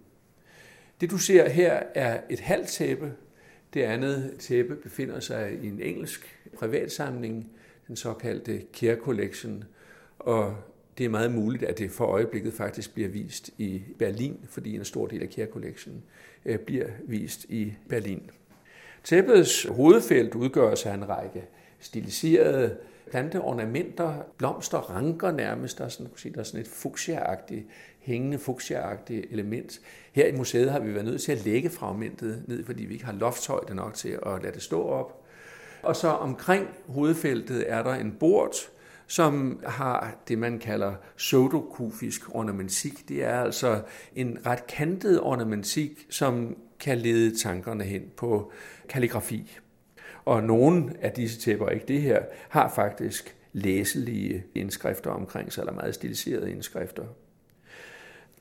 Det 1.01 1.11
du 1.11 1.19
ser 1.19 1.49
her 1.49 1.83
er 1.95 2.21
et 2.31 2.41
halvt 2.41 2.69
tæppe. 2.69 3.13
Det 3.75 3.83
andet 3.83 4.35
tæppe 4.39 4.77
befinder 4.77 5.21
sig 5.21 5.59
i 5.63 5.69
en 5.69 5.81
engelsk 5.83 6.39
privatsamling, 6.59 7.51
den 7.89 7.97
såkaldte 7.97 8.63
Care 8.75 8.97
Collection, 8.97 9.65
og 10.19 10.57
det 10.99 11.05
er 11.05 11.09
meget 11.09 11.33
muligt, 11.33 11.63
at 11.63 11.79
det 11.79 11.91
for 11.91 12.05
øjeblikket 12.05 12.53
faktisk 12.53 12.95
bliver 12.95 13.09
vist 13.09 13.51
i 13.59 13.83
Berlin, 13.99 14.41
fordi 14.49 14.77
en 14.77 14.85
stor 14.85 15.07
del 15.07 15.23
af 15.23 15.29
Care 15.29 15.47
Collection 15.47 16.03
øh, 16.45 16.59
bliver 16.59 16.87
vist 17.05 17.45
i 17.45 17.73
Berlin. 17.89 18.31
Tæppets 19.05 19.63
hovedfelt 19.63 20.35
udgøres 20.35 20.87
af 20.87 20.95
en 20.95 21.09
række 21.09 21.45
stiliserede 21.79 22.77
planteornamenter, 23.11 24.15
blomster, 24.39 24.79
ranker 24.79 25.33
nærmest. 25.33 25.79
Der 25.79 25.85
er 25.85 25.89
sådan, 25.89 26.13
sige, 26.17 26.33
der 26.33 26.41
er 26.41 26.45
sådan 26.45 26.61
et 26.61 26.69
fuchsia 26.69 27.37
hængende 27.99 28.39
fuchsia 28.39 28.97
element. 29.09 29.81
Her 30.13 30.27
i 30.27 30.37
museet 30.37 30.71
har 30.71 30.81
vi 30.81 30.95
været 30.95 31.05
nødt 31.05 31.23
til 31.23 31.33
at 31.33 31.45
lægge 31.45 31.71
fragmentet 31.71 32.43
ned, 32.47 32.65
fordi 32.65 32.85
vi 32.85 32.93
ikke 32.93 33.05
har 33.05 33.13
loftshøjde 33.13 33.75
nok 33.75 33.95
til 33.95 34.19
at 34.27 34.43
lade 34.43 34.55
det 34.55 34.63
stå 34.63 34.83
op. 34.83 35.25
Og 35.83 35.97
så 35.97 36.09
omkring 36.09 36.69
hovedfeltet 36.87 37.71
er 37.71 37.83
der 37.83 37.95
en 37.95 38.13
bord, 38.21 38.55
som 39.07 39.61
har 39.67 40.17
det, 40.29 40.39
man 40.39 40.59
kalder 40.59 40.95
pseudokufisk 41.17 42.35
ornamentik. 42.35 43.09
Det 43.09 43.25
er 43.25 43.41
altså 43.41 43.83
en 44.15 44.39
ret 44.47 44.67
kantet 44.67 45.21
ornamentik, 45.21 46.07
som 46.11 46.57
kan 46.81 46.99
lede 46.99 47.39
tankerne 47.39 47.85
hen 47.85 48.03
på 48.17 48.53
kalligrafi. 48.89 49.59
Og 50.25 50.43
nogle 50.43 50.95
af 51.01 51.13
disse 51.13 51.41
tæpper, 51.41 51.69
ikke 51.69 51.87
det 51.87 52.03
her, 52.03 52.23
har 52.49 52.73
faktisk 52.75 53.37
læselige 53.53 54.45
indskrifter 54.55 55.11
omkring 55.11 55.53
sig, 55.53 55.63
eller 55.63 55.73
meget 55.73 55.95
stiliserede 55.95 56.51
indskrifter. 56.51 57.05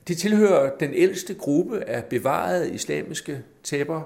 De 0.08 0.14
tilhører 0.14 0.76
den 0.76 0.94
ældste 0.94 1.34
gruppe 1.34 1.84
af 1.84 2.04
bevarede 2.04 2.74
islamiske 2.74 3.42
tæpper, 3.62 4.02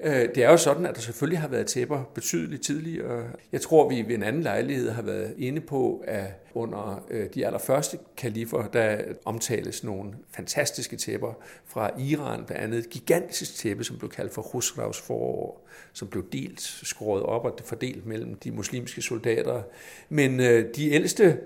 Øh, 0.00 0.28
det 0.34 0.38
er 0.38 0.50
jo 0.50 0.56
sådan, 0.56 0.86
at 0.86 0.94
der 0.94 1.00
selvfølgelig 1.00 1.38
har 1.38 1.48
været 1.48 1.66
tæpper 1.66 2.04
betydeligt 2.14 2.62
tidligere. 2.62 3.24
Jeg 3.52 3.60
tror, 3.60 3.88
vi 3.88 4.04
ved 4.08 4.14
en 4.14 4.22
anden 4.22 4.42
lejlighed 4.42 4.90
har 4.90 5.02
været 5.02 5.34
inde 5.38 5.60
på, 5.60 6.04
at 6.06 6.24
under 6.54 7.06
øh, 7.10 7.26
de 7.34 7.46
allerførste 7.46 7.98
kalifer, 8.16 8.66
der 8.66 8.98
omtales 9.24 9.84
nogle 9.84 10.12
fantastiske 10.36 10.96
tæpper 10.96 11.32
fra 11.66 12.00
Iran, 12.00 12.44
blandt 12.44 12.64
andet 12.64 12.78
et 12.78 12.90
gigantisk 12.90 13.54
tæppe, 13.54 13.84
som 13.84 13.98
blev 13.98 14.10
kaldt 14.10 14.34
for 14.34 14.42
Husravs 14.42 15.00
forår, 15.00 15.68
som 15.92 16.08
blev 16.08 16.24
delt, 16.32 16.60
skåret 16.60 17.22
op 17.22 17.44
og 17.44 17.58
fordelt 17.64 18.06
mellem 18.06 18.34
de 18.34 18.50
muslimske 18.50 19.02
soldater. 19.02 19.62
Men 20.08 20.40
øh, 20.40 20.74
de 20.76 20.90
ældste 20.90 21.38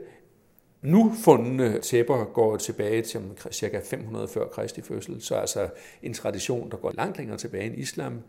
nu 0.87 1.13
fundne 1.25 1.81
tæpper 1.81 2.25
går 2.25 2.57
tilbage 2.57 3.03
til 3.03 3.21
ca. 3.53 3.81
500 3.85 4.29
før 4.29 4.47
Kristi 4.47 4.83
fødsel, 4.83 5.23
så 5.23 5.35
altså 5.35 5.69
en 6.03 6.15
tradition, 6.15 6.71
der 6.71 6.77
går 6.77 6.93
langt 6.93 7.19
længere 7.19 7.39
tilbage 7.39 7.65
end 7.65 7.79
islam. 7.79 8.21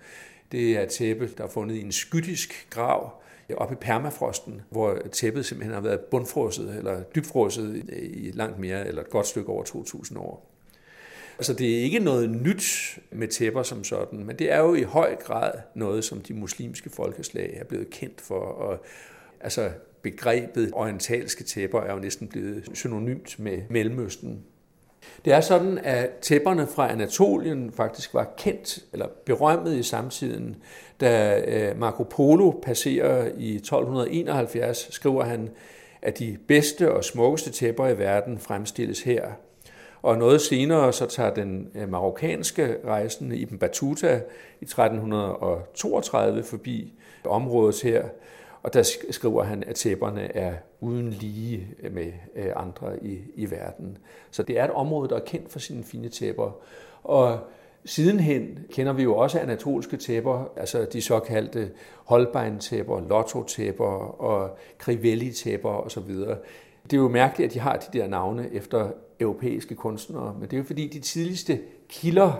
Det 0.51 0.71
er 0.71 0.81
et 0.81 0.89
tæppe, 0.89 1.29
der 1.37 1.43
er 1.43 1.47
fundet 1.47 1.75
i 1.75 1.81
en 1.81 1.91
skytisk 1.91 2.67
grav 2.69 3.21
oppe 3.57 3.73
i 3.73 3.77
permafrosten, 3.81 4.61
hvor 4.69 4.97
tæppet 5.11 5.45
simpelthen 5.45 5.73
har 5.73 5.81
været 5.81 5.99
bundfrosset 5.99 6.75
eller 6.77 7.03
dybfrosset 7.03 7.83
i 8.13 8.31
langt 8.33 8.59
mere, 8.59 8.87
eller 8.87 9.01
et 9.01 9.09
godt 9.09 9.27
stykke 9.27 9.49
over 9.49 9.63
2000 9.63 10.19
år. 10.19 10.51
Altså 11.37 11.53
det 11.53 11.77
er 11.77 11.83
ikke 11.83 11.99
noget 11.99 12.29
nyt 12.29 12.99
med 13.11 13.27
tæpper 13.27 13.63
som 13.63 13.83
sådan, 13.83 14.23
men 14.25 14.39
det 14.39 14.51
er 14.51 14.59
jo 14.59 14.75
i 14.75 14.83
høj 14.83 15.15
grad 15.15 15.51
noget, 15.75 16.03
som 16.03 16.21
de 16.21 16.33
muslimske 16.33 16.89
folkeslag 16.89 17.57
er 17.59 17.63
blevet 17.63 17.89
kendt 17.89 18.21
for. 18.21 18.39
Og, 18.39 18.85
altså 19.41 19.71
begrebet 20.01 20.71
orientalske 20.73 21.43
tæpper 21.43 21.81
er 21.81 21.93
jo 21.93 21.99
næsten 21.99 22.27
blevet 22.27 22.69
synonymt 22.73 23.39
med 23.39 23.61
Mellemøsten. 23.69 24.43
Det 25.25 25.33
er 25.33 25.41
sådan, 25.41 25.77
at 25.77 26.09
tæpperne 26.21 26.67
fra 26.67 26.91
Anatolien 26.91 27.71
faktisk 27.71 28.13
var 28.13 28.33
kendt 28.37 28.79
eller 28.93 29.07
berømmet 29.25 29.75
i 29.75 29.83
samtiden. 29.83 30.55
Da 31.01 31.41
øh, 31.47 31.79
Marco 31.79 32.03
Polo 32.03 32.51
passerer 32.51 33.31
i 33.37 33.55
1271, 33.55 34.87
skriver 34.91 35.23
han, 35.23 35.49
at 36.01 36.19
de 36.19 36.37
bedste 36.47 36.91
og 36.91 37.03
smukkeste 37.03 37.51
tæpper 37.51 37.87
i 37.87 37.97
verden 37.97 38.39
fremstilles 38.39 39.01
her. 39.01 39.27
Og 40.01 40.17
noget 40.17 40.41
senere 40.41 40.93
så 40.93 41.05
tager 41.05 41.33
den 41.33 41.67
øh, 41.75 41.89
marokkanske 41.89 42.75
rejsende 42.85 43.37
Ibn 43.37 43.57
Battuta 43.57 44.21
i 44.61 44.65
1332 44.65 46.43
forbi 46.43 46.93
området 47.25 47.81
her, 47.81 48.03
og 48.63 48.73
der 48.73 48.83
skriver 49.11 49.43
han, 49.43 49.63
at 49.67 49.75
tæpperne 49.75 50.35
er 50.35 50.53
uden 50.79 51.09
lige 51.09 51.67
med 51.91 52.11
øh, 52.35 52.51
andre 52.55 53.03
i, 53.05 53.19
i 53.35 53.51
verden. 53.51 53.97
Så 54.31 54.43
det 54.43 54.59
er 54.59 54.63
et 54.63 54.71
område, 54.71 55.09
der 55.09 55.15
er 55.15 55.25
kendt 55.25 55.51
for 55.51 55.59
sine 55.59 55.83
fine 55.83 56.09
tæpper. 56.09 56.51
Og 57.03 57.39
sidenhen 57.85 58.59
kender 58.71 58.93
vi 58.93 59.03
jo 59.03 59.17
også 59.17 59.39
anatolske 59.39 59.97
tæpper, 59.97 60.51
altså 60.55 60.87
de 60.93 61.01
såkaldte 61.01 61.71
Holbein-tæpper, 62.05 62.99
Lotto-tæpper 63.09 64.21
og 64.21 64.57
Crivelli-tæpper 64.79 65.69
osv. 65.69 66.09
Det 66.83 66.93
er 66.93 66.97
jo 66.97 67.07
mærkeligt, 67.07 67.47
at 67.49 67.53
de 67.53 67.59
har 67.59 67.77
de 67.77 67.97
der 67.97 68.07
navne 68.07 68.53
efter 68.53 68.91
europæiske 69.19 69.75
kunstnere, 69.75 70.33
men 70.33 70.43
det 70.43 70.53
er 70.53 70.57
jo 70.57 70.63
fordi 70.63 70.87
de 70.87 70.99
tidligste 70.99 71.59
kilder 71.89 72.33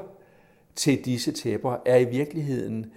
til 0.75 1.05
disse 1.05 1.31
tæpper 1.31 1.75
er 1.85 1.97
i 1.97 2.05
virkeligheden 2.05 2.91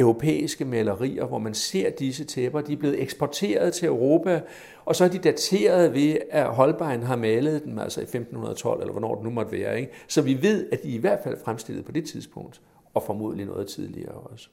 europæiske 0.00 0.64
malerier, 0.64 1.24
hvor 1.24 1.38
man 1.38 1.54
ser 1.54 1.90
disse 1.90 2.24
tæpper. 2.24 2.60
De 2.60 2.72
er 2.72 2.76
blevet 2.76 3.02
eksporteret 3.02 3.72
til 3.72 3.88
Europa, 3.88 4.40
og 4.84 4.96
så 4.96 5.04
er 5.04 5.08
de 5.08 5.18
dateret 5.18 5.94
ved, 5.94 6.16
at 6.30 6.46
Holbein 6.46 7.02
har 7.02 7.16
malet 7.16 7.64
dem, 7.64 7.78
altså 7.78 8.00
i 8.00 8.02
1512, 8.02 8.80
eller 8.80 8.92
hvornår 8.92 9.14
det 9.14 9.24
nu 9.24 9.30
måtte 9.30 9.52
være. 9.52 9.80
Ikke? 9.80 9.92
Så 10.08 10.22
vi 10.22 10.42
ved, 10.42 10.68
at 10.72 10.82
de 10.82 10.88
i 10.88 10.98
hvert 10.98 11.20
fald 11.24 11.36
fremstillet 11.44 11.84
på 11.84 11.92
det 11.92 12.04
tidspunkt, 12.04 12.60
og 12.94 13.02
formodentlig 13.02 13.46
noget 13.46 13.68
tidligere 13.68 14.12
også. 14.12 14.48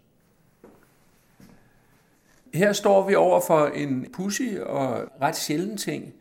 Her 2.54 2.74
står 2.74 3.08
vi 3.08 3.16
over 3.16 3.40
for 3.40 3.66
en 3.66 4.08
pussy 4.14 4.58
og 4.66 5.10
ret 5.22 5.36
sjælden 5.36 5.78
ting. 5.78 6.14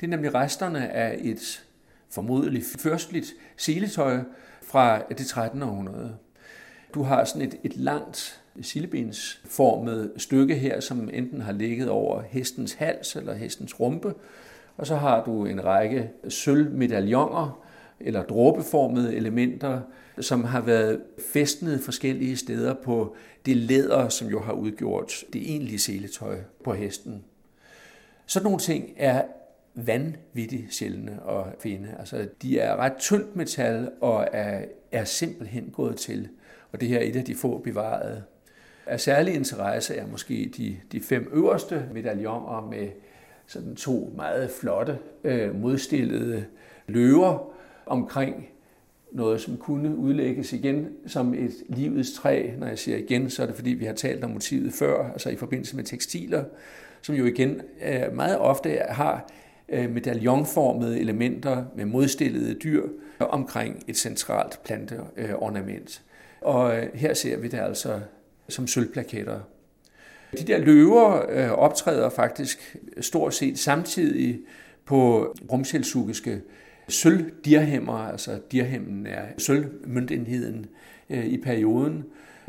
Det 0.00 0.06
er 0.06 0.10
nemlig 0.10 0.34
resterne 0.34 0.88
af 0.88 1.18
et 1.22 1.64
formodentlig 2.10 2.62
førstligt 2.78 3.34
seletøj 3.56 4.18
fra 4.62 5.02
det 5.18 5.26
13. 5.26 5.62
århundrede. 5.62 6.16
Du 6.94 7.02
har 7.02 7.24
sådan 7.24 7.48
et, 7.48 7.54
et 7.62 7.76
langt 7.76 8.41
sillebensformet 8.60 10.12
stykke 10.16 10.54
her, 10.54 10.80
som 10.80 11.10
enten 11.12 11.40
har 11.40 11.52
ligget 11.52 11.88
over 11.88 12.22
hestens 12.22 12.72
hals 12.72 13.16
eller 13.16 13.34
hestens 13.34 13.80
rumpe, 13.80 14.14
og 14.76 14.86
så 14.86 14.96
har 14.96 15.24
du 15.24 15.46
en 15.46 15.64
række 15.64 16.10
sølvmedaljoner 16.28 17.64
eller 18.00 18.22
dråbeformede 18.22 19.14
elementer, 19.14 19.80
som 20.20 20.44
har 20.44 20.60
været 20.60 21.00
festnet 21.32 21.80
forskellige 21.80 22.36
steder 22.36 22.74
på 22.74 23.16
det 23.46 23.56
læder, 23.56 24.08
som 24.08 24.28
jo 24.28 24.40
har 24.40 24.52
udgjort 24.52 25.24
det 25.32 25.50
egentlige 25.50 25.78
seletøj 25.78 26.38
på 26.64 26.72
hesten. 26.72 27.24
Sådan 28.26 28.44
nogle 28.44 28.58
ting 28.58 28.90
er 28.96 29.22
vanvittigt 29.74 30.74
sjældne 30.74 31.18
at 31.28 31.44
finde. 31.58 31.88
Altså, 31.98 32.28
de 32.42 32.58
er 32.58 32.76
ret 32.76 32.96
tyndt 32.98 33.36
metal 33.36 33.90
og 34.00 34.28
er, 34.32 34.64
er 34.92 35.04
simpelthen 35.04 35.70
gået 35.72 35.96
til. 35.96 36.28
Og 36.72 36.80
det 36.80 36.88
her 36.88 36.98
er 36.98 37.02
et 37.02 37.16
af 37.16 37.24
de 37.24 37.34
få 37.34 37.58
bevarede. 37.58 38.22
Af 38.86 39.00
særlig 39.00 39.34
interesse 39.34 39.96
er 39.96 40.06
måske 40.06 40.52
de, 40.56 40.76
de 40.92 41.00
fem 41.00 41.30
øverste 41.32 41.84
medaljoner 41.94 42.68
med 42.70 42.88
sådan 43.46 43.76
to 43.76 44.12
meget 44.16 44.50
flotte 44.50 44.98
øh, 45.24 45.60
modstillede 45.60 46.44
løver 46.86 47.52
omkring 47.86 48.48
noget, 49.12 49.40
som 49.40 49.56
kunne 49.56 49.96
udlægges 49.96 50.52
igen 50.52 50.88
som 51.06 51.34
et 51.34 51.52
livets 51.68 52.12
træ. 52.12 52.50
Når 52.58 52.66
jeg 52.66 52.78
siger 52.78 52.96
igen, 52.96 53.30
så 53.30 53.42
er 53.42 53.46
det 53.46 53.54
fordi, 53.54 53.70
vi 53.70 53.84
har 53.84 53.92
talt 53.94 54.24
om 54.24 54.30
motivet 54.30 54.72
før, 54.72 55.10
altså 55.12 55.30
i 55.30 55.36
forbindelse 55.36 55.76
med 55.76 55.84
tekstiler, 55.84 56.44
som 57.02 57.14
jo 57.14 57.24
igen 57.24 57.60
øh, 57.86 58.14
meget 58.16 58.38
ofte 58.38 58.78
har 58.88 59.30
øh, 59.68 59.90
medaljonformede 59.90 61.00
elementer 61.00 61.64
med 61.76 61.84
modstillede 61.84 62.54
dyr 62.54 62.82
omkring 63.18 63.84
et 63.88 63.96
centralt 63.96 64.60
planteornament. 64.64 66.02
Og 66.40 66.76
øh, 66.76 66.86
her 66.94 67.14
ser 67.14 67.38
vi 67.38 67.48
det 67.48 67.58
altså 67.58 68.00
som 68.48 68.66
sølvplaketter. 68.66 69.40
De 70.38 70.44
der 70.46 70.58
løver 70.58 71.30
øh, 71.30 71.50
optræder 71.50 72.10
faktisk 72.10 72.76
stort 73.00 73.34
set 73.34 73.58
samtidig 73.58 74.40
på 74.86 75.34
rumselsugiske 75.52 76.40
sølvdirhemmer, 76.88 77.98
altså 77.98 78.40
dirhemmen 78.52 79.06
er 79.06 79.22
sølvmøntenheden 79.38 80.66
øh, 81.10 81.26
i 81.26 81.38
perioden. 81.38 82.04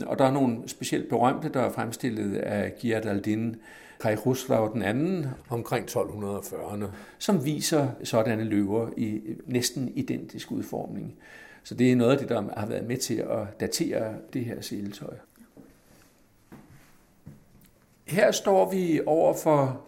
Og 0.06 0.20
der 0.20 0.26
er 0.26 0.32
nogle 0.32 0.58
specielt 0.68 1.10
berømte, 1.10 1.50
der 1.50 1.62
er 1.62 1.72
fremstillet 1.72 2.36
af 2.36 2.74
Giard 2.80 3.06
Aldin 3.06 3.56
Kajruslav 4.02 4.72
den 4.74 4.82
anden 4.82 5.28
omkring 5.50 5.90
1240'erne, 5.90 6.86
som 7.18 7.46
viser 7.46 7.88
sådanne 8.04 8.44
løver 8.44 8.90
i 8.98 9.22
næsten 9.46 9.92
identisk 9.96 10.52
udformning. 10.52 11.16
Så 11.64 11.76
det 11.76 11.92
er 11.92 11.96
noget 11.96 12.12
af 12.12 12.18
det, 12.18 12.30
der 12.30 12.44
har 12.58 12.66
været 12.66 12.88
med 12.88 12.98
til 12.98 13.16
at 13.16 13.60
datere 13.60 14.14
det 14.34 14.46
her 14.46 14.62
seletøj. 14.62 15.14
Her 18.06 18.32
står 18.32 18.72
vi 18.72 19.02
over 19.06 19.34
for 19.34 19.82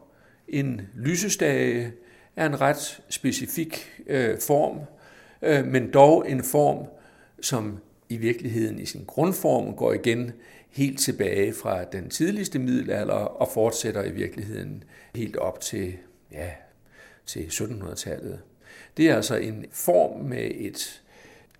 en 0.48 0.82
lysestage 0.96 1.94
af 2.36 2.46
en 2.46 2.62
ret 2.62 3.02
specifik 3.10 3.90
øh, 4.08 4.40
form, 4.40 4.80
øh, 5.42 5.66
men 5.66 5.92
dog 5.94 6.32
en 6.32 6.44
form, 6.44 6.88
som 7.42 7.80
i 8.10 8.18
virkeligheden 8.18 8.80
i 8.80 8.86
sin 8.86 9.04
grundform 9.08 9.76
går 9.76 9.94
igen 9.94 10.32
helt 10.70 11.00
tilbage 11.00 11.54
fra 11.54 11.84
den 11.84 12.10
tidligste 12.10 12.60
middelalder 12.60 13.14
og 13.14 13.50
fortsætter 13.54 14.04
i 14.04 14.12
virkeligheden 14.12 14.84
helt 15.16 15.36
op 15.36 15.60
til, 15.60 15.94
ja, 16.32 16.50
til 17.26 17.40
1700-tallet. 17.40 18.40
Det 18.98 19.10
er 19.10 19.16
altså 19.16 19.36
en 19.36 19.66
form 19.72 20.22
med 20.22 20.52
et 20.56 21.02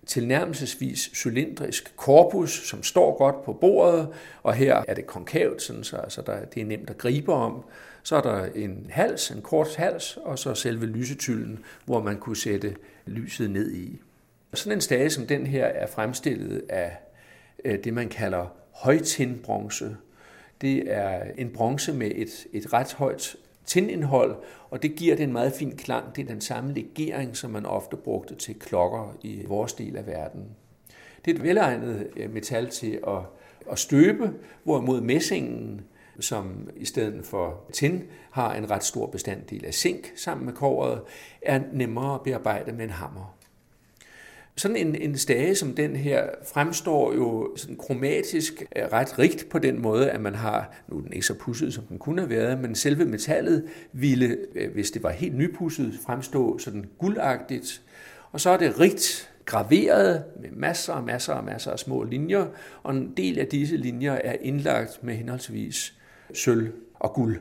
tilnærmelsesvis 0.06 1.10
cylindrisk 1.14 1.96
korpus, 1.96 2.68
som 2.68 2.82
står 2.82 3.18
godt 3.18 3.44
på 3.44 3.52
bordet, 3.52 4.08
og 4.42 4.54
her 4.54 4.82
er 4.88 4.94
det 4.94 5.06
konkavt, 5.06 5.62
sådan 5.62 5.84
så 5.84 5.96
altså 5.96 6.22
der, 6.22 6.44
det 6.44 6.60
er 6.60 6.66
nemt 6.66 6.90
at 6.90 6.98
gribe 6.98 7.32
om. 7.32 7.64
Så 8.02 8.16
er 8.16 8.20
der 8.20 8.44
en 8.44 8.86
hals, 8.90 9.30
en 9.30 9.42
kort 9.42 9.76
hals, 9.76 10.16
og 10.16 10.38
så 10.38 10.54
selve 10.54 10.86
lysetylden, 10.86 11.58
hvor 11.84 12.02
man 12.02 12.16
kunne 12.16 12.36
sætte 12.36 12.76
lyset 13.06 13.50
ned 13.50 13.72
i. 13.72 14.00
Sådan 14.54 14.72
en 14.72 14.80
stage 14.80 15.10
som 15.10 15.26
den 15.26 15.46
her 15.46 15.64
er 15.64 15.86
fremstillet 15.86 16.62
af 16.68 16.96
øh, 17.64 17.84
det, 17.84 17.94
man 17.94 18.08
kalder 18.08 18.46
højtindbronze. 18.72 19.96
Det 20.60 20.92
er 20.92 21.22
en 21.38 21.50
bronze 21.50 21.92
med 21.92 22.10
et, 22.14 22.46
et 22.52 22.72
ret 22.72 22.92
højt 22.92 23.36
tindindhold, 23.66 24.36
og 24.70 24.82
det 24.82 24.94
giver 24.94 25.16
det 25.16 25.24
en 25.24 25.32
meget 25.32 25.52
fin 25.52 25.76
klang. 25.76 26.16
Det 26.16 26.22
er 26.22 26.26
den 26.26 26.40
samme 26.40 26.74
legering, 26.74 27.36
som 27.36 27.50
man 27.50 27.66
ofte 27.66 27.96
brugte 27.96 28.34
til 28.34 28.58
klokker 28.58 29.16
i 29.22 29.44
vores 29.46 29.72
del 29.72 29.96
af 29.96 30.06
verden. 30.06 30.44
Det 31.24 31.30
er 31.30 31.34
et 31.34 31.42
velegnet 31.42 32.08
øh, 32.16 32.34
metal 32.34 32.68
til 32.68 33.00
at, 33.06 33.18
at 33.70 33.78
støbe, 33.78 34.32
hvorimod 34.64 35.00
messingen, 35.00 35.80
som 36.20 36.68
i 36.76 36.84
stedet 36.84 37.26
for 37.26 37.60
tin 37.72 38.02
har 38.30 38.54
en 38.54 38.70
ret 38.70 38.84
stor 38.84 39.06
bestanddel 39.06 39.64
af 39.64 39.74
zink 39.74 40.12
sammen 40.16 40.46
med 40.46 40.54
kåret, 40.54 41.02
er 41.42 41.60
nemmere 41.72 42.14
at 42.14 42.22
bearbejde 42.22 42.72
med 42.72 42.84
en 42.84 42.90
hammer. 42.90 43.35
Sådan 44.58 44.76
en, 44.76 44.94
en 44.94 45.18
stage 45.18 45.54
som 45.54 45.74
den 45.74 45.96
her 45.96 46.26
fremstår 46.44 47.14
jo 47.14 47.56
sådan 47.56 47.76
kromatisk 47.76 48.64
ret 48.92 49.18
rigt 49.18 49.48
på 49.50 49.58
den 49.58 49.82
måde, 49.82 50.10
at 50.10 50.20
man 50.20 50.34
har, 50.34 50.74
nu 50.88 50.96
er 50.96 51.00
den 51.00 51.12
ikke 51.12 51.26
så 51.26 51.34
pusset, 51.34 51.74
som 51.74 51.84
den 51.84 51.98
kunne 51.98 52.20
have 52.20 52.30
været, 52.30 52.60
men 52.60 52.74
selve 52.74 53.04
metallet 53.04 53.64
ville, 53.92 54.36
øh, 54.54 54.72
hvis 54.72 54.90
det 54.90 55.02
var 55.02 55.10
helt 55.10 55.36
nypusset, 55.36 55.98
fremstå 56.06 56.58
sådan 56.58 56.84
guldagtigt. 56.98 57.82
Og 58.32 58.40
så 58.40 58.50
er 58.50 58.56
det 58.56 58.80
rigt 58.80 59.30
graveret 59.44 60.24
med 60.40 60.50
masser 60.52 60.92
og 60.92 61.04
masser 61.04 61.32
og 61.32 61.44
masser 61.44 61.70
af 61.70 61.78
små 61.78 62.02
linjer, 62.02 62.46
og 62.82 62.96
en 62.96 63.12
del 63.16 63.38
af 63.38 63.46
disse 63.46 63.76
linjer 63.76 64.12
er 64.12 64.36
indlagt 64.40 65.02
med 65.02 65.14
henholdsvis 65.14 65.94
sølv 66.34 66.72
og 66.94 67.12
guld. 67.12 67.40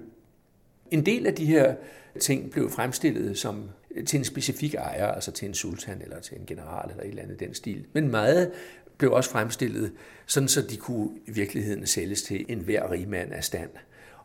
En 0.91 1.05
del 1.05 1.27
af 1.27 1.33
de 1.33 1.45
her 1.45 1.75
ting 2.19 2.51
blev 2.51 2.69
fremstillet 2.69 3.37
som 3.37 3.63
til 4.05 4.17
en 4.17 4.23
specifik 4.23 4.75
ejer, 4.75 5.07
altså 5.07 5.31
til 5.31 5.47
en 5.47 5.53
sultan 5.53 6.01
eller 6.01 6.19
til 6.19 6.37
en 6.37 6.45
general 6.45 6.89
eller 6.89 7.03
et 7.03 7.09
eller 7.09 7.23
andet 7.23 7.39
den 7.39 7.53
stil. 7.53 7.85
Men 7.93 8.11
meget 8.11 8.51
blev 8.97 9.11
også 9.11 9.29
fremstillet, 9.29 9.91
sådan 10.25 10.49
så 10.49 10.61
de 10.61 10.77
kunne 10.77 11.09
i 11.27 11.31
virkeligheden 11.31 11.85
sælges 11.85 12.21
til 12.21 12.45
en 12.49 12.59
hver 12.59 12.91
rigmand 12.91 13.33
af 13.33 13.43
stand. 13.43 13.69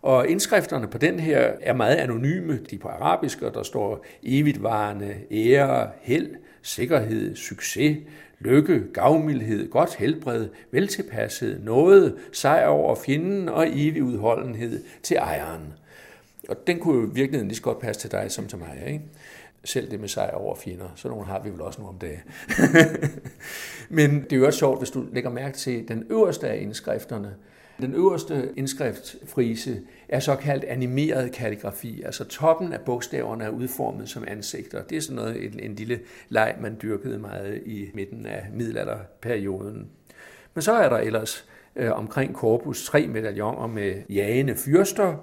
Og 0.03 0.29
indskrifterne 0.29 0.87
på 0.89 0.99
den 0.99 1.21
her 1.21 1.39
er 1.61 1.73
meget 1.73 1.97
anonyme. 1.97 2.61
De 2.71 2.75
er 2.75 2.79
på 2.79 2.89
arabisk, 2.89 3.43
og 3.43 3.55
der 3.55 3.63
står 3.63 4.05
evigtvarende, 4.23 5.15
ære, 5.31 5.91
held, 6.01 6.35
sikkerhed, 6.63 7.37
succes, 7.37 7.99
lykke, 8.39 8.83
gavmildhed, 8.93 9.71
godt 9.71 9.95
helbred, 9.95 10.49
veltilpashed, 10.71 11.63
noget, 11.63 12.17
sejr 12.33 12.67
over 12.67 12.95
fjenden 12.95 13.49
og 13.49 13.67
evig 13.69 14.03
udholdenhed 14.03 14.83
til 15.03 15.17
ejeren. 15.17 15.73
Og 16.49 16.67
den 16.67 16.79
kunne 16.79 17.01
jo 17.01 17.07
i 17.07 17.15
virkeligheden 17.15 17.49
lige 17.49 17.57
så 17.57 17.63
godt 17.63 17.81
passe 17.81 18.01
til 18.01 18.11
dig 18.11 18.31
som 18.31 18.47
til 18.47 18.59
mig. 18.59 18.83
Ikke? 18.87 19.01
Selv 19.65 19.91
det 19.91 20.01
med 20.01 20.09
sejr 20.09 20.35
over 20.35 20.55
fjender. 20.55 20.89
Så 20.97 21.09
nogle 21.09 21.27
har 21.27 21.43
vi 21.43 21.51
vel 21.51 21.61
også 21.61 21.81
nu 21.81 21.89
om 21.89 21.99
dagen. 21.99 22.21
Men 23.89 24.23
det 24.23 24.33
er 24.33 24.37
jo 24.37 24.47
også 24.47 24.59
sjovt, 24.59 24.81
hvis 24.81 24.91
du 24.91 25.07
lægger 25.13 25.31
mærke 25.31 25.57
til 25.57 25.89
den 25.89 26.07
øverste 26.11 26.49
af 26.49 26.63
indskrifterne. 26.63 27.35
Den 27.81 27.95
øverste 27.95 28.53
indskriftfrise 28.57 29.81
er 30.09 30.21
såkaldt 30.21 30.65
animeret 30.65 31.33
kalligrafi, 31.33 32.03
altså 32.03 32.25
toppen 32.25 32.73
af 32.73 32.81
bogstaverne 32.81 33.45
er 33.45 33.49
udformet 33.49 34.09
som 34.09 34.25
ansigter. 34.29 34.83
Det 34.83 34.97
er 34.97 35.01
sådan 35.01 35.17
noget, 35.17 35.45
en, 35.45 35.61
en 35.61 35.75
lille 35.75 36.01
leg, 36.29 36.57
man 36.61 36.77
dyrkede 36.83 37.19
meget 37.19 37.63
i 37.67 37.91
midten 37.95 38.27
af 38.27 38.47
middelalderperioden. 38.55 39.89
Men 40.55 40.63
så 40.63 40.73
er 40.73 40.89
der 40.89 40.97
ellers 40.97 41.49
øh, 41.77 41.93
omkring 41.93 42.35
korpus 42.35 42.85
tre 42.85 43.07
medaljoner 43.07 43.67
med 43.67 43.95
jagende 44.09 44.57
fyrster, 44.57 45.17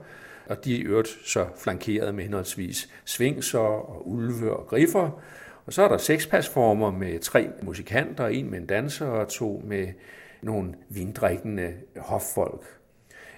og 0.49 0.65
de 0.65 0.81
er 0.81 0.87
øvrigt 0.87 1.17
så 1.25 1.45
flankeret 1.57 2.15
med 2.15 2.23
henholdsvis 2.23 2.89
svingser 3.05 3.59
og 3.59 4.09
ulve 4.09 4.57
og 4.57 4.67
griffer. 4.67 5.21
Og 5.65 5.73
så 5.73 5.83
er 5.83 5.87
der 5.87 5.97
seks 5.97 6.27
pasformer 6.27 6.91
med 6.91 7.19
tre 7.19 7.49
musikanter, 7.61 8.27
en 8.27 8.49
med 8.51 8.59
en 8.59 8.65
danser 8.65 9.05
og 9.05 9.27
to 9.27 9.63
med 9.65 9.87
nogle 10.41 10.73
vindrikkende 10.89 11.73
hoffolk. 11.97 12.63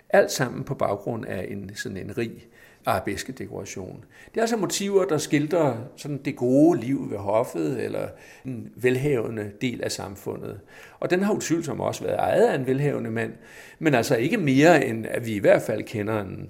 Alt 0.09 0.31
sammen 0.31 0.63
på 0.63 0.75
baggrund 0.75 1.25
af 1.25 1.47
en 1.49 1.75
sådan 1.75 1.97
en 1.97 2.17
rig 2.17 2.47
arabeske 2.85 3.31
dekoration. 3.31 4.05
Det 4.31 4.37
er 4.37 4.41
altså 4.41 4.57
motiver, 4.57 5.05
der 5.05 5.17
skildrer 5.17 5.77
sådan 5.95 6.17
det 6.17 6.35
gode 6.35 6.79
liv 6.79 7.11
ved 7.11 7.17
hoffet, 7.17 7.83
eller 7.83 8.07
en 8.45 8.71
velhavende 8.75 9.51
del 9.61 9.83
af 9.83 9.91
samfundet. 9.91 10.59
Og 10.99 11.09
den 11.09 11.23
har 11.23 11.33
utvivlsomt 11.33 11.81
også 11.81 12.03
været 12.03 12.19
ejet 12.19 12.47
af 12.47 12.55
en 12.55 12.67
velhavende 12.67 13.11
mand, 13.11 13.33
men 13.79 13.93
altså 13.93 14.15
ikke 14.15 14.37
mere 14.37 14.85
end, 14.85 15.05
at 15.05 15.25
vi 15.25 15.35
i 15.35 15.39
hvert 15.39 15.61
fald 15.61 15.83
kender 15.83 16.21
en 16.21 16.49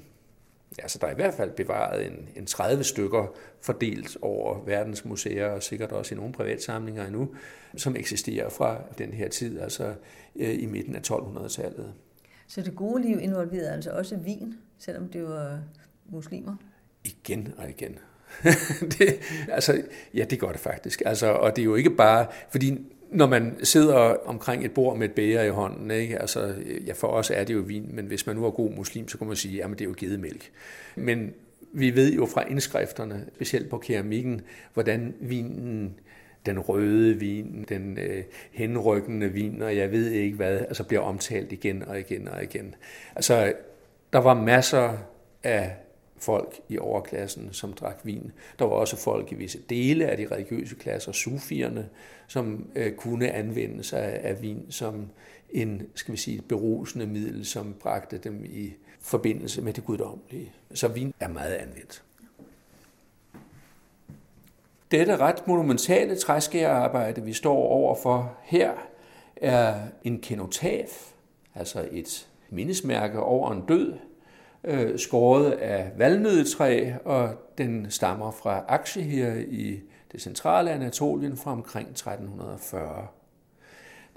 altså 0.77 0.97
der 1.01 1.07
er 1.07 1.11
i 1.11 1.15
hvert 1.15 1.33
fald 1.33 1.51
bevaret 1.51 2.07
en, 2.07 2.29
en 2.35 2.45
30 2.45 2.83
stykker 2.83 3.35
fordelt 3.61 4.17
over 4.21 4.63
verdens 4.65 5.05
museer, 5.05 5.47
og 5.47 5.63
sikkert 5.63 5.91
også 5.91 6.15
i 6.15 6.17
nogle 6.17 6.33
privatsamlinger 6.33 7.05
endnu, 7.05 7.35
som 7.77 7.95
eksisterer 7.95 8.49
fra 8.49 8.81
den 8.97 9.13
her 9.13 9.29
tid, 9.29 9.59
altså 9.59 9.93
øh, 10.35 10.63
i 10.63 10.65
midten 10.65 10.95
af 10.95 11.11
1200-tallet. 11.11 11.93
Så 12.47 12.61
det 12.61 12.75
gode 12.75 13.01
liv 13.01 13.19
involverede 13.21 13.69
altså 13.69 13.91
også 13.91 14.17
vin, 14.17 14.55
selvom 14.77 15.09
det 15.09 15.23
var 15.23 15.59
muslimer? 16.09 16.55
Igen 17.03 17.53
og 17.57 17.69
igen. 17.69 17.99
det, 18.97 19.19
altså, 19.49 19.81
ja, 20.13 20.23
det 20.23 20.39
gør 20.39 20.51
det 20.51 20.59
faktisk. 20.59 21.01
Altså, 21.05 21.27
og 21.27 21.55
det 21.55 21.61
er 21.61 21.65
jo 21.65 21.75
ikke 21.75 21.89
bare, 21.89 22.27
fordi 22.49 22.85
når 23.11 23.27
man 23.27 23.57
sidder 23.63 23.95
omkring 24.25 24.65
et 24.65 24.73
bord 24.73 24.97
med 24.97 25.09
et 25.09 25.15
bæger 25.15 25.43
i 25.43 25.49
hånden, 25.49 25.91
ikke? 25.91 26.21
Altså, 26.21 26.53
ja, 26.87 26.93
for 26.93 27.07
os 27.07 27.31
er 27.31 27.43
det 27.43 27.53
jo 27.53 27.59
vin, 27.59 27.89
men 27.93 28.05
hvis 28.05 28.27
man 28.27 28.35
nu 28.35 28.45
er 28.45 28.51
god 28.51 28.71
muslim, 28.71 29.07
så 29.07 29.17
kan 29.17 29.27
man 29.27 29.35
sige, 29.35 29.63
at 29.63 29.69
det 29.69 29.81
er 29.81 29.85
jo 29.85 29.95
gedemælk. 29.97 30.51
Men 30.95 31.33
vi 31.73 31.95
ved 31.95 32.13
jo 32.13 32.25
fra 32.25 32.47
indskrifterne, 32.49 33.25
specielt 33.35 33.69
på 33.69 33.77
keramikken, 33.77 34.41
hvordan 34.73 35.13
vinen 35.19 35.99
den 36.45 36.59
røde 36.59 37.19
vin, 37.19 37.65
den 37.69 37.97
øh, 37.97 38.23
henrykkende 38.51 39.29
vin, 39.29 39.61
og 39.61 39.77
jeg 39.77 39.91
ved 39.91 40.11
ikke 40.11 40.35
hvad, 40.35 40.59
altså 40.59 40.83
bliver 40.83 41.01
omtalt 41.01 41.51
igen 41.51 41.83
og 41.83 41.99
igen 41.99 42.27
og 42.27 42.43
igen. 42.43 42.75
Altså, 43.15 43.53
der 44.13 44.19
var 44.19 44.33
masser 44.33 44.97
af 45.43 45.75
folk 46.19 46.59
i 46.69 46.77
overklassen, 46.77 47.49
som 47.51 47.73
drak 47.73 47.99
vin. 48.03 48.31
Der 48.59 48.65
var 48.65 48.71
også 48.71 48.97
folk 48.97 49.31
i 49.31 49.35
visse 49.35 49.59
dele 49.69 50.05
af 50.05 50.17
de 50.17 50.27
religiøse 50.31 50.75
klasser, 50.75 51.11
sufierne, 51.11 51.89
som 52.27 52.69
øh, 52.75 52.95
kunne 52.95 53.31
anvende 53.31 53.83
sig 53.83 54.03
af 54.03 54.41
vin 54.41 54.65
som 54.69 55.09
en, 55.49 55.87
skal 55.95 56.11
vi 56.11 56.17
sige, 56.17 56.41
berusende 56.41 57.05
middel, 57.05 57.45
som 57.45 57.75
bragte 57.79 58.17
dem 58.17 58.45
i 58.45 58.73
forbindelse 58.99 59.61
med 59.61 59.73
det 59.73 59.85
guddommelige. 59.85 60.51
Så 60.73 60.87
vin 60.87 61.13
er 61.19 61.27
meget 61.27 61.53
anvendt. 61.53 62.03
Dette 64.91 65.17
ret 65.17 65.47
monumentale 65.47 66.15
træskærarbejde, 66.15 67.21
vi 67.21 67.33
står 67.33 67.55
overfor 67.55 68.37
her, 68.43 68.71
er 69.35 69.75
en 70.03 70.19
kenotaf, 70.19 71.13
altså 71.55 71.87
et 71.91 72.27
mindesmærke 72.49 73.19
over 73.19 73.51
en 73.51 73.61
død, 73.67 73.93
øh, 74.63 74.99
skåret 74.99 75.51
af 75.51 75.91
valnødetræ, 75.97 76.91
og 77.05 77.29
den 77.57 77.87
stammer 77.89 78.31
fra 78.31 78.63
Akse 78.67 79.01
her 79.01 79.33
i 79.35 79.79
det 80.11 80.21
centrale 80.21 80.71
Anatolien 80.71 81.37
fra 81.37 81.51
omkring 81.51 81.89
1340. 81.89 83.07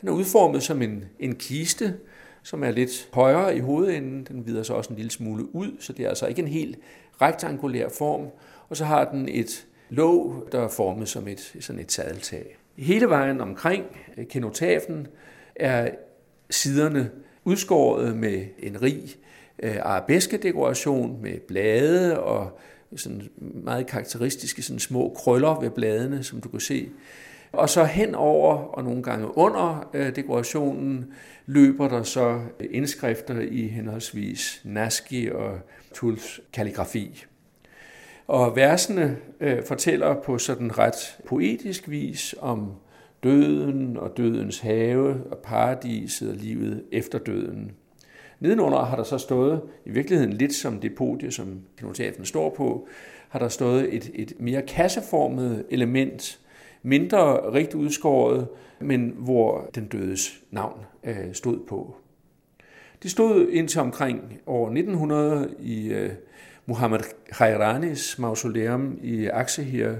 Den 0.01 0.09
er 0.09 0.13
udformet 0.13 0.63
som 0.63 0.83
en, 0.83 1.05
en 1.19 1.35
kiste, 1.35 1.95
som 2.43 2.65
er 2.65 2.71
lidt 2.71 3.09
højere 3.13 3.57
i 3.57 3.61
hovedenden. 3.61 4.25
Den 4.25 4.47
vider 4.47 4.63
så 4.63 4.75
også 4.75 4.91
en 4.91 4.97
lille 4.97 5.11
smule 5.11 5.55
ud, 5.55 5.77
så 5.81 5.93
det 5.93 6.05
er 6.05 6.09
altså 6.09 6.27
ikke 6.27 6.43
en 6.43 6.49
helt 6.49 6.79
rektangulær 7.21 7.89
form. 7.89 8.27
Og 8.69 8.77
så 8.77 8.85
har 8.85 9.11
den 9.11 9.29
et 9.29 9.67
låg, 9.91 10.49
der 10.53 10.61
er 10.61 10.69
formet 10.69 11.09
som 11.09 11.29
et, 11.29 11.55
sådan 11.61 11.81
et 11.81 11.93
sadeltag. 11.93 12.57
Hele 12.77 13.09
vejen 13.09 13.41
omkring 13.41 13.85
øh, 14.17 14.27
kenotafen 14.27 15.07
er 15.57 15.91
siderne 16.51 17.11
udskåret 17.45 18.17
med 18.17 18.47
en 18.59 18.83
rig 18.83 19.17
øh, 19.63 19.77
arabeskedekoration 19.83 21.23
med 21.23 21.41
blade 21.49 22.21
og 22.21 22.59
sådan 22.97 23.23
meget 23.39 23.87
karakteristiske 23.87 24.63
sådan 24.63 24.81
små 24.81 25.13
krøller 25.17 25.61
ved 25.61 25.71
bladene, 25.71 26.23
som 26.23 26.41
du 26.41 26.49
kan 26.49 26.61
se. 26.61 26.89
Og 27.53 27.69
så 27.69 27.85
henover 27.85 28.55
og 28.55 28.85
nogle 28.85 29.03
gange 29.03 29.39
under 29.39 29.91
øh, 29.95 30.17
dekorationen 30.17 31.13
løber 31.47 31.89
der 31.89 32.03
så 32.03 32.41
indskrifter 32.71 33.41
i 33.41 33.67
henholdsvis 33.67 34.61
Naski 34.65 35.31
og 35.31 35.59
Tuls 35.95 36.41
kalligrafi. 36.53 37.25
Og 38.27 38.57
versene 38.57 39.17
øh, 39.41 39.65
fortæller 39.65 40.15
på 40.23 40.39
sådan 40.39 40.79
ret 40.79 41.19
poetisk 41.27 41.91
vis 41.91 42.35
om 42.41 42.73
døden 43.23 43.97
og 43.97 44.17
dødens 44.17 44.61
have 44.61 45.09
og 45.31 45.39
paradiset 45.39 46.31
og 46.31 46.37
livet 46.37 46.85
efter 46.93 47.19
døden. 47.19 47.73
Nedenunder 48.43 48.85
har 48.85 48.97
der 48.97 49.03
så 49.03 49.19
stået, 49.19 49.63
i 49.87 49.91
virkeligheden 49.91 50.33
lidt 50.33 50.55
som 50.55 50.81
det 50.81 50.95
podie, 50.95 51.31
som 51.31 51.61
kinotafen 51.79 52.25
står 52.25 52.55
på, 52.55 52.89
har 53.29 53.39
der 53.39 53.49
stået 53.49 53.95
et, 53.95 54.11
et 54.15 54.33
mere 54.39 54.63
kasseformet 54.63 55.65
element, 55.71 56.41
mindre 56.83 57.53
rigt 57.53 57.75
udskåret, 57.75 58.49
men 58.81 59.15
hvor 59.17 59.71
den 59.75 59.87
dødes 59.87 60.41
navn 60.51 60.81
øh, 61.05 61.33
stod 61.33 61.59
på. 61.69 61.97
Det 63.03 63.11
stod 63.11 63.49
indtil 63.49 63.81
omkring 63.81 64.21
år 64.47 64.67
1900 64.67 65.55
i 65.61 65.89
øh, 65.89 66.11
Muhammad 66.67 67.01
Khairanis 67.31 68.19
mausoleum 68.19 68.99
i 69.03 69.27
Aksehir, 69.27 69.93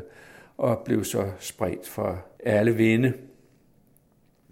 og 0.57 0.83
blev 0.85 1.05
så 1.05 1.31
spredt 1.39 1.89
for 1.89 2.25
alle 2.45 2.77
vinde. 2.77 3.13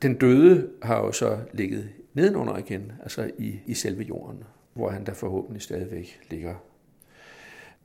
Den 0.02 0.14
døde 0.14 0.68
har 0.82 0.96
jo 0.96 1.12
så 1.12 1.38
ligget 1.52 1.88
nedenunder 2.20 2.56
igen, 2.58 2.92
altså 3.02 3.30
i, 3.38 3.60
i 3.66 3.74
selve 3.74 4.02
jorden, 4.02 4.44
hvor 4.74 4.90
han 4.90 5.06
der 5.06 5.14
forhåbentlig 5.14 5.62
stadigvæk 5.62 6.20
ligger. 6.30 6.54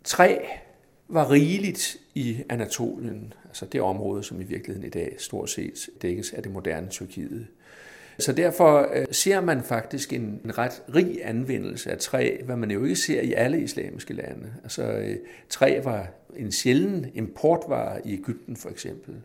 Træ 0.03 0.38
var 1.07 1.31
rigeligt 1.31 1.97
i 2.15 2.43
Anatolien, 2.49 3.33
altså 3.45 3.65
det 3.65 3.81
område, 3.81 4.23
som 4.23 4.41
i 4.41 4.43
virkeligheden 4.43 4.88
i 4.88 4.89
dag 4.89 5.15
stort 5.17 5.49
set 5.49 5.89
dækkes 6.01 6.33
af 6.33 6.43
det 6.43 6.51
moderne 6.51 6.89
Tyrkiet. 6.89 7.47
Så 8.19 8.33
derfor 8.33 8.89
øh, 8.93 9.05
ser 9.11 9.41
man 9.41 9.63
faktisk 9.63 10.13
en, 10.13 10.41
en 10.45 10.57
ret 10.57 10.83
rig 10.95 11.19
anvendelse 11.23 11.91
af 11.91 11.97
træ, 11.97 12.38
hvad 12.45 12.55
man 12.55 12.71
jo 12.71 12.83
ikke 12.83 12.95
ser 12.95 13.21
i 13.21 13.33
alle 13.33 13.61
islamiske 13.61 14.13
lande. 14.13 14.53
Altså 14.63 14.83
øh, 14.83 15.15
træ 15.49 15.81
var 15.83 16.07
en 16.36 16.51
sjælden 16.51 17.11
importvare 17.13 18.07
i 18.07 18.13
Ægypten 18.13 18.55
for 18.55 18.69
eksempel. 18.69 19.15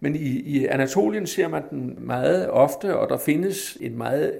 Men 0.00 0.16
i, 0.16 0.28
i 0.28 0.66
Anatolien 0.66 1.26
ser 1.26 1.48
man 1.48 1.62
den 1.70 1.96
meget 1.98 2.50
ofte, 2.50 2.96
og 2.96 3.08
der 3.08 3.18
findes 3.18 3.78
et 3.80 3.92
meget 3.92 4.38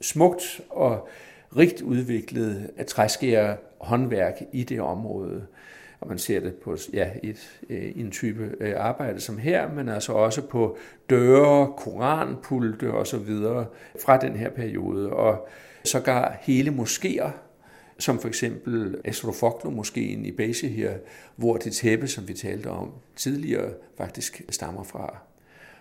smukt 0.00 0.60
og 0.70 1.08
rigt 1.56 1.82
udviklet 1.82 2.70
træskære 2.86 3.56
håndværk 3.80 4.42
i 4.52 4.64
det 4.64 4.80
område. 4.80 5.46
Og 6.00 6.08
man 6.08 6.18
ser 6.18 6.40
det 6.40 6.54
på 6.54 6.76
ja, 6.92 7.10
et, 7.22 7.60
øh, 7.70 7.92
en 7.96 8.10
type 8.10 8.54
øh, 8.60 8.74
arbejde 8.76 9.20
som 9.20 9.38
her, 9.38 9.72
men 9.72 9.88
altså 9.88 10.12
også 10.12 10.42
på 10.42 10.76
døre, 11.10 11.72
koranpulte 11.76 12.92
osv. 12.92 13.28
fra 14.02 14.16
den 14.16 14.36
her 14.36 14.50
periode. 14.50 15.12
Og 15.12 15.48
sågar 15.84 16.38
hele 16.40 16.70
moskéer, 16.70 17.30
som 18.02 18.18
for 18.18 18.28
eksempel 18.28 19.00
Astrofoklo-moskeen 19.04 20.24
i 20.24 20.30
Beige 20.30 20.68
her, 20.68 20.94
hvor 21.36 21.56
det 21.56 21.72
tæppe, 21.72 22.08
som 22.08 22.28
vi 22.28 22.34
talte 22.34 22.66
om 22.66 22.92
tidligere, 23.16 23.70
faktisk 23.98 24.42
stammer 24.48 24.82
fra. 24.82 25.18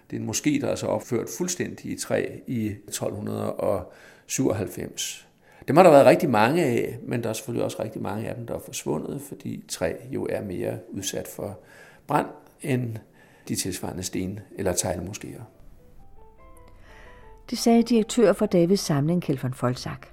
Det 0.09 0.17
er 0.17 0.21
en 0.21 0.29
moské, 0.29 0.61
der 0.61 0.67
er 0.67 0.75
så 0.75 0.87
opført 0.87 1.27
fuldstændig 1.37 1.91
i 1.91 1.95
træ 1.95 2.25
i 2.47 2.67
1297. 2.67 5.27
Dem 5.67 5.75
har 5.75 5.83
der 5.83 5.91
været 5.91 6.05
rigtig 6.05 6.29
mange 6.29 6.63
af, 6.63 6.97
men 7.03 7.23
der 7.23 7.29
er 7.29 7.33
selvfølgelig 7.33 7.65
også 7.65 7.83
rigtig 7.83 8.01
mange 8.01 8.27
af 8.27 8.35
dem, 8.35 8.47
der 8.47 8.55
er 8.55 8.59
forsvundet, 8.59 9.21
fordi 9.21 9.63
træ 9.67 9.93
jo 10.11 10.27
er 10.29 10.41
mere 10.41 10.79
udsat 10.89 11.27
for 11.27 11.59
brand 12.07 12.27
end 12.61 12.97
de 13.47 13.55
tilsvarende 13.55 14.03
sten- 14.03 14.39
eller 14.57 14.73
teglmoskéer. 14.73 15.41
Det 17.49 17.57
sagde 17.57 17.83
direktør 17.83 18.33
for 18.33 18.45
Davids 18.45 18.79
samling, 18.79 19.21
Kjeld 19.21 19.39
von 19.39 19.53
Folsak. 19.53 20.07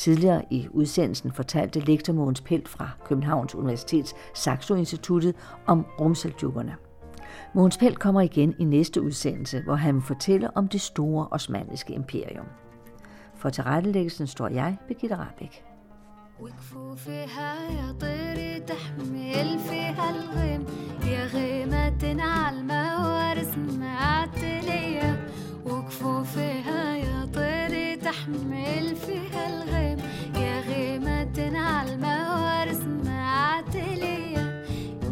Tidligere 0.00 0.42
i 0.50 0.68
udsendelsen 0.70 1.32
fortalte 1.32 1.80
lektor 1.80 2.12
Mogens 2.12 2.40
Pelt 2.40 2.68
fra 2.68 2.90
Københavns 3.04 3.54
Universitets 3.54 4.14
Saxo 4.34 4.74
Instituttet 4.74 5.34
om 5.66 5.86
rumseljukkerne. 6.00 6.76
Mogens 7.54 7.78
Pelt 7.78 7.98
kommer 7.98 8.20
igen 8.20 8.54
i 8.58 8.64
næste 8.64 9.02
udsendelse, 9.02 9.62
hvor 9.62 9.74
han 9.74 10.02
fortæller 10.02 10.48
om 10.54 10.68
det 10.68 10.80
store 10.80 11.28
osmanniske 11.30 11.92
imperium. 11.92 12.46
For 13.34 13.50
tilrettelæggelsen 13.50 14.26
står 14.26 14.48
jeg, 14.48 14.76
Birgitte 14.88 15.16
Rabeck. 15.16 15.64
وكفوفها 16.40 17.70
يا 17.70 17.92
طيري 18.00 18.60
تحمل 18.60 19.58
فيها 19.58 20.10
الغيم 20.10 20.66
يا 21.06 21.26
غيمة 21.26 22.22
على 22.22 22.56
الموارث 22.56 23.58
معتلية 23.58 25.28
وكفوفها 25.64 26.96
يا 26.96 27.28
طيري 27.34 27.96
تحمل 27.96 28.96
فيها 28.96 29.46
الغيم 29.48 29.89
يا 29.89 29.89
غيمة 31.90 31.90
على 31.90 31.94
الموارث 31.94 32.82
معتلية 33.04 34.64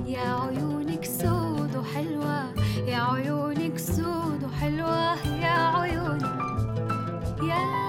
يا 0.07 0.21
عيونك 0.21 1.05
سود 1.05 1.77
وحلوة 1.77 2.55
يا 2.89 2.97
عيونك 2.97 3.79
سود 3.79 4.45
وحلوة 4.45 5.27
يا 5.27 5.57
عيوني 5.77 6.25
يا 7.49 7.85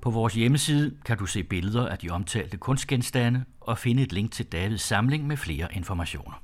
På 0.00 0.10
vores 0.10 0.34
hjemmeside 0.34 0.96
kan 1.04 1.18
du 1.18 1.26
se 1.26 1.42
billeder 1.42 1.88
af 1.88 1.98
de 1.98 2.10
omtalte 2.10 2.56
kunstgenstande 2.56 3.44
og 3.60 3.78
finde 3.78 4.02
et 4.02 4.12
link 4.12 4.32
til 4.32 4.46
Davids 4.46 4.82
samling 4.82 5.26
med 5.26 5.36
flere 5.36 5.68
informationer. 5.72 6.42